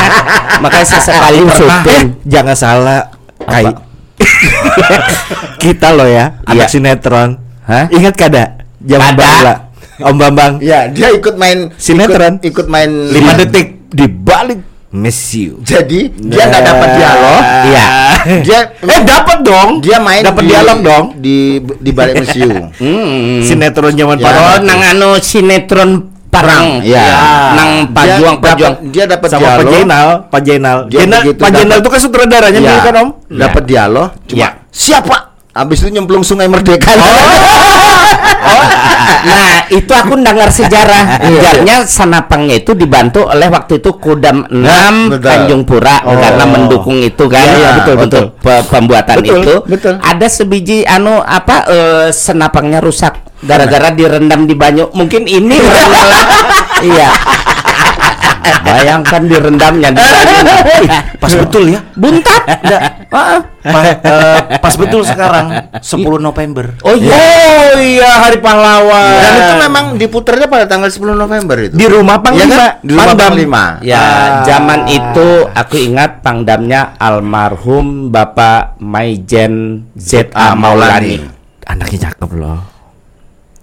makanya 0.62 0.86
sesekali 0.88 1.38
syuting 1.50 1.88
Eh, 1.90 2.04
jangan 2.24 2.54
salah 2.54 3.00
kayak 3.42 3.74
kita 5.62 5.88
loh 5.90 6.04
ya 6.04 6.36
Iya. 6.40 6.50
anak 6.50 6.68
sinetron 6.68 7.30
Hah? 7.62 7.86
ingat 7.90 8.14
kada 8.14 8.44
Kada. 8.80 9.12
Bangla 9.12 9.54
Om 10.00 10.16
Bambang 10.16 10.52
Ya, 10.58 10.88
dia 10.88 11.12
ikut 11.12 11.36
main 11.36 11.68
Sinetron. 11.76 12.40
Ikut, 12.40 12.64
ikut 12.64 12.66
main 12.66 12.88
5 12.88 13.36
detik 13.36 13.84
di 13.86 14.08
balik 14.08 14.60
miss 14.92 15.18
you 15.32 15.62
Jadi 15.62 16.10
dia 16.12 16.44
nggak 16.44 16.64
dapat 16.64 16.88
dialog. 16.92 17.40
iya 17.64 17.86
Dia 18.46 18.58
eh 18.76 19.00
dapat 19.00 19.38
dong 19.40 19.78
dia 19.78 19.96
main 19.96 20.20
dapat 20.20 20.42
di- 20.42 20.50
dialog 20.50 20.78
dong 20.80 21.04
di 21.16 21.36
di 21.62 21.90
balik 21.90 22.20
museum. 22.20 22.68
Hmm. 22.76 23.40
sinetron 23.40 23.92
zaman 23.92 24.16
Ya. 24.16 24.28
Oh, 24.28 24.58
nang 24.60 24.80
anu 24.82 25.16
sinetron 25.16 25.90
perang. 26.26 26.78
Iya. 26.80 27.06
Nang 27.54 27.70
Dia 27.82 27.94
pajuang 28.18 28.36
dapat- 28.36 28.44
pajuang. 28.52 28.74
Dia 28.88 29.04
dapat 29.06 29.28
sama 29.28 29.40
Pak 29.40 29.50
dialog. 29.56 29.72
Jenal 29.72 30.06
Pak 30.26 30.40
Jenal 30.42 30.78
Dia 30.86 30.98
Jenal 31.00 31.20
begitu 31.20 31.38
Pak 31.38 31.50
Jenal 31.50 31.64
dapat- 31.66 31.80
itu 31.80 31.88
kan 31.88 32.00
sutradaranya 32.00 32.60
Ya, 32.60 32.74
kan 32.80 32.94
Om 32.96 33.08
Dapat 33.30 33.62
dialog 33.64 34.08
cuma 34.26 34.38
Ya. 34.38 34.48
siapa? 34.68 35.16
Habis 35.60 35.84
itu 35.84 35.92
nyemplung 35.92 36.24
Sungai 36.24 36.48
Merdeka. 36.48 36.96
Oh, 38.40 38.64
nah 39.20 39.68
itu 39.68 39.92
aku 39.92 40.16
dengar 40.16 40.48
sejarah. 40.48 41.04
Sejarahnya 41.20 41.76
Sanapangnya 41.84 42.56
itu 42.56 42.72
dibantu 42.72 43.28
oleh 43.28 43.46
waktu 43.46 43.78
itu 43.78 43.92
Kodam 43.94 44.48
6 44.48 44.56
betul. 45.12 45.20
Tanjung 45.20 45.62
Pura 45.62 46.00
Oh. 46.00 46.16
karena 46.16 46.44
mendukung 46.48 46.96
itu 46.96 47.28
kan. 47.28 47.44
Iya, 47.44 47.52
iya, 47.54 47.68
betul, 47.76 47.94
untuk 48.00 48.24
pe- 48.40 48.64
pembuatan 48.66 49.16
Betul, 49.20 49.40
itu. 49.44 49.54
betul. 49.68 49.94
Ada 50.00 50.26
sebiji 50.26 50.82
anu 50.82 51.20
apa 51.20 51.56
eh, 51.68 52.08
senapangnya 52.08 52.80
rusak 52.80 53.20
gara-gara 53.40 53.92
direndam 53.92 54.48
di 54.48 54.56
banyu. 54.56 54.88
Mungkin 54.96 55.28
ini 55.28 55.60
iya. 56.88 57.08
Bayangkan 58.40 59.20
direndamnya. 59.24 59.90
Pas 61.22 61.32
betul 61.32 61.72
ya. 61.72 61.80
Buntat. 61.92 62.42
Pa- 63.10 63.42
eh, 63.60 63.96
pas 64.56 64.74
betul 64.74 65.02
sekarang 65.10 65.52
10 65.74 65.84
November. 66.18 66.72
Oh 66.80 66.94
iya. 66.94 67.12
oh 67.12 67.72
iya 67.76 68.10
hari 68.22 68.38
pahlawan 68.38 69.18
Dan 69.18 69.32
itu 69.36 69.54
memang 69.60 69.84
diputarnya 69.96 70.46
pada 70.46 70.64
tanggal 70.64 70.88
10 70.88 71.12
November 71.14 71.56
itu. 71.60 71.74
di 71.74 71.84
rumah 71.84 72.22
Panglima 72.22 72.48
kan? 72.48 72.70
Di 72.80 72.88
rumah 72.88 73.04
Pangdam. 73.10 73.26
Panglima. 73.28 73.64
Ya, 73.82 73.98
Ah. 74.00 74.28
zaman 74.42 74.88
itu 74.88 75.28
aku 75.46 75.76
ingat 75.76 76.22
pangdamnya 76.22 76.94
almarhum 76.96 78.08
Bapak 78.08 78.80
Maijen 78.80 79.84
Z.A. 79.92 80.54
Maulani. 80.54 81.20
anaknya 81.62 82.08
cakep 82.08 82.30
loh 82.34 82.58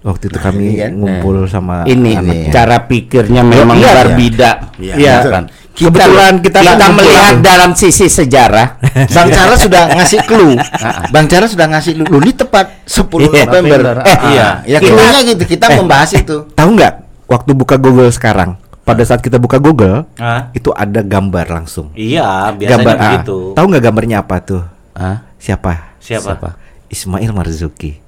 waktu 0.00 0.24
itu 0.26 0.38
kami 0.38 0.76
kan. 0.76 0.92
ngumpul 0.92 1.44
sama 1.44 1.82
Ini 1.82 2.10
anaknya. 2.16 2.50
cara 2.50 2.76
pikirnya 2.84 3.42
memang 3.42 3.76
iya, 3.76 3.92
berbeda. 3.96 4.50
Iya, 4.76 4.94
Iya. 4.94 5.14
betul. 5.20 5.44
kebetulan 5.70 6.34
kita 6.38 6.58
Kita 6.58 6.86
melihat 6.90 7.34
dalam 7.38 7.70
sisi 7.72 8.06
sejarah. 8.06 8.82
Bang 9.14 9.28
Charles 9.28 9.62
sudah 9.62 9.82
ngasih 9.92 10.20
clue. 10.24 10.58
Bang 11.14 11.26
Charles 11.26 11.54
sudah 11.54 11.66
ngasih 11.68 11.92
clue. 11.96 12.08
Lu 12.08 12.18
ini 12.18 12.32
tepat 12.32 12.82
10 12.82 13.06
Iya. 13.24 13.46
November. 13.46 13.78
November. 13.78 13.94
Eh, 14.02 14.18
Iya. 14.28 14.46
Ya 14.66 14.78
clue-nya 14.80 15.20
gitu. 15.24 15.42
Kita 15.46 15.66
Eh. 15.68 15.76
membahas 15.76 16.10
itu. 16.12 16.36
tahu 16.50 16.68
nggak 16.74 16.94
waktu 17.26 17.50
buka 17.52 17.76
Google 17.76 18.10
sekarang 18.10 18.58
pada 18.82 19.04
saat 19.04 19.20
kita 19.20 19.36
buka 19.36 19.58
Google 19.58 20.08
Hah? 20.16 20.48
itu 20.50 20.72
ada 20.72 20.98
gambar 20.98 21.44
langsung 21.52 21.92
Iya, 21.92 22.50
biasanya 22.50 22.72
gambar 22.74 22.94
ah. 22.94 23.02
begitu. 23.04 23.36
tahu 23.52 23.64
nggak 23.68 23.84
gambarnya 23.84 24.16
apa 24.18 24.36
tuh 24.40 24.62
Hah? 24.96 25.28
siapa 25.36 25.92
Siapa? 26.00 26.56
Ismail 26.88 27.28
Marzuki 27.30 28.00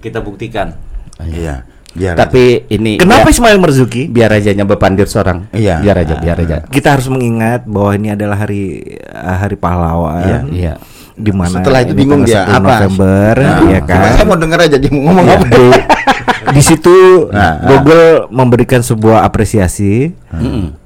Kita 0.00 0.18
buktikan. 0.18 0.74
Iya. 1.20 1.68
Biar 1.90 2.14
Tapi 2.14 2.70
ini 2.70 2.96
kenapa 2.96 3.26
ya, 3.26 3.34
Ismail 3.34 3.58
Marzuki 3.58 4.06
biar 4.06 4.30
aja 4.30 4.54
bepandir 4.64 5.04
seorang. 5.04 5.50
Iya. 5.50 5.82
Biar 5.82 5.96
aja, 5.98 6.14
biar 6.16 6.38
aja. 6.38 6.56
kita 6.64 6.94
harus 6.94 7.10
mengingat 7.10 7.66
bahwa 7.66 7.92
ini 7.92 8.14
adalah 8.14 8.38
hari 8.38 8.94
eh, 8.94 9.36
hari 9.36 9.58
pahlawan 9.58 10.48
Iya. 10.48 10.78
di 11.12 11.32
mana 11.34 11.58
Setelah 11.58 11.82
itu 11.82 11.92
bingung 11.92 12.22
dia 12.22 12.46
10 12.46 12.54
apa? 12.54 12.70
November 12.80 13.34
Nah, 13.36 13.58
ya 13.66 13.80
kan 13.82 14.00
Saya 14.14 14.24
mau 14.24 14.38
denger 14.38 14.60
aja 14.62 14.76
dia 14.78 14.88
ngomong 14.88 15.26
Ya, 15.26 15.34
apa. 15.34 15.46
di- 15.50 15.82
di 16.56 16.62
situ 16.62 16.96
Nah, 17.28 17.52
Google 17.60 18.08
memberikan 18.30 18.80
sebuah 18.80 19.26
apresiasi. 19.26 20.14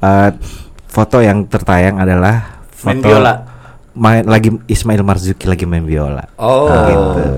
Eh, 0.01 0.31
foto 0.89 1.21
yang 1.21 1.45
tertayang 1.45 2.01
adalah 2.01 2.65
Main 2.81 2.97
foto 2.97 3.12
biola. 3.12 3.33
Main 3.95 4.26
lagi 4.26 4.51
Ismail 4.66 5.03
Marzuki 5.03 5.47
lagi 5.47 5.64
main 5.64 5.86
biola. 5.86 6.26
Oh. 6.36 6.66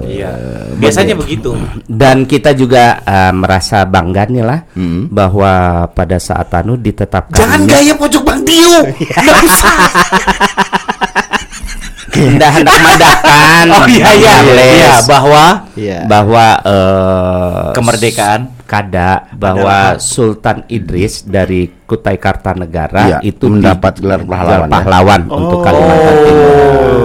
Iya. 0.03 0.33
Biasanya 0.77 1.15
begitu. 1.17 1.53
Dan 1.85 2.25
kita 2.25 2.53
juga 2.53 3.01
eh, 3.01 3.33
merasa 3.33 3.85
bangga 3.85 4.25
nih 4.27 4.45
lah 4.45 4.61
Hmm. 4.73 5.09
bahwa 5.09 5.85
pada 5.93 6.17
saat 6.17 6.49
anu 6.53 6.77
ditetapkan 6.77 7.37
Jangan 7.37 7.63
gaya 7.65 7.93
pojok 7.95 8.23
Bang 8.25 8.41
Dio. 8.43 8.89
Nggak 9.23 9.37
usah. 9.45 9.77
Hendak 12.17 12.51
hendak 12.57 12.77
madahkan 12.81 13.65
Oh 13.77 13.85
iya 13.87 14.09
iya. 14.11 14.35
Charles, 14.41 14.57
Iya, 14.73 14.95
bahwa 15.05 15.45
Iya. 15.77 15.99
bahwa 16.05 16.47
eh, 16.65 17.67
Kemerdekaan. 17.73 18.43
kada 18.67 19.31
bahwa 19.31 19.95
Sultan 19.97 20.67
Idris 20.67 21.23
dari 21.23 21.71
Kutai 21.87 22.17
Iya, 22.17 22.23
Kartanegara 22.25 23.05
itu 23.23 23.47
mendapat 23.47 24.01
gelar 24.01 24.25
pahlawan 24.25 24.67
ya. 24.67 24.75
pahlawan 24.75 25.21
untuk 25.29 25.59
Kalimantan 25.63 26.17
Timur. 26.21 26.51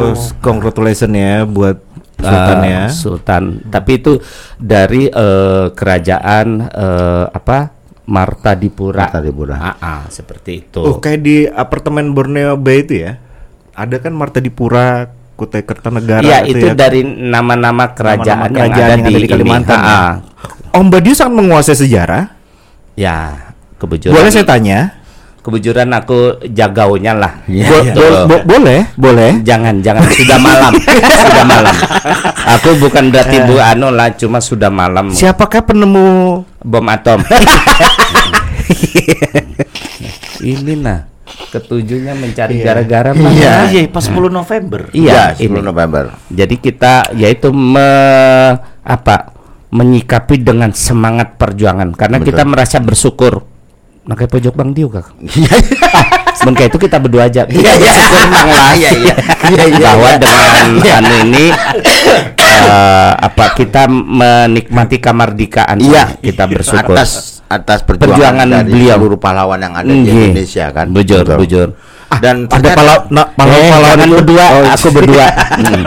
Oh, 0.02 0.14
congratulations 0.42 1.14
ya 1.14 1.44
buat 1.44 1.78
Sultan 2.18 2.60
ya. 2.64 2.84
Sultan. 2.90 3.44
Tapi 3.68 3.92
itu 3.96 4.18
dari 4.58 5.06
eh, 5.06 5.66
kerajaan 5.70 6.48
eh, 6.66 7.26
apa 7.30 7.78
Marta 8.04 8.52
Dipura. 8.54 9.06
Marta 9.06 9.22
Dipura. 9.22 9.56
Ah, 9.56 9.76
ah, 9.78 10.02
seperti 10.08 10.66
itu. 10.66 10.82
Oh, 10.82 10.98
kayak 10.98 11.22
di 11.22 11.46
apartemen 11.46 12.12
Borneo 12.12 12.58
Bay 12.58 12.82
itu 12.82 12.98
ya. 13.00 13.22
Ada 13.72 13.96
kan 13.98 14.12
Marta 14.12 14.38
Dipura, 14.38 15.08
Kutai 15.34 15.64
Kertanegara 15.64 16.22
Iya, 16.22 16.44
itu 16.44 16.60
itu 16.60 16.68
ya. 16.70 16.76
dari 16.76 17.02
nama-nama 17.04 17.92
kerajaan, 17.92 18.52
Nama-nama 18.52 18.60
yang, 18.62 18.72
kerajaan 18.72 18.86
ada 18.86 18.92
yang 18.94 19.02
di, 19.02 19.10
ada 19.10 19.20
di 19.20 19.30
Kalimantan 19.30 19.78
Ini. 19.78 19.88
ya. 19.88 20.02
Om 20.72 20.88
Badio 20.88 21.14
sangat 21.14 21.34
menguasai 21.36 21.78
sejarah. 21.78 22.24
Ya, 22.94 23.18
kebetulan. 23.76 24.14
Boleh 24.14 24.30
saya 24.30 24.46
tanya? 24.46 24.80
Kebetulan 25.42 25.90
aku 25.90 26.38
jagaunya 26.46 27.18
lah. 27.18 27.42
Iya, 27.50 27.66
Bo- 27.66 27.82
iya. 27.82 27.94
bo- 27.98 28.24
bo- 28.30 28.46
boleh, 28.46 28.80
boleh. 28.94 29.42
Jangan, 29.42 29.82
jangan 29.82 30.06
sudah 30.06 30.38
malam, 30.38 30.72
sudah 31.26 31.46
malam. 31.50 31.76
Aku 32.54 32.70
bukan 32.78 33.10
berarti 33.10 33.42
bu 33.42 33.58
anu 33.58 33.90
lah, 33.90 34.14
cuma 34.14 34.38
sudah 34.38 34.70
malam. 34.70 35.10
Siapakah 35.10 35.66
penemu 35.66 36.46
Bom 36.62 36.86
atom. 36.86 37.26
Ini 40.42 40.74
nah, 40.76 41.06
ketujuhnya 41.48 42.14
mencari 42.14 42.58
Iya. 42.58 42.64
gara-gara 42.66 43.12
Iya. 43.12 43.30
Iya, 43.30 43.52
iya, 43.68 43.82
pas 43.86 44.02
10 44.02 44.30
November. 44.30 44.88
Iya, 44.92 45.12
Ya, 45.12 45.24
10 45.36 45.44
ini. 45.44 45.60
November. 45.62 46.16
Jadi 46.28 46.56
kita 46.58 47.12
yaitu 47.14 47.50
me, 47.50 47.90
apa 48.80 49.36
menyikapi 49.70 50.36
dengan 50.38 50.72
semangat 50.72 51.36
perjuangan 51.36 51.92
karena 51.92 52.18
Betul. 52.18 52.28
kita 52.30 52.44
merasa 52.44 52.78
bersyukur. 52.78 53.48
Nah 54.02 54.16
kayak 54.16 54.32
pojok 54.32 54.54
bang 54.54 54.72
Dio 54.72 54.88
kak. 54.88 55.14
Iya. 55.22 55.54
Sebenarnya 56.34 56.68
itu 56.68 56.80
kita 56.80 56.98
berdua 56.98 57.24
aja. 57.26 57.44
Kita 57.44 57.54
Iya, 57.54 57.72
iya. 57.74 57.92
bersyukur 57.92 58.24
Bang 58.26 58.48
lah. 58.50 58.72
Iya, 58.74 58.90
iya. 58.94 59.16
Iya, 59.46 59.64
iya, 59.70 59.80
Bahwa 59.86 60.08
iya. 60.08 60.18
dengan 60.18 60.70
Iya. 60.80 60.94
anu 60.98 61.14
ini 61.22 61.46
eh, 62.42 63.12
apa 63.14 63.46
kita 63.54 63.84
menikmati 63.88 64.98
kemerdekaan 64.98 65.78
Iya, 65.78 66.16
kita 66.18 66.44
bersyukur. 66.48 66.96
atas 66.96 67.41
atas 67.52 67.80
perjuangan, 67.82 68.16
Perjuangan 68.16 68.48
dari 68.48 68.72
beliau. 68.72 68.96
seluruh 68.96 69.20
pahlawan 69.20 69.60
yang 69.60 69.74
ada 69.74 69.86
di 69.86 70.00
Nggih. 70.02 70.16
Indonesia 70.32 70.66
kan. 70.70 70.88
Bujur, 70.90 71.22
Betul. 71.22 71.38
bujur. 71.38 71.68
Dan 72.14 72.36
ada 72.46 72.68
Eh, 72.68 72.76
pahlawan 72.76 74.10
berdua, 74.10 74.46
Oh, 74.50 74.64
aku 74.66 74.88
berdua. 74.90 75.28
Hmm. 75.62 75.84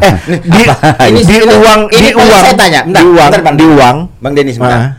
eh 0.00 0.14
di, 0.48 0.62
Apa? 0.64 0.74
di, 1.06 1.22
di 1.22 1.34
Ini- 1.36 1.46
uang 1.52 1.80
ini 1.90 2.00
di 2.00 2.10
uang 2.12 2.30
saya 2.40 2.54
tanya? 2.54 2.80
Bentar, 2.82 2.98
di 2.98 3.06
uang 3.06 3.28
bentar, 3.28 3.40
Bang. 3.40 3.54
di 3.54 3.66
uang 3.68 3.96
Bang 4.18 4.32
Denis 4.32 4.54
sebentar. 4.56 4.78
Ah. 4.80 4.90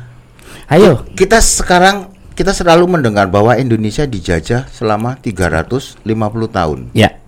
Ayo. 0.69 1.03
Kita 1.11 1.37
sekarang 1.37 2.07
kita 2.31 2.51
selalu 2.51 2.87
mendengar 2.89 3.27
bahwa 3.27 3.53
Indonesia 3.53 4.03
dijajah 4.03 4.67
selama 4.67 5.15
350 5.17 5.99
tahun. 6.47 6.79
Ya. 6.93 7.19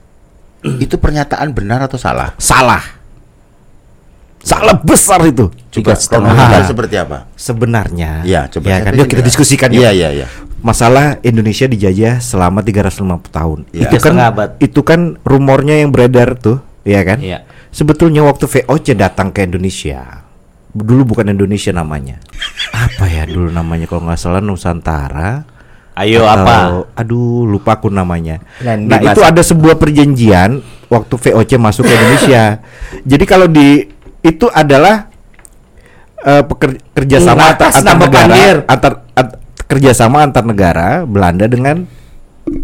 itu 0.64 0.96
pernyataan 0.96 1.52
benar 1.52 1.84
atau 1.84 2.00
salah? 2.00 2.32
Salah. 2.38 2.80
Salah 4.44 4.76
besar 4.76 5.24
itu. 5.24 5.48
Coba 5.72 5.96
setengah. 5.96 6.36
kronologinya 6.36 6.68
seperti 6.68 6.96
apa? 7.00 7.18
Sebenarnya. 7.40 8.12
Ya, 8.28 8.52
coba 8.52 8.66
Ya 8.68 8.78
kan, 8.84 8.92
yuk 8.92 9.08
kita 9.08 9.24
dengar. 9.24 9.28
diskusikan 9.32 9.70
yuk. 9.72 9.82
Iya, 9.88 9.92
iya, 9.96 10.10
iya. 10.12 10.28
Masalah 10.60 11.20
Indonesia 11.24 11.64
dijajah 11.64 12.20
selama 12.20 12.60
350 12.60 13.32
tahun. 13.32 13.60
Iya. 13.72 13.88
Itu 13.88 13.96
kan 14.04 14.14
abad. 14.20 14.50
itu 14.60 14.82
kan 14.84 15.16
rumornya 15.24 15.80
yang 15.80 15.96
beredar 15.96 16.36
tuh, 16.36 16.60
ya 16.84 17.02
kan? 17.08 17.24
Iya. 17.24 17.48
Sebetulnya 17.72 18.28
waktu 18.28 18.46
VOC 18.46 18.94
datang 18.94 19.32
ke 19.32 19.48
Indonesia, 19.48 20.28
dulu 20.76 21.16
bukan 21.16 21.32
Indonesia 21.32 21.72
namanya. 21.72 22.20
Apa 22.70 23.08
ya 23.08 23.24
dulu 23.24 23.48
namanya 23.48 23.88
kalau 23.88 24.12
nggak 24.12 24.20
salah 24.20 24.44
Nusantara. 24.44 25.48
Ayo 25.94 26.26
atau- 26.26 26.42
apa? 26.44 26.56
Aduh, 27.00 27.46
lupa 27.46 27.78
aku 27.80 27.88
namanya. 27.88 28.44
Dan 28.60 28.92
nah, 28.92 29.00
itu 29.00 29.22
ada 29.24 29.40
sebuah 29.40 29.78
perjanjian 29.78 30.60
waktu 30.90 31.14
VOC 31.16 31.52
masuk 31.56 31.86
ke 31.86 31.94
Indonesia. 31.94 32.60
Jadi 33.12 33.24
kalau 33.30 33.46
di 33.48 33.88
itu 34.24 34.48
adalah 34.48 35.12
eh, 36.18 36.44
peker- 36.44 36.80
kerjasama 36.94 37.52
antar, 37.52 37.68
Atas 37.68 37.74
antar 37.78 37.88
nama 37.90 38.02
negara, 38.02 38.24
Pandir. 38.26 38.56
antar, 38.66 38.92
ant- 39.14 39.38
kerjasama 39.66 40.18
antar 40.22 40.44
negara 40.44 40.88
Belanda 41.04 41.46
dengan 41.46 41.84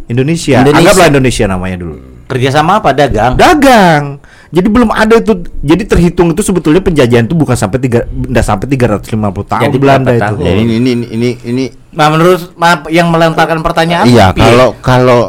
Indonesia. 0.05 0.59
Indonesia. 0.59 0.79
Anggaplah 0.81 1.07
Indonesia 1.09 1.45
namanya 1.45 1.77
dulu. 1.77 1.95
Kerjasama 2.25 2.77
apa 2.77 2.93
dagang? 2.93 3.33
Dagang. 3.35 4.03
Jadi 4.49 4.67
belum 4.67 4.89
ada 4.89 5.13
itu. 5.13 5.33
Jadi 5.59 5.83
terhitung 5.83 6.29
itu 6.29 6.41
sebetulnya 6.41 6.79
penjajahan 6.79 7.25
itu 7.25 7.33
bukan 7.33 7.53
sampai 7.53 7.77
tiga, 7.79 8.05
nggak 8.05 8.41
sampai 8.41 8.65
350 8.67 9.05
tahun 9.45 9.63
Jadi 9.65 9.77
Belanda 9.77 10.09
itu. 10.09 10.21
tahun? 10.23 10.37
Ya, 10.39 10.51
ini 10.55 10.73
ini 10.77 10.91
ini 11.07 11.29
ini 11.43 11.63
Nah, 11.89 12.07
menurut 12.07 12.53
maaf 12.53 12.85
yang 12.87 13.09
melontarkan 13.09 13.59
pertanyaan 13.59 14.05
Iya, 14.05 14.29
kalau 14.31 14.77
kalau 14.79 15.21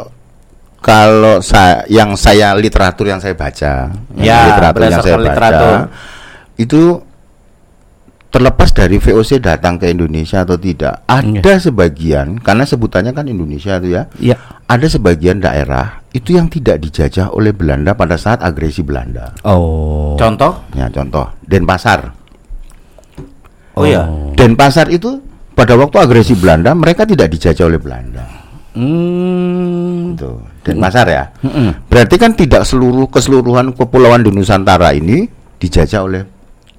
kalau 0.77 1.37
saya 1.39 1.85
yang 1.87 2.13
saya 2.13 2.53
literatur 2.53 3.05
yang 3.07 3.17
saya 3.17 3.33
baca, 3.33 3.93
yang 4.13 4.23
Ya, 4.23 4.39
literatur 4.47 4.81
yang 4.81 4.91
saya 4.95 5.01
berdasarkan 5.13 5.21
literatur. 5.27 5.75
Itu 6.61 7.01
terlepas 8.31 8.71
dari 8.71 8.95
VOC 8.95 9.43
datang 9.43 9.75
ke 9.75 9.91
Indonesia 9.91 10.47
atau 10.47 10.55
tidak, 10.55 11.03
ada 11.03 11.53
sebagian 11.59 12.39
karena 12.39 12.63
sebutannya 12.63 13.11
kan 13.11 13.27
Indonesia 13.27 13.75
itu 13.81 13.91
ya, 13.91 14.07
Iya. 14.23 14.35
ada 14.71 14.87
sebagian 14.87 15.43
daerah 15.43 15.99
itu 16.15 16.39
yang 16.39 16.47
tidak 16.47 16.79
dijajah 16.79 17.27
oleh 17.35 17.51
Belanda 17.51 17.91
pada 17.91 18.15
saat 18.15 18.39
agresi 18.39 18.87
Belanda. 18.87 19.35
Oh. 19.43 20.15
contoh? 20.15 20.63
Ya, 20.77 20.87
contoh 20.87 21.27
Denpasar. 21.43 22.15
Oh, 23.75 23.83
iya. 23.83 24.07
Denpasar 24.39 24.87
itu 24.91 25.19
pada 25.51 25.75
waktu 25.75 25.99
agresi 25.99 26.35
Belanda 26.39 26.71
mereka 26.71 27.03
tidak 27.03 27.31
dijajah 27.35 27.67
oleh 27.67 27.79
Belanda. 27.83 28.23
Hmm. 28.71 30.15
Gitu. 30.15 30.31
Denpasar 30.63 31.07
ya. 31.11 31.23
Berarti 31.91 32.15
kan 32.15 32.31
tidak 32.31 32.63
seluruh 32.63 33.11
keseluruhan 33.11 33.75
kepulauan 33.75 34.23
di 34.23 34.31
Nusantara 34.31 34.95
ini 34.95 35.27
dijajah 35.59 36.01
oleh 36.03 36.23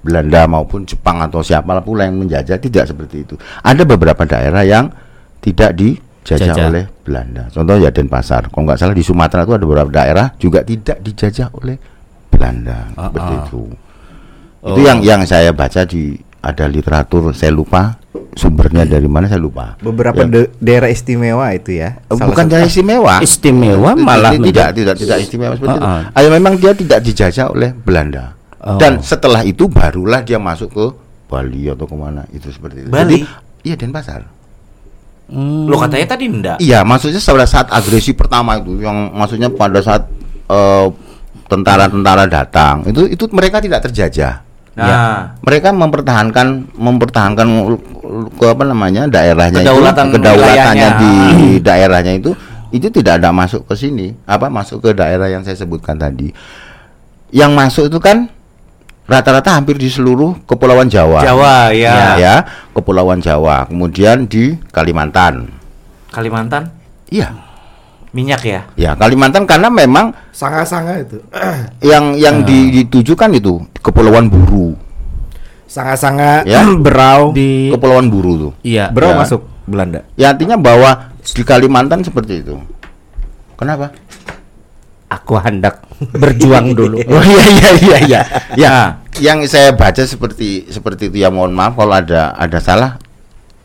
Belanda 0.03 0.43
maupun 0.51 0.83
Jepang 0.83 1.23
atau 1.23 1.39
siapa 1.39 1.79
pula 1.79 2.03
yang 2.03 2.19
menjajah 2.19 2.59
tidak 2.59 2.91
seperti 2.91 3.23
itu. 3.23 3.35
Ada 3.63 3.87
beberapa 3.87 4.27
daerah 4.27 4.67
yang 4.67 4.91
tidak 5.39 5.71
dijajah 5.79 6.51
Jajah. 6.51 6.67
oleh 6.67 6.85
Belanda. 7.07 7.47
Contoh 7.47 7.79
ya 7.79 7.89
Denpasar. 7.89 8.51
Kalau 8.51 8.63
nggak 8.67 8.79
salah 8.79 8.95
di 8.95 9.03
Sumatera 9.03 9.47
itu 9.47 9.55
ada 9.55 9.63
beberapa 9.63 9.89
daerah 9.89 10.35
juga 10.35 10.61
tidak 10.67 10.99
dijajah 10.99 11.55
oleh 11.55 11.79
Belanda. 12.27 12.91
Ah, 12.99 13.07
seperti 13.07 13.33
ah. 13.33 13.41
itu. 13.47 13.63
Itu 14.63 14.81
yang 14.83 14.99
yang 15.03 15.21
saya 15.23 15.55
baca 15.55 15.87
di 15.87 16.19
ada 16.43 16.67
literatur 16.67 17.31
saya 17.31 17.55
lupa 17.55 17.95
sumbernya 18.35 18.83
dari 18.83 19.07
mana 19.07 19.31
saya 19.31 19.39
lupa. 19.39 19.79
Beberapa 19.79 20.27
Ya. 20.27 20.29
de- 20.29 20.51
daerah 20.59 20.91
istimewa 20.91 21.47
itu 21.55 21.79
ya. 21.79 22.03
Salah 22.11 22.27
bukan 22.27 22.45
daerah 22.51 22.67
istimewa. 22.67 23.15
Istimewa 23.23 23.91
malah 23.95 24.35
tidak, 24.35 24.75
tidak 24.75 24.95
tidak 24.99 25.17
istimewa 25.23 25.53
seperti 25.55 25.79
itu. 25.79 25.83
Uh-uh. 25.87 26.11
Ah, 26.11 26.31
memang 26.31 26.53
dia 26.59 26.73
tidak 26.75 26.99
dijajah 26.99 27.47
oleh 27.55 27.71
Belanda. 27.71 28.35
Oh. 28.63 28.79
Dan 28.79 29.03
setelah 29.03 29.43
itu 29.43 29.67
barulah 29.67 30.23
dia 30.23 30.39
masuk 30.39 30.69
ke 30.71 30.85
Bali 31.27 31.67
atau 31.67 31.83
ke 31.83 31.95
mana 31.99 32.23
itu 32.31 32.47
seperti 32.47 32.87
itu. 32.87 32.89
Bali? 32.89 33.19
Jadi, 33.19 33.67
iya 33.67 33.75
Denpasar. 33.75 34.23
Hmm. 35.27 35.67
Lo 35.67 35.79
katanya 35.79 36.15
tadi 36.15 36.25
enggak. 36.31 36.57
Iya, 36.63 36.83
maksudnya 36.87 37.19
pada 37.19 37.47
saat 37.47 37.67
agresi 37.71 38.11
pertama 38.15 38.59
itu, 38.59 38.79
yang 38.79 39.11
maksudnya 39.11 39.51
pada 39.51 39.79
saat 39.83 40.07
eh, 40.47 40.87
tentara-tentara 41.47 42.27
datang, 42.27 42.87
itu 42.87 43.07
itu 43.07 43.23
mereka 43.31 43.59
tidak 43.59 43.83
terjajah. 43.87 44.43
Nah, 44.73 45.37
Mereka 45.45 45.69
mempertahankan 45.69 46.73
mempertahankan 46.73 47.45
ke 48.33 48.45
apa 48.49 48.63
namanya 48.65 49.05
daerahnya 49.05 49.61
Kedaulatan 49.61 50.05
itu, 50.09 50.13
kedaulatannya 50.17 50.89
wilayahnya. 50.89 50.89
di 50.97 51.13
daerahnya 51.67 52.13
itu 52.17 52.31
itu 52.73 52.89
tidak 52.89 53.21
ada 53.21 53.29
masuk 53.29 53.69
ke 53.69 53.77
sini, 53.77 54.17
apa 54.25 54.49
masuk 54.49 54.81
ke 54.81 54.89
daerah 54.97 55.29
yang 55.29 55.45
saya 55.45 55.53
sebutkan 55.61 55.93
tadi. 56.01 56.33
Yang 57.29 57.51
masuk 57.53 57.83
itu 57.93 57.99
kan 58.01 58.33
rata-rata 59.03 59.53
hampir 59.53 59.75
di 59.75 59.87
seluruh 59.87 60.43
kepulauan 60.43 60.87
Jawa. 60.87 61.19
Jawa 61.21 61.69
ya. 61.71 62.15
Ya, 62.15 62.35
kepulauan 62.71 63.19
Jawa. 63.19 63.67
Kemudian 63.67 64.25
di 64.25 64.55
Kalimantan. 64.69 65.51
Kalimantan 66.09 66.71
Iya. 67.09 67.33
minyak 68.13 68.41
ya. 68.45 68.61
Ya, 68.75 68.91
Kalimantan 68.93 69.43
karena 69.43 69.67
memang 69.67 70.13
Sanga-sanga 70.29 71.01
itu. 71.01 71.17
yang 71.91 72.13
yang 72.13 72.45
di- 72.45 72.69
dituju 72.79 73.13
kan 73.13 73.33
itu 73.33 73.57
Kepulauan 73.81 74.29
Buru. 74.29 74.77
Sanga-sanga 75.65 76.45
Ya. 76.45 76.61
berau. 76.85 77.33
di 77.33 77.73
Kepulauan 77.73 78.07
Buru 78.07 78.31
tuh. 78.39 78.53
iya. 78.61 78.87
Berau 78.87 79.13
Ya. 79.13 79.19
masuk 79.19 79.41
Belanda. 79.65 80.05
Ya 80.15 80.31
artinya 80.31 80.55
bahwa 80.55 81.11
di 81.19 81.41
Kalimantan 81.41 82.05
seperti 82.05 82.45
itu. 82.45 82.55
Kenapa? 83.57 83.91
Aku 85.13 85.37
hendak 85.37 85.85
berjuang 86.11 86.73
dulu. 86.79 86.97
Oh 87.03 87.21
iya 87.21 87.43
iya 87.51 87.69
iya 87.77 87.97
iya. 87.99 88.21
Ya, 88.53 88.69
Nah. 88.69 88.87
yang 89.17 89.45
saya 89.45 89.71
baca 89.71 90.01
seperti 90.01 90.65
seperti 90.67 91.07
itu 91.07 91.17
ya 91.17 91.29
mohon 91.29 91.51
maaf 91.51 91.73
kalau 91.73 91.93
ada 91.93 92.33
ada 92.33 92.57
salah. 92.57 92.97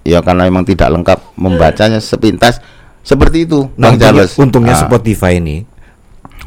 Ya 0.02 0.20
karena 0.20 0.44
memang 0.44 0.62
tidak 0.62 0.88
lengkap 0.90 1.18
membacanya 1.34 1.98
sepintas 1.98 2.60
seperti 3.00 3.44
itu, 3.44 3.68
Nah, 3.74 3.88
Bang 3.88 3.96
untungnya, 3.96 4.24
Charles. 4.24 4.32
untungnya 4.36 4.74
Ah. 4.74 4.82
Spotify 4.82 5.36
ini 5.36 5.64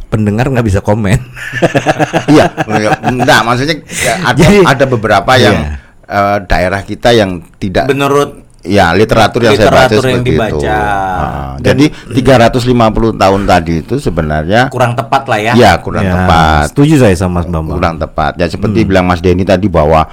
pendengar 0.07 0.45
nggak 0.47 0.61
bisa 0.63 0.79
komen. 0.79 1.17
iya, 2.33 2.45
iya, 2.69 2.89
enggak 3.01 3.39
maksudnya 3.41 3.75
ya, 3.87 4.13
ada 4.23 4.37
Jadi- 4.37 4.65
ada 4.67 4.85
beberapa 4.85 5.31
yang 5.35 5.57
Iya. 5.57 5.77
eh, 6.05 6.37
daerah 6.43 6.81
kita 6.81 7.09
yang 7.11 7.41
tidak 7.55 7.87
Menurut 7.87 8.43
Ya, 8.61 8.93
literatur 8.93 9.41
yang 9.41 9.53
saya 9.53 9.67
baca 9.67 9.89
Literatur 9.89 10.03
yang 10.05 10.21
seperti 10.21 10.29
itu. 10.29 10.37
dibaca. 10.37 10.77
Ah, 11.17 11.51
jadi 11.57 11.85
350 11.89 12.61
tahun 13.17 13.41
tadi 13.43 13.73
itu 13.79 13.95
sebenarnya 13.97 14.61
kurang 14.69 14.93
tepat 14.93 15.23
lah 15.25 15.39
ya. 15.41 15.53
ya 15.57 15.71
kurang 15.77 16.03
Ya, 16.03 16.13
tepat. 16.13 16.63
Setuju 16.69 16.95
saya 16.99 17.15
sama 17.15 17.41
Mas 17.41 17.49
Bambang. 17.49 17.73
kurang 17.73 17.95
tepat. 17.97 18.37
Ya 18.37 18.45
seperti 18.45 18.83
bilang 18.83 19.05
Mas 19.05 19.17
Denny 19.17 19.41
tadi 19.41 19.65
bahwa 19.65 20.05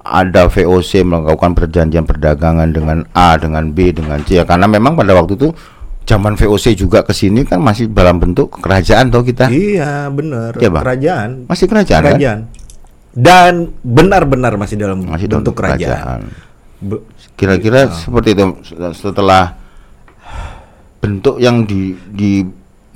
ada 0.00 0.46
VOC 0.46 1.02
melakukan 1.02 1.50
perjanjian 1.52 2.06
perdagangan 2.06 2.70
dengan 2.70 3.02
A, 3.10 3.34
dengan 3.34 3.74
B, 3.74 3.90
dengan 3.90 4.22
C. 4.22 4.38
Ya, 4.38 4.46
karena 4.46 4.64
memang 4.64 4.94
pada 4.94 5.10
waktu 5.10 5.34
itu 5.34 5.50
zaman 6.06 6.38
VOC 6.38 6.78
juga 6.78 7.02
ke 7.02 7.10
sini 7.10 7.42
kan 7.42 7.58
masih 7.58 7.90
dalam 7.90 8.22
bentuk 8.22 8.54
kerajaan 8.54 9.10
toh 9.10 9.26
kita. 9.26 9.50
Iya, 9.50 10.06
benar. 10.08 10.54
Bang. 10.54 10.78
kerajaan. 10.80 11.50
Masih 11.50 11.66
kerajaan, 11.66 12.00
kan? 12.00 12.10
kerajaan. 12.14 12.40
Dan 13.10 13.52
benar-benar 13.80 14.54
masih 14.54 14.76
dalam 14.76 15.02
Masih 15.02 15.26
bentuk 15.26 15.50
bentuk 15.50 15.54
kerajaan. 15.58 16.30
Be- 16.76 17.02
Kira-kira 17.36 17.92
seperti 17.92 18.32
itu 18.32 18.44
setelah 18.92 19.54
bentuk 20.98 21.36
yang 21.36 21.62
di 21.62 21.92
di 22.08 22.42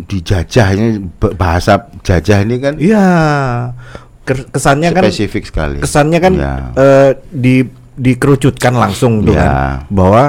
dijajah 0.01 0.69
ini 0.73 0.87
bahasa 1.37 1.77
jajah 2.01 2.41
ini 2.41 2.57
kan 2.57 2.75
Iya. 2.81 3.07
Kesannya 4.25 4.91
kan 4.91 5.03
spesifik 5.05 5.45
sekali. 5.45 5.77
kesannya 5.79 6.19
kan 6.19 6.33
Ya. 6.35 6.55
eh, 6.73 7.11
di 7.29 7.67
dikerucutkan 7.95 8.73
langsung 8.73 9.21
tuh 9.21 9.35
Ya. 9.35 9.43
kan 9.43 9.53
bahwa 9.91 10.25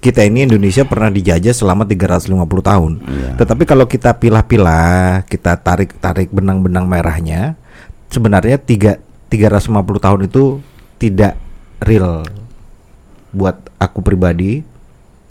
kita 0.00 0.24
ini 0.24 0.48
Indonesia 0.48 0.80
pernah 0.82 1.12
dijajah 1.12 1.52
selama 1.52 1.84
350 1.84 2.32
tahun. 2.64 3.04
Ya. 3.04 3.36
Tetapi 3.36 3.68
kalau 3.68 3.84
kita 3.84 4.16
pilah-pilah, 4.16 5.28
kita 5.28 5.60
tarik-tarik 5.60 6.32
benang-benang 6.32 6.88
merahnya, 6.88 7.60
sebenarnya 8.08 8.56
tiga 8.56 8.96
350 9.28 9.68
tahun 10.00 10.20
itu 10.24 10.64
tidak 10.96 11.36
real 11.78 12.24
buat 13.30 13.56
aku 13.76 14.00
pribadi, 14.00 14.62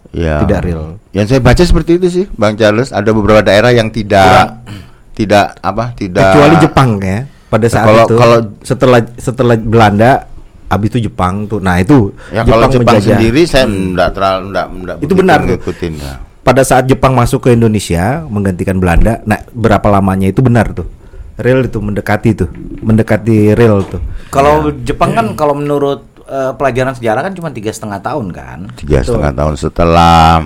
Ya. 0.10 0.42
tidak 0.42 0.66
real. 0.66 0.98
Yang 1.12 1.26
saya 1.30 1.42
baca 1.42 1.62
seperti 1.62 1.92
itu 1.96 2.08
sih, 2.10 2.26
Bang 2.34 2.56
Charles. 2.56 2.90
Ada 2.90 3.12
beberapa 3.12 3.40
daerah 3.40 3.70
yang 3.70 3.90
tidak 3.90 4.66
tidak 5.14 5.60
apa 5.60 5.92
tidak 5.94 6.32
Kecuali 6.32 6.56
Jepang 6.58 6.90
ya. 6.98 7.20
Pada 7.46 7.66
saat 7.68 7.86
Kalau- 7.86 8.08
itu 8.08 8.16
kalau- 8.16 8.44
setelah 8.62 9.00
setelah 9.18 9.56
Belanda 9.58 10.26
habis 10.66 10.88
itu 10.90 11.10
Jepang 11.10 11.46
tuh. 11.46 11.58
Nah, 11.60 11.78
itu 11.78 12.14
Ya 12.30 12.46
kalau 12.46 12.70
Jepang 12.70 12.98
menjajah. 12.98 13.18
sendiri 13.18 13.42
saya 13.44 13.66
enggak 13.66 14.10
terlalu 14.14 14.42
enggak, 14.50 14.66
enggak 14.70 14.96
Itu 15.02 15.14
benar. 15.14 15.40
ngikutin 15.46 15.94
ya. 15.98 16.14
pada 16.40 16.66
saat 16.66 16.90
Jepang 16.90 17.14
masuk 17.14 17.46
ke 17.46 17.50
Indonesia 17.54 18.26
menggantikan 18.26 18.82
Belanda, 18.82 19.22
nah 19.22 19.38
berapa 19.50 19.86
lamanya 19.86 20.26
itu 20.26 20.42
benar 20.42 20.74
tuh, 20.74 20.90
real 21.38 21.62
itu 21.62 21.78
mendekati 21.78 22.34
tuh, 22.34 22.50
mendekati 22.82 23.54
real 23.54 23.86
tuh. 23.86 24.02
Kalau 24.30 24.74
Jepang 24.82 25.14
kan 25.14 25.38
kalau 25.38 25.54
menurut 25.54 26.02
eh, 26.30 26.52
pelajaran 26.54 26.94
sejarah 26.94 27.22
kan 27.22 27.34
cuma 27.34 27.50
tiga 27.50 27.70
setengah 27.70 28.00
tahun 28.00 28.30
kan. 28.30 28.60
Tiga 28.76 29.02
setengah 29.02 29.34
tahun 29.34 29.54
setelah 29.56 30.46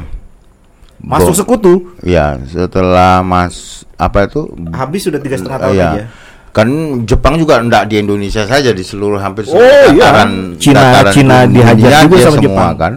Masuk 0.97 1.35
sekutu. 1.35 1.91
Ya, 1.99 2.39
setelah 2.45 3.19
Mas 3.19 3.83
apa 3.93 4.23
itu? 4.23 4.47
Habis 4.71 5.03
sudah 5.03 5.19
tiga 5.19 5.35
setengah 5.35 5.59
tahun 5.61 5.75
ya. 5.75 5.89
aja. 5.91 6.03
Kan 6.49 6.69
Jepang 7.03 7.35
juga 7.35 7.59
enggak 7.59 7.91
di 7.91 7.99
Indonesia 7.99 8.45
saja 8.45 8.71
di 8.71 8.79
seluruh 8.79 9.17
hampir 9.17 9.43
Oh, 9.43 9.51
seluruh 9.51 9.91
iya. 9.91 10.05
dataran 10.05 10.31
Cina- 10.55 10.79
dataran 10.79 11.11
Cina 11.11 11.37
dihajar 11.43 11.91
juga 12.01 12.15
dia 12.15 12.23
sama 12.23 12.31
semua 12.31 12.45
Jepang. 12.45 12.71
kan. 12.77 12.93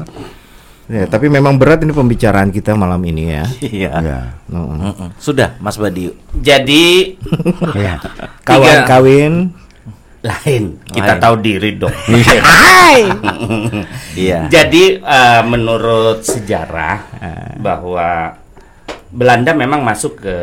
Ya, 0.86 1.02
tapi 1.04 1.26
memang 1.26 1.58
berat 1.58 1.82
ini 1.82 1.90
pembicaraan 1.90 2.54
kita 2.54 2.78
malam 2.78 3.02
ini 3.02 3.26
ya. 3.26 3.42
Iya. 3.58 3.90
Ya. 3.98 4.20
Mm-mm. 4.46 4.78
Mm-mm. 4.86 5.08
Sudah, 5.18 5.58
Mas 5.58 5.74
Badiu. 5.74 6.14
Jadi 6.32 7.18
Ya. 7.74 7.98
Kawan 8.44 8.70
Tiga- 8.76 8.86
kawin. 8.86 9.50
Lain 10.26 10.64
kita 10.90 11.14
Lain. 11.14 11.22
tahu 11.22 11.34
diri 11.38 11.70
dong. 11.78 11.94
Iya. 14.16 14.48
Jadi 14.48 14.98
eh, 14.98 15.42
menurut 15.44 16.24
sejarah 16.24 16.96
eh, 17.20 17.50
bahwa 17.60 18.32
Belanda 19.06 19.52
memang 19.52 19.80
masuk 19.80 20.20
ke 20.20 20.36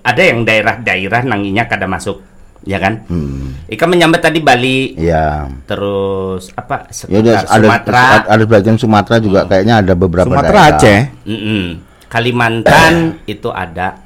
ada 0.00 0.22
yang 0.22 0.44
daerah-daerah 0.44 1.24
nanginya 1.24 1.64
kada 1.64 1.84
masuk, 1.84 2.20
ya 2.62 2.78
kan? 2.78 3.04
Hmm. 3.08 3.56
Ika 3.68 3.84
menyambat 3.84 4.20
tadi 4.22 4.40
Bali, 4.40 4.96
Ya. 4.96 5.44
terus 5.64 6.48
apa 6.52 6.88
Ya 7.08 7.20
udah 7.20 7.36
sekitar 7.44 7.52
ada 7.52 7.64
Sumatera, 7.64 8.02
ada 8.24 8.44
bagian 8.44 8.76
Sumatera 8.76 9.16
juga 9.20 9.40
kayaknya 9.44 9.74
ada 9.80 9.92
beberapa 9.92 10.28
Sumatera 10.30 10.60
daerah. 10.68 10.78
Aceh. 10.80 11.00
Mm-mm. 11.26 11.64
Kalimantan 12.08 12.92
itu 13.24 13.48
ada, 13.52 14.00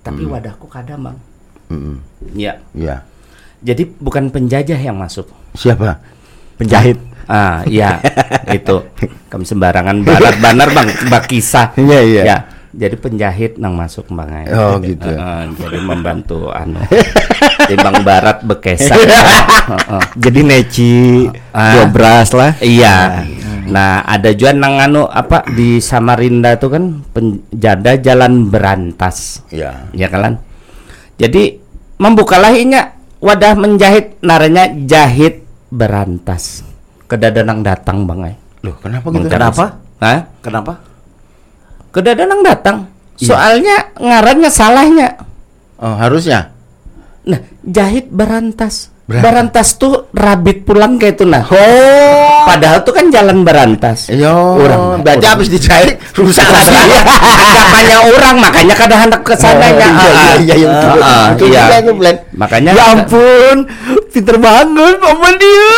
tapi 0.00 0.22
wadahku 0.22 0.70
kada 0.70 0.94
mang. 0.94 1.18
Mm-mm. 1.68 1.98
Ya, 2.34 2.62
Ya. 2.72 3.02
Jadi 3.58 3.82
bukan 3.86 4.30
penjajah 4.30 4.78
yang 4.78 4.96
masuk. 4.96 5.26
Siapa? 5.54 5.98
Penjahit. 6.56 6.98
Ah, 7.28 7.60
iya, 7.68 8.00
itu. 8.56 8.80
Kami 9.28 9.44
sembarangan 9.44 10.00
barat 10.00 10.40
banar 10.40 10.72
bang, 10.72 10.88
bak 11.12 11.28
kisah. 11.28 11.76
Iya, 11.76 12.00
iya. 12.00 12.22
Ya, 12.24 12.38
jadi 12.72 12.96
penjahit 12.96 13.60
nang 13.60 13.76
masuk 13.76 14.08
bang. 14.08 14.32
Ay. 14.32 14.44
Oh, 14.56 14.80
gitu. 14.80 15.04
Heeh, 15.12 15.40
jadi 15.60 15.78
membantu 15.84 16.48
anu. 16.48 16.80
Timbang 17.68 18.00
barat 18.00 18.40
bekesa. 18.40 18.96
Heeh. 19.76 20.02
Jadi 20.16 20.40
neci, 20.40 21.28
Ah. 21.52 21.84
dobras 21.84 22.32
lah. 22.32 22.56
Iya. 22.64 23.28
Nah, 23.68 24.00
ada 24.08 24.32
juga 24.32 24.56
nang 24.56 24.80
anu 24.80 25.04
apa 25.04 25.44
di 25.52 25.84
Samarinda 25.84 26.56
itu 26.56 26.72
kan 26.72 27.04
penjada 27.12 28.00
jalan 28.00 28.48
berantas. 28.48 29.44
Ya. 29.52 29.84
Ya 29.92 30.08
kan? 30.08 30.40
Jadi 31.20 31.60
membukalah 32.00 32.56
inya 32.56 32.96
wadah 33.18 33.54
menjahit 33.58 34.18
naranya 34.22 34.70
jahit 34.86 35.44
berantas. 35.68 36.64
Kedadanang 37.08 37.64
datang 37.64 38.04
bang 38.04 38.20
ay. 38.32 38.34
Loh, 38.66 38.76
kenapa 38.78 39.06
gitu? 39.14 39.28
Kenapa? 39.30 39.64
Hah? 40.02 40.20
Kenapa? 40.44 40.72
Kedadanang 41.94 42.42
datang. 42.44 42.76
Soalnya 43.18 43.90
ngarannya 43.98 44.50
salahnya. 44.50 45.08
Oh, 45.78 45.94
harusnya. 45.98 46.54
Nah, 47.26 47.40
jahit 47.66 48.10
berantas. 48.10 48.90
Berantas. 49.08 49.24
Berantas 49.24 49.68
tuh 49.80 49.94
rabit 50.12 50.68
pulang 50.68 51.00
kayak 51.00 51.16
itu 51.16 51.24
nah. 51.24 51.40
Oh. 51.48 52.44
Padahal 52.44 52.84
tuh 52.84 52.92
kan 52.92 53.08
jalan 53.08 53.40
berantas. 53.40 54.12
Yo, 54.12 54.60
Orang- 54.60 55.00
berarti 55.00 55.24
orang. 55.24 55.32
habis 55.40 55.48
dijahit 55.48 55.96
rusak 56.12 56.44
lagi. 56.44 56.76
Agak 56.76 57.66
banyak 57.72 58.00
orang 58.04 58.36
makanya 58.36 58.74
kadang 58.76 59.00
hendak 59.08 59.24
ke 59.24 59.32
sana 59.32 59.64
Oh, 59.64 59.72
ya. 59.72 59.72
iya, 59.72 59.88
iya, 59.88 60.24
iya, 60.44 60.54
iya. 60.60 60.68
Ah, 60.68 60.84
ah, 61.00 61.26
iya. 61.40 61.62
juga 61.64 61.76
itu, 61.80 61.92
Blen. 61.96 62.16
Makanya 62.36 62.70
Ya 62.76 62.84
ampun, 62.92 63.56
pinter 64.12 64.36
banget 64.36 64.66
Paman 65.00 65.34
dia. 65.40 65.72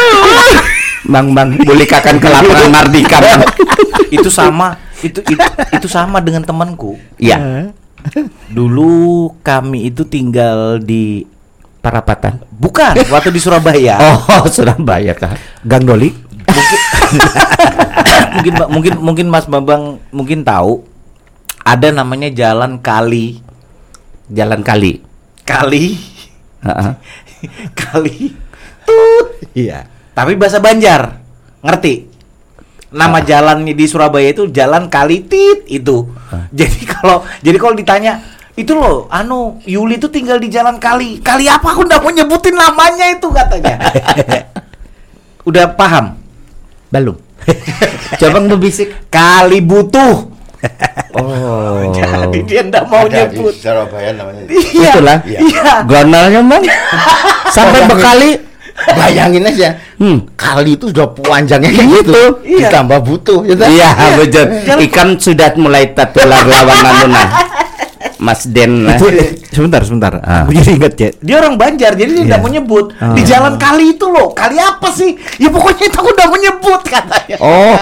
Bang 1.06 1.26
Bang 1.30 1.48
bulikakan 1.54 2.18
ke 2.18 2.26
lapangan 2.26 2.70
Mardika. 2.74 3.16
Bang. 3.22 3.40
itu 4.18 4.26
sama 4.26 4.74
itu, 5.06 5.22
itu 5.22 5.46
itu 5.70 5.86
sama 5.86 6.18
dengan 6.18 6.42
temanku. 6.42 6.98
Iya. 7.14 7.70
Dulu 8.50 9.30
kami 9.40 9.86
itu 9.86 10.02
tinggal 10.02 10.82
di 10.82 11.22
Parapatan. 11.80 12.44
bukan 12.52 12.92
waktu 13.08 13.30
di 13.30 13.40
Surabaya. 13.40 13.96
Oh, 14.30 14.44
Surabaya 14.46 15.12
kah? 15.12 15.32
Gang 15.62 15.82
Doli. 15.82 16.12
mungkin 18.36 18.52
mungkin 18.74 18.92
mungkin 19.00 19.26
Mas 19.26 19.46
Bambang 19.46 19.98
mungkin 20.10 20.42
tahu 20.42 20.84
ada 21.60 21.88
namanya 21.90 22.28
jalan 22.28 22.78
kali 22.78 23.40
Jalan 24.28 24.62
kali. 24.62 25.02
kali 25.42 25.98
kali 27.80 28.30
Iya. 29.52 29.86
tapi 30.12 30.34
bahasa 30.34 30.58
Banjar 30.58 31.18
ngerti 31.60 32.06
nama 32.90 33.18
jalannya 33.18 33.72
di 33.72 33.86
Surabaya 33.86 34.30
itu 34.30 34.46
jalan 34.48 34.86
kali 34.86 35.22
tit 35.22 35.66
itu 35.66 36.06
jadi 36.50 36.80
kalau 36.86 37.22
jadi 37.40 37.56
kalau 37.56 37.74
ditanya 37.74 38.22
itu 38.60 38.72
loh 38.72 39.08
anu 39.08 39.56
Yuli 39.64 39.96
itu 39.96 40.06
tinggal 40.06 40.36
di 40.36 40.46
jalan 40.46 40.76
kali 40.76 41.18
kali 41.18 41.44
apa 41.44 41.64
aku 41.70 41.82
nggak 41.82 41.98
mau 41.98 42.10
nyebutin 42.10 42.52
namanya 42.52 43.08
itu 43.08 43.28
katanya 43.28 43.80
udah 45.48 45.72
paham 45.72 46.16
Belum. 46.90 47.14
Coba 48.20 48.38
ngebisik. 48.40 49.08
kali 49.08 49.60
butuh 49.60 50.28
Oh. 51.10 51.80
jadi 51.96 52.38
dia 52.44 52.60
nggak 52.60 52.84
mau 52.84 53.02
Ada 53.02 53.24
di 53.26 53.40
nyebut 53.40 53.54
Surabaya 53.56 54.12
namanya. 54.12 54.44
iya 54.50 54.92
Itulah. 54.92 55.18
iya 55.24 55.40
Gonalnya 55.82 56.40
Bang. 56.44 56.62
Sampai 57.48 57.88
bekali. 57.88 58.30
Bayangin 58.90 59.40
aja. 59.42 59.72
Hmm. 59.96 60.24
Kali 60.34 60.72
itu 60.74 60.88
sudah 60.88 61.08
panjangnya 61.14 61.68
kayak 61.70 61.88
gitu. 61.96 62.22
Iya. 62.44 62.68
Ditambah 62.68 62.98
butuh 63.02 63.40
ya. 63.42 63.54
kan? 63.54 63.68
Iya, 63.68 63.88
betul. 64.14 64.28
Jalan- 64.62 64.80
Ikan 64.84 65.08
sudah 65.16 65.48
mulai 65.56 65.84
tertular 65.90 66.40
lawan 66.42 66.76
anuna. 66.78 67.24
Mas 68.20 68.44
Den 68.44 68.84
lah. 68.84 69.00
Itu 69.00 69.08
sebentar, 69.50 69.80
sebentar. 69.80 70.12
Ah. 70.20 70.44
Aku 70.44 70.52
jadi 70.52 70.76
ingat, 70.76 70.92
Cek. 70.94 71.12
dia 71.18 71.36
orang 71.36 71.56
Banjar 71.56 71.96
jadi 71.96 72.06
dia 72.06 72.20
Iya. 72.20 72.28
nggak 72.28 72.40
mau 72.40 72.50
nyebut 72.50 72.86
Ah. 72.94 73.16
di 73.16 73.22
jalan 73.24 73.56
kali 73.56 73.96
itu 73.96 74.06
loh 74.06 74.30
kali 74.30 74.54
apa 74.54 74.88
sih 74.90 75.10
ya 75.36 75.48
pokoknya 75.48 75.84
itu 75.86 75.96
aku 75.96 76.10
udah 76.10 76.26
mau 76.26 76.38
nyebut 76.38 76.80
katanya 76.84 77.36
Oh. 77.40 77.74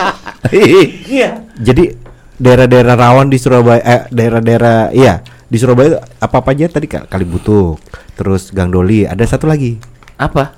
iya 1.11 1.43
Jadi 1.55 1.91
daerah-daerah 2.35 2.95
rawan 2.95 3.27
di 3.27 3.37
Surabaya 3.37 3.83
eh 3.83 4.03
daerah-daerah 4.09 4.95
iya, 4.95 5.19
di 5.45 5.59
Surabaya 5.59 5.99
apa-apa 6.17 6.55
aja 6.55 6.71
tadi 6.71 6.87
Kak? 6.87 7.09
Kalibutuk, 7.09 7.83
terus 8.15 8.49
Gang 8.49 8.71
Doli, 8.71 9.03
ada 9.03 9.21
satu 9.25 9.45
lagi. 9.45 9.75
apa 10.15 10.55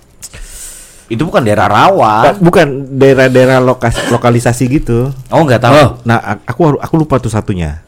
itu 1.07 1.21
bukan 1.21 1.43
daerah 1.43 1.67
Ah, 1.67 1.91
rawan 1.91 2.39
bukan 2.39 2.67
daerah-daerah 2.93 3.59
lokas 3.59 3.97
lokalisasi 4.09 4.65
gitu. 4.71 5.11
oh 5.27 5.43
nggak 5.43 5.59
tahu 5.59 5.75
Oh. 5.75 5.89
Nah, 6.05 6.39
aku 6.45 6.77
aku 6.77 6.95
lupa 6.97 7.17
tuh 7.17 7.29
satunya. 7.29 7.83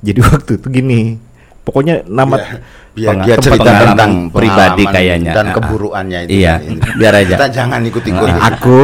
Jadi 0.00 0.20
waktu 0.26 0.52
itu 0.56 0.66
gini, 0.68 1.00
pokoknya 1.60 2.04
nama 2.04 2.36
Biar 2.90 3.14
Peng- 3.14 3.22
dia 3.22 3.36
cerita 3.38 3.62
pengalaman 3.62 3.86
tentang 3.86 4.12
pribadi 4.30 4.82
kayaknya. 4.84 5.30
dan 5.30 5.46
Ah. 5.46 5.54
keburuannya 5.54 6.18
itu. 6.26 6.30
Iya, 6.36 6.54
Ini. 6.58 6.80
biar 6.98 7.14
aja. 7.16 7.34
Kita 7.36 7.48
jangan 7.48 7.80
ikut-ikut. 7.84 8.28
aku, 8.34 8.80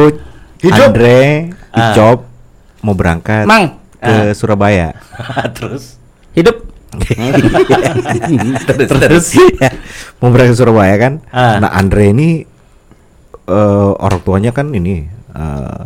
Hidup. 0.57 0.89
Andre, 0.89 1.19
Ah. 1.69 1.91
Icop 1.91 2.19
mau 2.81 2.93
berangkat 2.93 3.43
Mang. 3.43 3.77
ke 3.97 4.31
Surabaya. 4.31 4.95
terus 5.57 5.99
Hidup. 6.31 6.63
terus 8.87 9.35
mau 10.17 10.29
berangkat 10.29 10.53
ke 10.53 10.57
Surabaya 10.57 10.95
kan 10.95 11.13
Ah. 11.27 11.59
nah 11.59 11.69
Andre 11.69 12.09
ini 12.09 12.29
eh, 13.43 13.91
orang 13.93 14.21
tuanya 14.21 14.51
kan 14.51 14.71
ini 14.71 15.03
eh, 15.29 15.85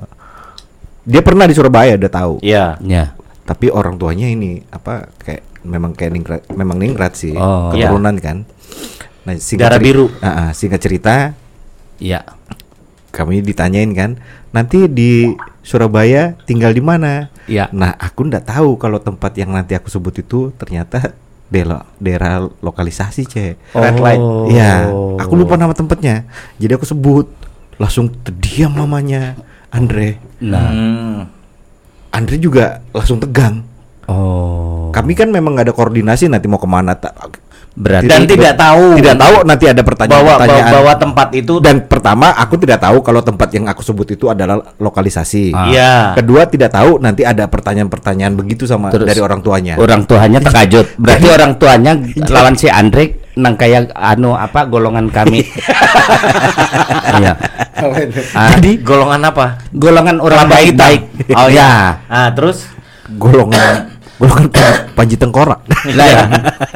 dia 1.04 1.22
pernah 1.22 1.44
di 1.44 1.54
Surabaya 1.54 1.98
udah 1.98 2.12
tahu 2.12 2.34
iya 2.40 2.78
Ya. 2.80 3.18
Tapi 3.44 3.68
orang 3.68 3.96
tuanya 3.96 4.28
ini 4.28 4.62
apa 4.68 5.10
kayak 5.18 5.44
memang 5.62 5.92
kayak 5.92 6.12
ningrat 6.12 6.42
memang 6.50 6.78
ningrat 6.78 7.14
sih 7.14 7.34
Oh. 7.34 7.70
keturunan 7.70 8.18
kan 8.18 8.38
nah 9.22 9.38
Darah 9.38 9.78
ceri- 9.78 9.86
biru. 9.86 10.06
Ah, 10.18 10.28
ah, 10.28 10.50
singkat 10.52 10.80
cerita 10.80 11.38
Ya. 11.98 12.26
kami 13.12 13.40
ditanyain 13.40 13.92
kan 13.92 14.18
nanti 14.50 14.88
di 14.88 15.30
Surabaya 15.62 16.34
tinggal 16.44 16.72
di 16.72 16.82
mana 16.82 17.30
Ya. 17.46 17.70
nah 17.70 17.94
aku 17.94 18.26
ndak 18.26 18.48
tahu 18.48 18.76
kalau 18.76 18.98
tempat 18.98 19.36
yang 19.36 19.52
nanti 19.52 19.74
aku 19.74 19.88
sebut 19.88 20.18
itu 20.18 20.50
ternyata 20.56 21.14
daerah 21.48 21.84
daerah 21.98 22.34
lokalisasi 22.58 23.22
cek 23.24 23.76
Red 23.76 23.98
light. 24.00 24.24
Iya, 24.50 24.88
aku 25.20 25.36
lupa 25.36 25.54
nama 25.54 25.76
tempatnya. 25.76 26.24
Jadi 26.56 26.72
aku 26.74 26.88
sebut, 26.88 27.28
langsung 27.76 28.08
terdiam 28.24 28.72
mamanya 28.72 29.36
Andre. 29.68 30.16
Nah. 30.40 30.72
Hmm. 30.72 31.20
Andre 32.12 32.36
juga 32.38 32.84
langsung 32.92 33.18
tegang. 33.20 33.64
Oh. 34.12 34.92
Kami 34.92 35.16
kan 35.16 35.32
memang 35.32 35.56
nggak 35.56 35.72
ada 35.72 35.76
koordinasi 35.76 36.28
nanti 36.28 36.52
mau 36.52 36.60
ke 36.60 36.68
mana. 36.68 36.96
tak 37.00 37.16
Berarti 37.72 38.12
dan 38.12 38.28
tidak 38.28 38.60
tahu 38.60 39.00
Tidak 39.00 39.16
tahu 39.16 39.36
nanti 39.48 39.64
ada 39.64 39.80
bahwa 39.80 39.88
pertanyaan-pertanyaan. 39.88 40.74
bahwa 40.76 40.94
tempat 41.00 41.28
itu 41.32 41.54
Dan 41.64 41.76
pertama 41.88 42.36
aku 42.36 42.60
tidak 42.60 42.84
tahu 42.84 43.00
kalau 43.00 43.24
tempat 43.24 43.48
yang 43.56 43.64
aku 43.72 43.80
sebut 43.80 44.12
itu 44.12 44.28
adalah 44.28 44.60
lokalisasi. 44.76 45.56
Ah. 45.56 45.72
iya 45.72 45.92
Kedua 46.12 46.44
tidak 46.52 46.76
tahu 46.76 47.00
nanti 47.00 47.24
ada 47.24 47.48
pertanyaan-pertanyaan 47.48 48.36
begitu 48.36 48.68
sama 48.68 48.92
Terus 48.92 49.08
dari 49.08 49.24
orang 49.24 49.40
tuanya. 49.40 49.80
orang 49.80 50.04
tuanya 50.04 50.44
terkajut. 50.44 50.84
Berarti 51.02 51.28
orang 51.32 51.52
tuanya 51.56 51.92
lawan 52.28 52.60
si 52.60 52.68
Andrik 52.68 53.21
nang 53.32 53.56
kayak 53.56 53.96
anu 53.96 54.36
apa 54.36 54.68
golongan 54.68 55.08
kami. 55.08 55.46
Iya. 57.12 57.34
Ah, 58.38 58.56
jadi 58.56 58.80
golongan 58.82 59.22
apa 59.26 59.60
golongan 59.74 60.22
orang 60.22 60.48
hitam. 60.48 60.54
baik-baik. 60.54 61.02
oh 61.34 61.50
ya. 61.52 61.60
ya 61.60 61.72
ah 62.08 62.30
terus 62.32 62.70
golongan 63.20 63.92
golongan 64.22 64.48
panji, 64.94 65.18
tengkorak. 65.18 65.60
Lah 65.98 66.08
ya. 66.08 66.24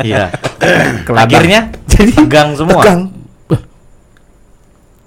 Iya. 0.02 0.24
Akhirnya 1.24 1.70
jadi 1.86 2.12
tegang 2.12 2.58
semua. 2.58 2.82
Tegang. 2.82 3.00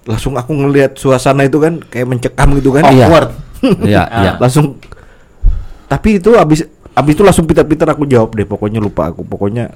Langsung 0.09 0.38
aku 0.38 0.55
ngelihat 0.55 0.96
suasana 0.96 1.44
itu 1.44 1.61
kan 1.61 1.82
kayak 1.82 2.07
mencekam 2.09 2.49
gitu 2.57 2.70
kan. 2.72 2.88
Iya. 2.88 3.07
Awkward. 3.11 3.28
Iya, 3.84 4.03
Ah. 4.09 4.20
iya. 4.22 4.32
Langsung 4.40 4.78
tapi 5.90 6.22
itu 6.22 6.30
habis 6.38 6.62
habis 6.94 7.12
itu 7.16 7.22
langsung 7.26 7.44
pitar-pitar 7.44 7.90
aku 7.90 8.05
jawab 8.05 8.36
deh 8.36 8.44
pokoknya 8.44 8.76
lupa 8.78 9.09
aku 9.09 9.24
pokoknya 9.24 9.72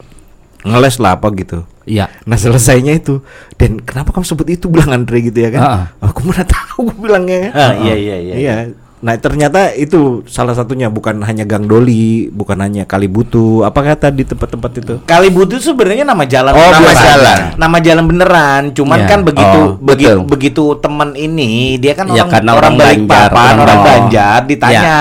ngeles 0.62 0.96
lah 1.02 1.18
apa 1.18 1.28
gitu. 1.34 1.66
Iya. 1.82 2.10
Nah 2.26 2.38
selesainya 2.38 2.94
itu 2.94 3.22
dan 3.58 3.82
kenapa 3.82 4.14
kamu 4.14 4.26
sebut 4.26 4.48
itu 4.50 4.70
bilang 4.70 4.94
Andre 4.94 5.18
gitu 5.22 5.38
ya 5.42 5.50
kan? 5.50 5.62
Ah. 5.62 5.84
Aku 5.98 6.22
mana 6.26 6.46
tahu 6.46 6.90
gue 6.90 6.98
bilangnya. 7.02 7.50
Ah, 7.54 7.72
iya, 7.82 7.94
iya, 7.98 8.16
iya. 8.22 8.34
Iya. 8.38 8.54
Nah 9.02 9.18
ternyata 9.18 9.74
itu 9.74 10.22
salah 10.24 10.54
satunya 10.54 10.86
bukan 10.86 11.18
hanya 11.20 11.42
Gang 11.42 11.66
Doli, 11.66 12.30
bukan 12.30 12.54
hanya 12.56 12.86
Kalibutu, 12.86 13.60
apa 13.60 13.82
kata 13.84 14.08
di 14.08 14.22
tempat-tempat 14.22 14.70
itu? 14.78 14.94
Kalibutu 15.02 15.58
sebenarnya 15.58 16.06
nama 16.06 16.22
jalan 16.22 16.50
Oh, 16.50 16.62
nama 16.62 16.78
beneran. 16.80 17.02
jalan. 17.04 17.38
Nama 17.58 17.76
jalan 17.78 18.04
beneran. 18.06 18.62
Cuman 18.70 18.98
Ya. 18.98 19.06
kan 19.08 19.20
begitu 19.22 19.58
Oh, 19.60 19.68
begitu 19.76 20.16
betul. 20.16 20.30
begitu 20.30 20.64
teman 20.78 21.10
ini 21.12 21.50
dia 21.76 21.92
kan 21.92 22.06
Ya, 22.08 22.22
orang 22.22 22.30
orang 22.30 22.54
orang 22.54 22.74
balik 22.76 22.98
Banjar, 23.02 23.26
papan, 23.26 23.42
orang 23.42 23.58
orang 23.58 23.80
Banjar. 23.82 24.40
Ditanya. 24.46 24.96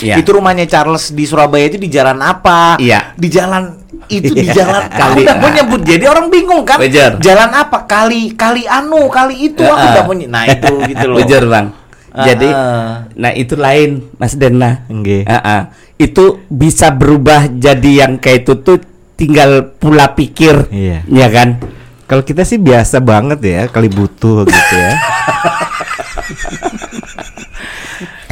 Ya. 0.00 0.16
Itu 0.16 0.28
rumahnya 0.32 0.64
Charles 0.64 1.12
di 1.12 1.22
Surabaya 1.22 1.68
itu 1.68 1.76
di 1.76 1.86
jalan 1.86 2.18
apa? 2.18 2.80
Iya. 2.80 3.12
Di 3.14 3.28
jalan 3.28 3.76
itu 4.08 4.32
di 4.32 4.42
Iya. 4.42 4.52
jalan 4.58 4.82
Kali- 4.88 5.28
aku 5.28 5.36
udah 5.38 5.52
nyebut 5.54 5.80
jadi 5.82 6.04
orang 6.08 6.26
bingung 6.26 6.64
kan 6.64 6.80
Bejar. 6.80 7.20
jalan 7.20 7.52
apa 7.52 7.84
kali 7.84 8.32
kali 8.32 8.64
anu 8.64 9.06
kali 9.06 9.46
itu 9.46 9.60
aku 9.60 9.76
Ah. 9.78 9.92
udah 9.92 10.04
punya 10.04 10.26
nah 10.26 10.42
itu 10.42 10.72
gitu 10.88 11.04
loh 11.06 11.16
Bener 11.20 11.44
bang. 11.46 11.66
Ah, 12.12 12.28
Jadi, 12.28 12.48
ah. 12.52 13.08
nah 13.16 13.32
itu 13.32 13.56
lain 13.56 14.04
Mas 14.20 14.36
Dena. 14.36 14.84
Nggih. 14.86 15.24
Ah. 15.24 15.72
Itu 15.96 16.44
bisa 16.46 16.92
berubah 16.92 17.48
jadi 17.48 18.04
yang 18.04 18.20
kayak 18.20 18.44
itu 18.44 18.52
tuh 18.60 18.78
tinggal 19.16 19.72
pula 19.80 20.12
pikir, 20.12 20.68
Iya. 20.68 21.08
ya 21.08 21.26
kan? 21.32 21.56
Kalau 22.04 22.20
kita 22.20 22.44
sih 22.44 22.60
biasa 22.60 23.00
banget 23.00 23.40
ya 23.40 23.60
Kalibutu 23.72 24.44
gitu 24.44 24.74
ya. 24.76 24.92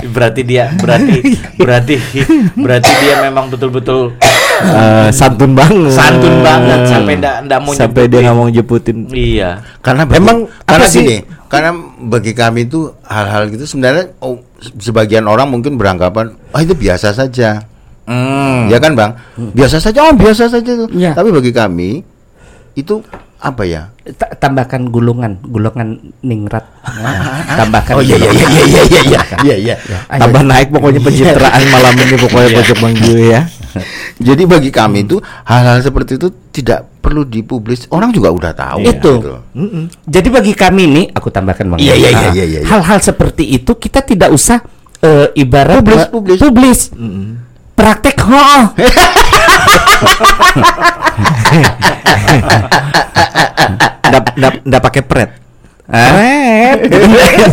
berarti 0.06 0.40
dia 0.42 0.72
berarti 0.74 1.18
berarti 1.56 1.94
berarti 2.54 2.92
dia 2.98 3.14
memang 3.22 3.48
betul-betul 3.48 4.14
Eh, 4.60 5.08
santun 5.10 5.56
banget. 5.56 5.88
santun 5.88 6.44
banget 6.44 6.84
sampai 6.84 7.16
ndak 7.16 7.48
ndak 7.48 7.58
mau 7.58 7.72
sampai 7.72 8.04
dia 8.04 8.20
nyebutin. 8.20 8.22
nggak 8.22 8.36
mau 8.36 8.48
jeputin. 8.50 8.96
iya 9.10 9.50
Karena 9.80 10.04
bagi- 10.04 10.20
Emang 10.20 10.38
karena 10.62 10.84
apa 10.84 10.92
sih? 10.92 11.00
gini, 11.00 11.16
karena 11.48 11.70
bagi 11.98 12.32
kami 12.32 12.60
itu 12.62 12.80
hal-hal 13.02 13.48
gitu 13.48 13.64
sebenarnya 13.64 14.12
oh, 14.20 14.36
sebagian 14.76 15.24
orang 15.24 15.48
mungkin 15.48 15.74
beranggapan 15.74 16.36
ah 16.52 16.60
itu 16.60 16.76
biasa 16.76 17.08
saja. 17.10 17.64
Hmm. 18.04 18.68
Ya 18.68 18.76
kan, 18.76 18.92
Bang? 18.92 19.16
Biasa 19.56 19.80
saja, 19.80 20.04
oh 20.04 20.12
biasa 20.12 20.50
saja 20.50 20.72
tuh. 20.76 20.92
Iya. 20.92 21.16
Tapi 21.16 21.30
bagi 21.30 21.54
kami 21.54 22.04
itu 22.74 23.00
apa 23.40 23.62
ya? 23.64 23.88
Ta- 24.14 24.36
tambahkan 24.36 24.92
gulungan, 24.92 25.40
gulungan 25.42 25.96
ningrat. 26.20 26.64
Nah, 27.00 27.44
tambahkan. 27.56 27.96
Oh 27.96 28.04
iya 28.04 28.16
iya 28.16 28.30
iya 28.32 28.48
iya 28.48 28.64
iya 28.66 29.02
iya 29.02 29.20
iya 29.40 29.54
iya. 29.56 29.76
Ayo. 30.08 30.20
Tambah 30.28 30.42
naik 30.44 30.68
pokoknya 30.68 31.00
pencitraan 31.00 31.62
malam 31.74 31.94
ini 31.96 32.16
pokoknya 32.16 32.48
pojok 32.60 32.76
Bang 32.80 32.94
ya. 33.16 33.40
Jadi 34.28 34.42
bagi 34.44 34.68
kami 34.68 35.08
itu 35.08 35.16
hal-hal 35.46 35.80
seperti 35.80 36.20
itu 36.20 36.28
tidak 36.52 36.84
perlu 37.00 37.24
dipublis. 37.24 37.88
Orang 37.88 38.12
juga 38.12 38.28
udah 38.28 38.52
tahu. 38.52 38.84
Itu. 38.84 39.12
gitu. 39.16 39.34
Jadi 40.04 40.28
bagi 40.28 40.52
kami 40.52 40.84
nih, 40.84 41.06
aku 41.16 41.32
tambahkan 41.32 41.64
bang. 41.72 41.78
Iya, 41.80 41.94
iya, 41.96 42.10
iya, 42.10 42.18
Ah, 42.20 42.32
iya, 42.34 42.44
iya, 42.44 42.58
iya. 42.60 42.68
Hal-hal 42.68 43.00
seperti 43.00 43.48
itu 43.48 43.72
kita 43.72 44.04
tidak 44.04 44.28
usah 44.28 44.60
eh, 45.00 45.32
ibarat 45.38 45.80
Publis, 45.80 46.04
publis. 46.12 46.38
publis. 46.38 46.80
Praktek, 47.72 48.20
oh. 48.28 48.76
Nggak 51.96 52.84
nggak 52.84 53.09
nggak 54.64 54.82
pakai 54.82 55.02
pret. 55.02 55.39
Pret. 55.90 56.78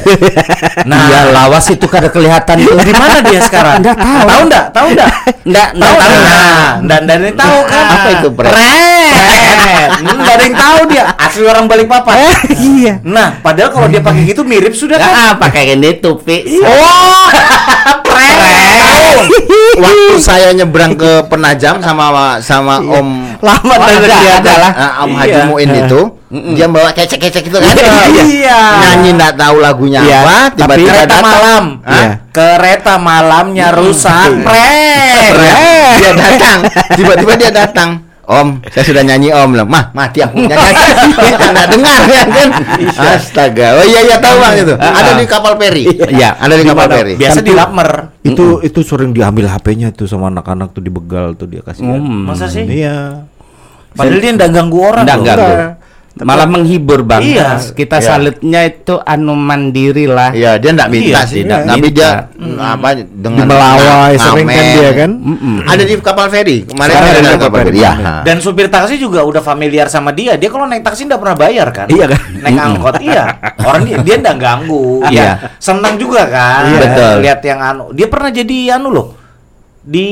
nah, 0.89 0.99
ya 1.07 1.21
lawas 1.27 1.65
itu 1.67 1.83
kada 1.83 2.07
kelihatan 2.07 2.55
tuh. 2.59 2.77
di 2.77 2.93
mana 2.93 3.17
dia 3.19 3.41
sekarang 3.41 3.81
Enggak 3.81 3.97
tahu. 3.97 4.13
tahu 4.23 4.41
enggak 4.43 4.65
tahu 4.69 4.87
enggak 4.89 5.09
Enggak, 5.43 5.67
tahu 5.73 5.89
enggak 5.89 6.07
tahu. 6.07 6.21
nah 6.21 6.71
dan 6.83 7.01
dan 7.03 7.17
ini 7.19 7.31
tahu 7.33 7.57
kan 7.65 7.83
Apa 7.87 8.09
itu, 8.13 8.27
Pret? 8.29 8.51
Pret. 8.51 9.89
Hmm, 9.89 10.17
nggak 10.17 10.33
ada 10.33 10.43
yang 10.43 10.55
tahu 10.55 10.79
dia 10.87 11.03
asli 11.17 11.43
orang 11.43 11.65
balik 11.65 11.87
papan 11.87 12.15
Iya. 12.51 12.93
nah 13.01 13.37
padahal 13.37 13.69
kalau 13.69 13.87
dia 13.87 13.99
pakai 13.99 14.21
gitu 14.23 14.41
mirip 14.43 14.71
sudah 14.71 14.95
kan 14.95 15.09
Ah, 15.09 15.33
pakai 15.35 15.73
ini 15.73 15.97
tupi. 15.97 16.45
oh 16.59 17.25
Pret. 18.03 19.25
Waktu 19.77 20.15
saya 20.17 20.53
nyebrang 20.53 20.93
ke 20.93 21.25
Penajam 21.27 21.77
sama 21.79 22.07
sama 22.39 22.77
Om 22.79 23.09
Lama 23.39 23.73
Oh, 23.75 23.81
ada, 23.83 24.01
dia 24.03 24.33
ada 24.35 24.53
lah. 24.57 24.71
Ah, 24.71 24.91
Om 25.03 25.11
Haji 25.15 25.31
Iya. 25.31 25.45
Muin 25.45 25.69
itu 25.75 26.01
dia 26.27 26.67
bawa 26.67 26.91
kecek-kecek 26.91 27.43
itu 27.45 27.55
kan 27.55 27.71
Iya. 28.27 28.59
nyanyi 28.77 29.09
nggak 29.13 29.33
tahu 29.33 29.57
lagunya 29.57 30.01
Iya, 30.01 30.19
apa 30.19 30.37
tapi 30.51 30.59
tiba-tiba 30.77 30.91
kereta 30.91 31.07
datang. 31.07 31.23
malam? 31.23 31.63
Iya. 31.81 32.09
kereta 32.29 32.93
malamnya 32.97 33.67
rusak 33.71 34.29
Pret. 34.41 35.31
dia 35.97 36.11
datang 36.25 36.57
tiba-tiba 36.93 37.33
dia 37.33 37.51
datang 37.53 37.89
Om, 38.27 38.59
saya 38.67 38.83
sudah 38.83 39.07
nyanyi 39.07 39.31
Om 39.31 39.55
lah. 39.55 39.63
Mah, 39.63 39.95
mati 39.95 40.19
aku 40.19 40.35
nyanyi. 40.35 40.75
Kita 41.31 41.47
nggak 41.47 41.67
dengar 41.71 41.99
ya 42.03 42.23
kan? 42.27 42.49
Astaga. 43.07 43.79
Oh 43.79 43.85
iya 43.87 44.03
iya 44.03 44.19
tahu 44.19 44.35
bang 44.35 44.53
itu. 44.57 44.73
Ada 44.75 45.11
di 45.15 45.23
kapal 45.23 45.55
feri. 45.55 45.87
Iya. 45.87 46.35
Ada 46.35 46.53
di 46.53 46.63
kapal 46.67 46.85
feri. 46.91 47.13
biasa 47.15 47.39
di 47.39 47.55
lapmer 47.55 47.87
Itu 48.21 48.59
itu 48.59 48.83
sering 48.83 49.15
diambil 49.15 49.47
HP-nya 49.47 49.95
tuh 49.95 50.11
sama 50.11 50.27
anak-anak 50.27 50.75
tuh 50.75 50.83
dibegal 50.83 51.39
tuh 51.39 51.47
dia 51.47 51.63
kasih. 51.63 51.87
Hmm. 51.87 52.27
masa 52.27 52.51
sih 52.51 52.67
Iya. 52.67 53.23
padahal 53.95 54.19
dia 54.19 54.31
nggak 54.35 54.51
ganggu 54.51 54.79
orang 54.83 55.03
Enggak, 55.07 55.35
loh. 55.39 55.57
Enggak, 56.17 56.25
Enggak. 56.25 56.25
Bu. 56.25 56.41
Malah 56.41 56.47
menghibur 56.49 56.99
bang. 57.05 57.21
Iya. 57.21 57.49
Kita 57.69 57.97
Iya. 57.97 58.05
salutnya 58.09 58.61
itu 58.65 58.93
anu 58.97 59.33
mandiri 59.33 60.09
lah. 60.09 60.33
Iya, 60.33 60.57
dia 60.57 60.73
enggak 60.73 60.89
minta 60.89 61.05
Iya, 61.07 61.19
sih, 61.23 61.45
tidak 61.45 61.59
tapi 61.63 61.79
minta. 61.79 61.93
dia 61.93 62.09
mm, 62.33 62.57
apa 62.57 62.87
dengan 62.97 63.45
Melawai 63.45 64.15
sering 64.17 64.47
kan 64.47 64.65
dia 64.73 64.89
kan? 64.91 65.11
Ada 65.63 65.83
di 65.85 65.93
kapal 66.01 66.27
feri. 66.27 66.57
Kemarin 66.65 66.93
ada 66.93 67.07
ada 67.07 67.19
di 67.19 67.27
kapal 67.29 67.41
kapal 67.45 67.59
feri. 67.69 67.77
Ya. 67.77 67.91
Dan 68.25 68.37
supir 68.41 68.67
taksi 68.67 68.95
juga 68.97 69.21
udah 69.21 69.39
familiar 69.39 69.85
sama 69.87 70.09
dia. 70.09 70.33
Dia 70.35 70.49
kalau 70.49 70.65
naik 70.65 70.81
taksi 70.81 71.05
nggak 71.05 71.21
pernah 71.21 71.37
bayar 71.37 71.67
kan? 71.69 71.87
Iya 71.87 72.05
kan? 72.09 72.21
Naik 72.41 72.57
angkot 72.57 72.95
iya. 72.99 73.23
Orang 73.61 73.85
dia 73.85 73.97
dia 74.01 74.15
nggak 74.17 74.37
ganggu. 74.37 75.05
Iya. 75.05 75.13
Iya. 75.13 75.31
Senang 75.57 75.95
juga 75.95 76.25
kan. 76.25 76.65
Iya. 76.67 76.79
Betul. 76.81 77.13
Lihat 77.21 77.39
yang 77.43 77.59
anu. 77.61 77.85
Dia 77.93 78.07
pernah 78.09 78.29
jadi 78.29 78.57
anu 78.75 78.89
loh. 78.89 79.07
Di 79.81 80.07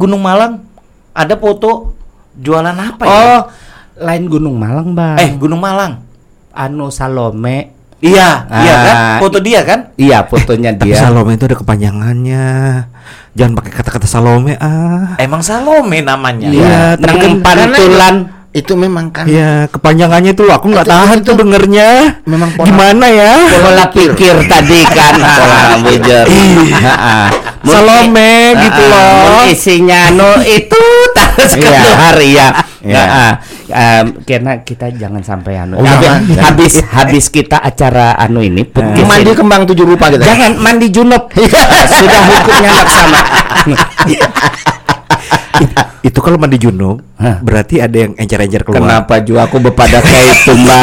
Gunung 0.00 0.24
Malang 0.24 0.64
ada 1.12 1.34
foto 1.36 1.92
jualan 2.32 2.72
apa 2.72 3.02
ya? 3.04 3.10
Oh, 3.12 3.40
lain 3.96 4.24
Gunung 4.26 4.54
Malang 4.54 4.92
bang. 4.92 5.16
Eh, 5.16 5.30
Gunung 5.34 5.58
Malang. 5.58 6.06
anu 6.50 6.90
Salome. 6.90 7.70
Iya, 8.00 8.48
iya 8.58 8.74
kan? 8.80 8.96
Ah, 8.96 9.18
Foto 9.18 9.38
dia 9.38 9.60
kan? 9.60 9.92
Iya, 9.94 10.24
fotonya 10.24 10.72
Tapi 10.74 10.88
dia. 10.88 10.98
Salome 10.98 11.36
itu 11.36 11.44
ada 11.44 11.54
kepanjangannya. 11.54 12.46
Jangan 13.30 13.52
pakai 13.54 13.72
kata-kata 13.72 14.04
Salome 14.04 14.56
ah. 14.56 15.14
Emang 15.16 15.40
Salome 15.40 16.00
namanya. 16.00 16.48
Iya, 16.48 16.96
tapi 16.96 17.16
nang 17.16 17.38
kan- 17.38 17.70
pantulan. 17.70 18.16
Itu 18.50 18.74
memang 18.74 19.14
kan 19.14 19.30
Iya, 19.30 19.70
kepanjangannya 19.70 20.34
itu 20.34 20.42
loh, 20.42 20.58
aku 20.58 20.74
nggak 20.74 20.82
tahan 20.82 21.22
itu- 21.22 21.30
tuh 21.30 21.38
dengernya. 21.38 22.18
memang 22.26 22.50
pola- 22.50 22.66
Gimana 22.66 23.06
ya? 23.06 23.30
Pola 23.54 23.86
pikir 23.86 24.34
tadi 24.42 24.78
kan. 24.82 25.14
Ah. 25.14 25.30
Ah, 25.30 25.78
ah. 26.90 27.26
Mun- 27.62 27.70
Salome 27.70 28.34
Ah, 28.50 28.58
gitu 28.58 28.82
ah, 28.82 28.90
loh. 28.90 29.12
mun 29.36 29.46
isinya 29.46 30.00
no 30.10 30.34
itu 30.42 30.82
terus 31.14 31.52
Iya. 31.54 31.62
keluar 31.62 32.16
ya. 32.18 32.48
Iya. 32.82 33.04
Em, 33.70 34.06
karena 34.26 34.52
kita 34.60 34.90
jangan 34.94 35.22
sampai 35.22 35.62
anu. 35.62 35.78
Oh, 35.78 35.84
jangan. 35.86 36.26
habis 36.42 36.82
habis 36.90 37.24
kita 37.30 37.56
acara 37.58 38.18
anu 38.18 38.42
ini 38.42 38.66
podcast 38.66 39.06
mandi 39.06 39.30
kembang 39.32 39.62
tujuh 39.70 39.86
rupa 39.86 40.10
gitu. 40.12 40.22
Jangan 40.26 40.58
mandi 40.58 40.86
junub. 40.90 41.30
Ah, 41.30 41.84
Sudah 41.98 42.20
hukumnya 42.28 42.70
laksana. 42.74 43.20
Itu 46.00 46.18
kalau 46.18 46.34
mandi 46.34 46.56
junub, 46.56 47.04
Hah. 47.14 47.38
berarti 47.38 47.76
ada 47.76 47.92
yang 47.92 48.12
encer-encer 48.14 48.62
keluar. 48.62 48.80
Kenapa 48.80 49.20
juga 49.20 49.44
aku 49.44 49.60
bepada 49.60 50.00
kayak 50.00 50.24
itu 50.34 50.52
bang? 50.56 50.80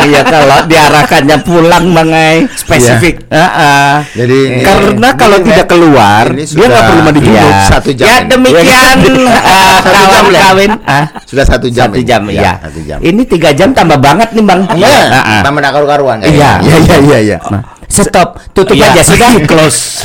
Iya 0.06 0.22
kalau 0.22 0.58
diarahkannya 0.64 1.36
pulang 1.40 1.84
bang 1.90 2.10
ay. 2.10 2.36
Spesifik. 2.52 3.24
Ah, 3.26 3.40
ah. 3.40 3.92
Jadi 4.10 4.60
Karena 4.60 5.08
kalau 5.14 5.36
ini 5.36 5.46
tidak 5.46 5.64
kan- 5.64 5.72
keluar, 5.72 6.24
ini 6.28 6.44
dia 6.44 6.66
nggak 6.66 6.84
perlu 6.84 7.00
mandi 7.00 7.20
sudah 7.20 7.32
junub. 7.40 7.64
satu 7.66 7.90
jam. 7.90 8.06
Ya 8.06 8.16
ini. 8.16 8.28
demikian 8.28 8.96
ah, 9.30 9.78
Satu 9.80 9.90
jam 9.90 10.04
kawan 10.12 10.24
lah. 10.28 10.42
kawin. 10.44 10.70
Ah, 10.82 11.04
Sudah 11.24 11.44
satu 11.46 11.66
jam. 11.66 11.86
satu 11.86 11.96
ini. 11.96 12.04
jam 12.04 12.22
Ya, 12.26 12.36
ya. 12.36 12.52
Satu 12.60 12.80
jam. 12.82 12.98
Ini 13.00 13.22
tiga 13.24 13.50
jam 13.50 13.68
tambah 13.70 13.96
banget 13.96 14.28
nih 14.32 14.44
bang. 14.44 14.60
Iya, 14.74 14.96
Ah, 15.08 15.16
ah. 15.16 15.40
tambah 15.40 15.60
karu-karuan? 15.62 16.18
Iya. 16.20 16.60
Iya, 16.60 16.76
iya, 16.78 16.96
iya, 17.00 17.18
iya. 17.18 17.38
Nah, 17.46 17.62
Stop, 17.88 18.38
tutup 18.52 18.76
Iya. 18.76 18.92
aja 18.92 19.02
sudah. 19.02 19.28
Close. 19.50 20.04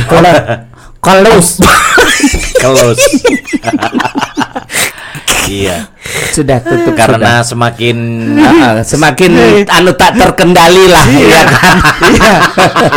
Close. 1.06 1.62
Close. 2.58 3.03
iya. 5.49 5.89
sudah 6.34 6.58
tutup 6.60 6.97
Karena 6.97 7.45
semakin 7.45 7.97
sudah. 8.36 8.49
Ah, 8.49 8.66
ah, 8.66 8.76
semakin 8.97 9.32
anu 9.70 9.93
tak 9.93 10.18
terkendali 10.18 10.86
lah 10.89 11.06
ya 11.06 11.41
kan. 11.45 11.78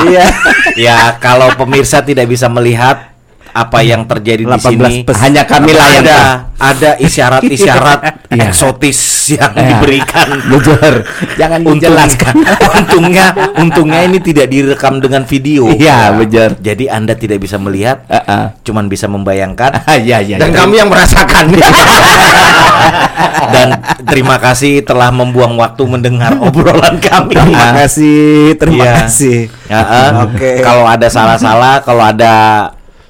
Iya. 0.08 0.26
ya 0.74 0.96
kalau 1.20 1.52
pemirsa 1.54 2.00
tidak 2.00 2.26
bisa 2.26 2.48
melihat 2.48 3.12
apa 3.52 3.78
yang 3.82 4.06
terjadi 4.06 4.44
di 4.44 4.48
18 4.48 4.64
sini. 4.64 4.94
Hanya 5.18 5.42
kami 5.44 5.72
lah 5.76 5.88
yang 5.92 6.04
ada 6.06 6.18
ada 6.56 6.90
isyarat-isyarat 7.00 8.00
Iya. 8.28 8.52
eksotis 8.52 8.98
yang 9.34 9.52
Iya. 9.52 9.68
diberikan. 9.76 10.28
Bujur. 10.50 10.94
Jangan 11.36 11.60
dijelaskan. 11.66 12.34
untungnya 12.78 13.26
untungnya 13.56 14.00
ini 14.06 14.18
tidak 14.18 14.48
direkam 14.48 15.02
dengan 15.02 15.26
video. 15.26 15.68
Iya, 15.68 16.14
benar. 16.14 16.56
Jadi 16.56 16.88
Anda 16.88 17.12
tidak 17.12 17.42
bisa 17.42 17.60
melihat, 17.60 18.06
Heeh. 18.08 18.44
cuman 18.64 18.88
bisa 18.88 19.04
membayangkan. 19.06 19.84
Iya, 19.98 20.22
iya. 20.22 20.36
Dan 20.38 20.54
iya. 20.54 20.58
kami 20.62 20.74
yang 20.78 20.88
merasakan. 20.88 21.50
Dan 23.48 23.68
terima 24.04 24.36
kasih 24.38 24.84
telah 24.84 25.10
membuang 25.10 25.56
waktu 25.56 25.82
mendengar 25.84 26.36
obrolan 26.38 27.00
kami. 27.00 27.34
Terima 27.34 27.66
kasih, 27.74 28.54
terima 28.56 28.84
Iya. 28.84 28.92
kasih. 29.04 29.38
Ya, 29.66 29.80
eh, 29.82 30.10
Oke. 30.24 30.50
Kalau 30.60 30.84
ada 30.84 31.08
salah-salah, 31.08 31.82
kalau 31.82 32.04
ada 32.04 32.34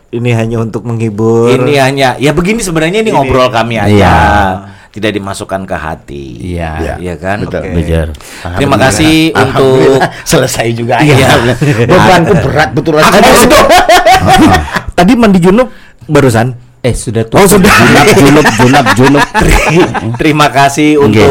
Ini 0.09 0.33
hanya 0.33 0.65
untuk 0.65 0.89
menghibur. 0.89 1.53
ini 1.53 1.77
hanya 1.77 2.17
ya 2.17 2.33
begini 2.33 2.65
sebenarnya 2.65 3.05
ini, 3.05 3.13
ngobrol 3.13 3.53
kami 3.53 3.77
aja. 3.77 3.93
Iya. 3.93 4.17
Tidak 4.89 5.11
dimasukkan 5.13 5.69
ke 5.69 5.77
hati. 5.77 6.25
Iya. 6.57 6.97
Iya 6.97 7.15
kan? 7.21 7.45
Betul. 7.45 7.61
Oke. 7.61 7.71
Bujur. 7.77 8.09
Terima 8.57 8.77
kasih 8.81 9.31
untuk 9.37 10.01
selesai 10.31 10.67
juga. 10.73 10.99
Iya. 11.05 11.29
Bebanku 11.93 12.33
berat 12.43 12.71
betul 12.73 12.97
Aku 12.99 13.19
betul. 13.21 13.65
Tadi 14.99 15.13
mandi 15.15 15.39
junub 15.39 15.69
barusan. 16.09 16.57
Eh 16.79 16.95
sudah 16.95 17.27
Oh, 17.35 17.43
sudah. 17.43 17.75
Junap, 17.75 18.07
junub, 18.15 18.47
junap, 18.55 18.87
junub. 18.95 19.25
Terima 20.15 20.47
kasih 20.47 20.95
untuk 21.03 21.27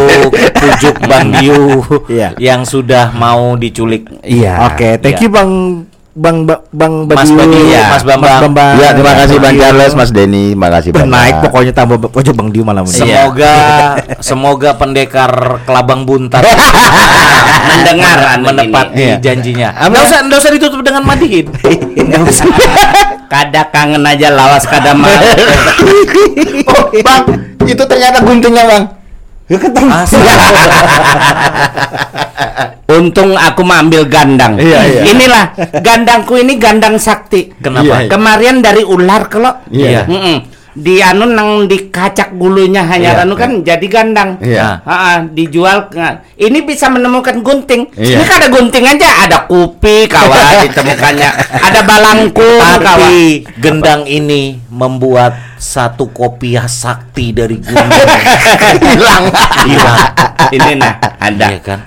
pujuk 0.60 0.99
Bang 1.08 1.32
Diu 1.39 1.80
Iya. 2.12 2.36
yang 2.36 2.68
sudah 2.68 3.16
mau 3.16 3.55
diculik. 3.55 4.12
Iya. 4.28 4.68
Oke, 4.68 4.99
thank 4.99 5.24
iya. 5.24 5.24
you 5.24 5.32
Bang 5.32 5.51
Bang 6.18 6.43
Ba- 6.43 6.65
Bang 6.72 7.05
Mas 7.05 7.30
Badiu. 7.30 7.38
Badiu, 7.38 7.61
Ya, 7.70 7.93
Mas 7.93 8.01
Bambang. 8.01 8.74
Ya, 8.76 8.89
terima 8.89 9.13
kasih 9.13 9.38
Bang 9.38 9.53
Bang 9.53 9.61
Charles, 9.61 9.93
Mas 9.93 10.09
Denny, 10.09 10.51
makasih 10.51 10.89
Bah, 10.89 11.05
banyak. 11.05 11.13
naik 11.13 11.36
pokoknya 11.45 11.74
tambah 11.74 11.97
pojok 12.03 12.34
Bang 12.34 12.49
Diu 12.49 12.65
malam 12.65 12.84
ini. 12.84 12.97
Semoga 12.97 13.55
semoga 14.20 14.70
pendekar 14.74 15.30
kelabang 15.63 16.03
buntar 16.03 16.41
Mendengar 17.70 18.18
menepati. 18.39 18.97
Iya. 18.97 19.15
janjinya. 19.20 19.70
Enggak 19.78 20.03
usah 20.03 20.20
enggak 20.20 20.39
usah 20.39 20.51
ditutup 20.51 20.82
dengan 20.82 21.03
mandiin. 21.03 21.45
Enggak 21.93 22.22
usah. 22.34 22.45
Kada 23.28 23.61
kangen 23.70 24.01
aja 24.01 24.28
lawas 24.30 24.63
kada 24.63 24.91
mau. 24.91 25.05
Oh, 26.68 26.84
Bang, 26.99 27.24
itu 27.63 27.80
ternyata 27.80 28.20
guntingnya, 28.20 28.63
Bang. 28.65 28.84
Asal. 29.47 30.21
Untung 32.87 33.35
aku 33.35 33.67
mau 33.67 33.83
ambil 33.83 34.07
gandang. 34.07 34.55
Iya, 34.59 34.79
iya. 34.87 35.01
Inilah 35.11 35.45
gandangku 35.83 36.39
ini 36.39 36.55
gandang 36.55 36.95
sakti. 36.95 37.51
Kenapa? 37.59 37.83
Iya, 37.83 37.97
iya. 38.07 38.09
Kemarin 38.11 38.55
dari 38.63 38.83
ular 38.87 39.27
kalau. 39.27 39.59
Iya. 39.67 40.07
Mm-mm. 40.07 40.57
Di 40.78 41.01
anu 41.01 41.25
nang 41.25 41.65
dikacak 41.65 42.38
gulunya 42.38 42.86
hanya 42.86 43.17
Iya, 43.17 43.21
anu 43.25 43.34
kan 43.34 43.65
jadi 43.65 43.88
gandang. 43.89 44.38
Iya. 44.38 44.86
Ha, 44.86 45.25
dijual. 45.25 45.89
Ini 46.38 46.61
bisa 46.61 46.86
menemukan 46.93 47.41
gunting. 47.41 47.89
Iya. 47.97 48.21
Ini 48.21 48.23
kan 48.30 48.36
ada 48.45 48.49
gunting 48.53 48.86
aja, 48.86 49.09
ada 49.25 49.38
kupi 49.49 50.05
kawan 50.05 50.61
ditemukannya. 50.69 51.30
ada 51.57 51.80
balangkung 51.82 52.61
kawan. 52.61 53.09
Gendang 53.57 54.05
ini 54.05 54.61
membuat 54.69 55.34
satu 55.57 56.13
kopiah 56.13 56.69
sakti 56.69 57.34
dari 57.34 57.57
gunung 57.57 57.89
Hilang. 58.93 59.25
hilang. 59.65 59.97
ini 60.53 60.71
nah 60.78 60.93
ada. 61.17 61.45
Iya 61.49 61.59
kan? 61.65 61.80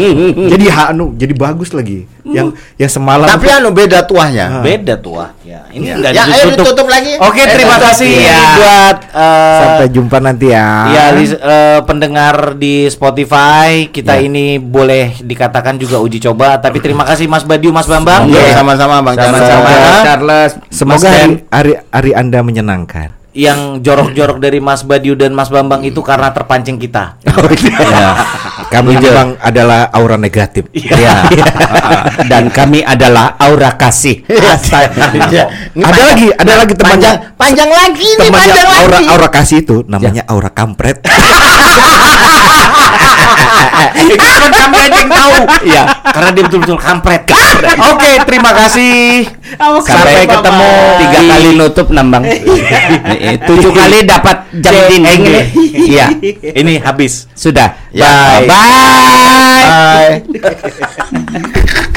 jadi 0.52 0.64
ha, 0.68 0.92
anu, 0.92 1.16
jadi 1.16 1.32
bagus 1.32 1.72
lagi. 1.72 2.04
Yang 2.24 2.56
yang 2.76 2.88
semalam 2.88 3.28
Tapi 3.28 3.46
anu 3.46 3.68
beda 3.68 4.00
tuahnya. 4.02 4.60
Beda 4.60 4.96
tuh 4.96 5.20
ah. 5.20 5.36
Ya, 5.44 5.60
ini 5.70 5.92
enggak 5.92 6.12
Ya, 6.12 6.24
ayo 6.24 6.56
ditutup 6.56 6.88
lagi. 6.88 7.20
Oke, 7.20 7.36
Eh, 7.38 7.52
terima 7.52 7.76
kasih 7.76 8.08
Iya. 8.08 8.40
buat 8.56 8.96
eh, 9.12 9.58
sampai 9.60 9.86
jumpa 9.92 10.16
nanti 10.18 10.46
ya. 10.48 10.68
Ya, 10.88 11.04
lis- 11.12 11.36
eh, 11.36 11.80
pendengar 11.84 12.56
di 12.56 12.88
Spotify 12.88 13.86
kita 13.86 14.16
Ya. 14.16 14.24
ini 14.24 14.56
boleh 14.56 15.20
dikatakan 15.20 15.76
juga 15.76 16.00
uji 16.00 16.16
coba. 16.18 16.56
Tapi 16.56 16.80
terima 16.80 17.04
kasih 17.04 17.28
Mas 17.28 17.44
Badiu, 17.44 17.70
Mas 17.70 17.84
Bambang. 17.84 18.24
Oke, 18.24 18.34
Ya. 18.34 18.56
sama-sama 18.56 19.04
Bang 19.04 19.14
Charles. 19.14 19.44
Sama-sama. 19.44 20.00
Charles. 20.02 20.52
Semoga 20.68 21.06
hari, 21.06 21.34
hari 21.46 21.72
hari 21.88 22.10
Anda 22.14 22.40
menyenangkan. 22.40 23.23
Yang 23.34 23.82
jorok-jorok 23.82 24.38
dari 24.38 24.62
Mas 24.62 24.86
Badiu 24.86 25.18
dan 25.18 25.34
Mas 25.34 25.50
Bambang 25.50 25.82
itu 25.82 25.98
karena 26.00 26.30
terpancing 26.30 26.78
kita. 26.78 27.18
Ya. 27.18 28.14
Kami 28.70 28.94
memang 28.94 29.34
adalah 29.38 29.90
aura 29.90 30.14
negatif. 30.14 30.70
Ya. 30.70 31.26
Dan 32.30 32.46
kami 32.48 32.86
adalah 32.86 33.34
aura 33.36 33.74
kasih. 33.74 34.22
Iya. 34.24 35.50
Ini 35.74 35.82
Ada 35.82 36.02
lagi, 36.06 36.28
ada 36.30 36.52
lagi 36.54 36.74
temannya. 36.78 36.94
panjang, 36.94 37.16
panjang 37.34 37.70
lagi 37.70 38.06
nih, 38.06 38.22
Temannya 38.22 38.54
panjang 38.54 38.68
aura 38.70 38.94
lagi. 38.94 39.06
aura 39.10 39.28
kasih 39.28 39.58
itu 39.60 39.76
namanya 39.84 40.22
aura 40.30 40.50
kampret. 40.50 41.02
Itu 44.14 44.24
kan 44.24 44.50
kamu 44.52 44.76
aja 44.76 44.98
yang 44.98 45.10
tahu. 45.10 45.34
Iya. 45.64 45.82
Karena 46.14 46.30
dia 46.32 46.42
betul-betul 46.46 46.78
kampret. 46.78 47.22
Oke, 47.92 48.10
terima 48.26 48.50
kasih. 48.52 49.26
Sampai 49.84 50.26
ketemu 50.26 50.70
tiga 50.98 51.20
kali 51.30 51.48
nutup 51.56 51.86
nambang. 51.92 52.24
Eh, 52.26 53.36
Tujuh 53.48 53.72
kali 53.72 54.04
dapat 54.06 54.36
jam 54.60 54.74
dinding. 54.88 55.22
Iya. 55.74 56.06
Ini 56.40 56.82
habis. 56.82 57.26
Sudah. 57.34 57.74
Ya, 57.94 58.42
Bye. 58.42 60.22
Bye. 60.34 61.80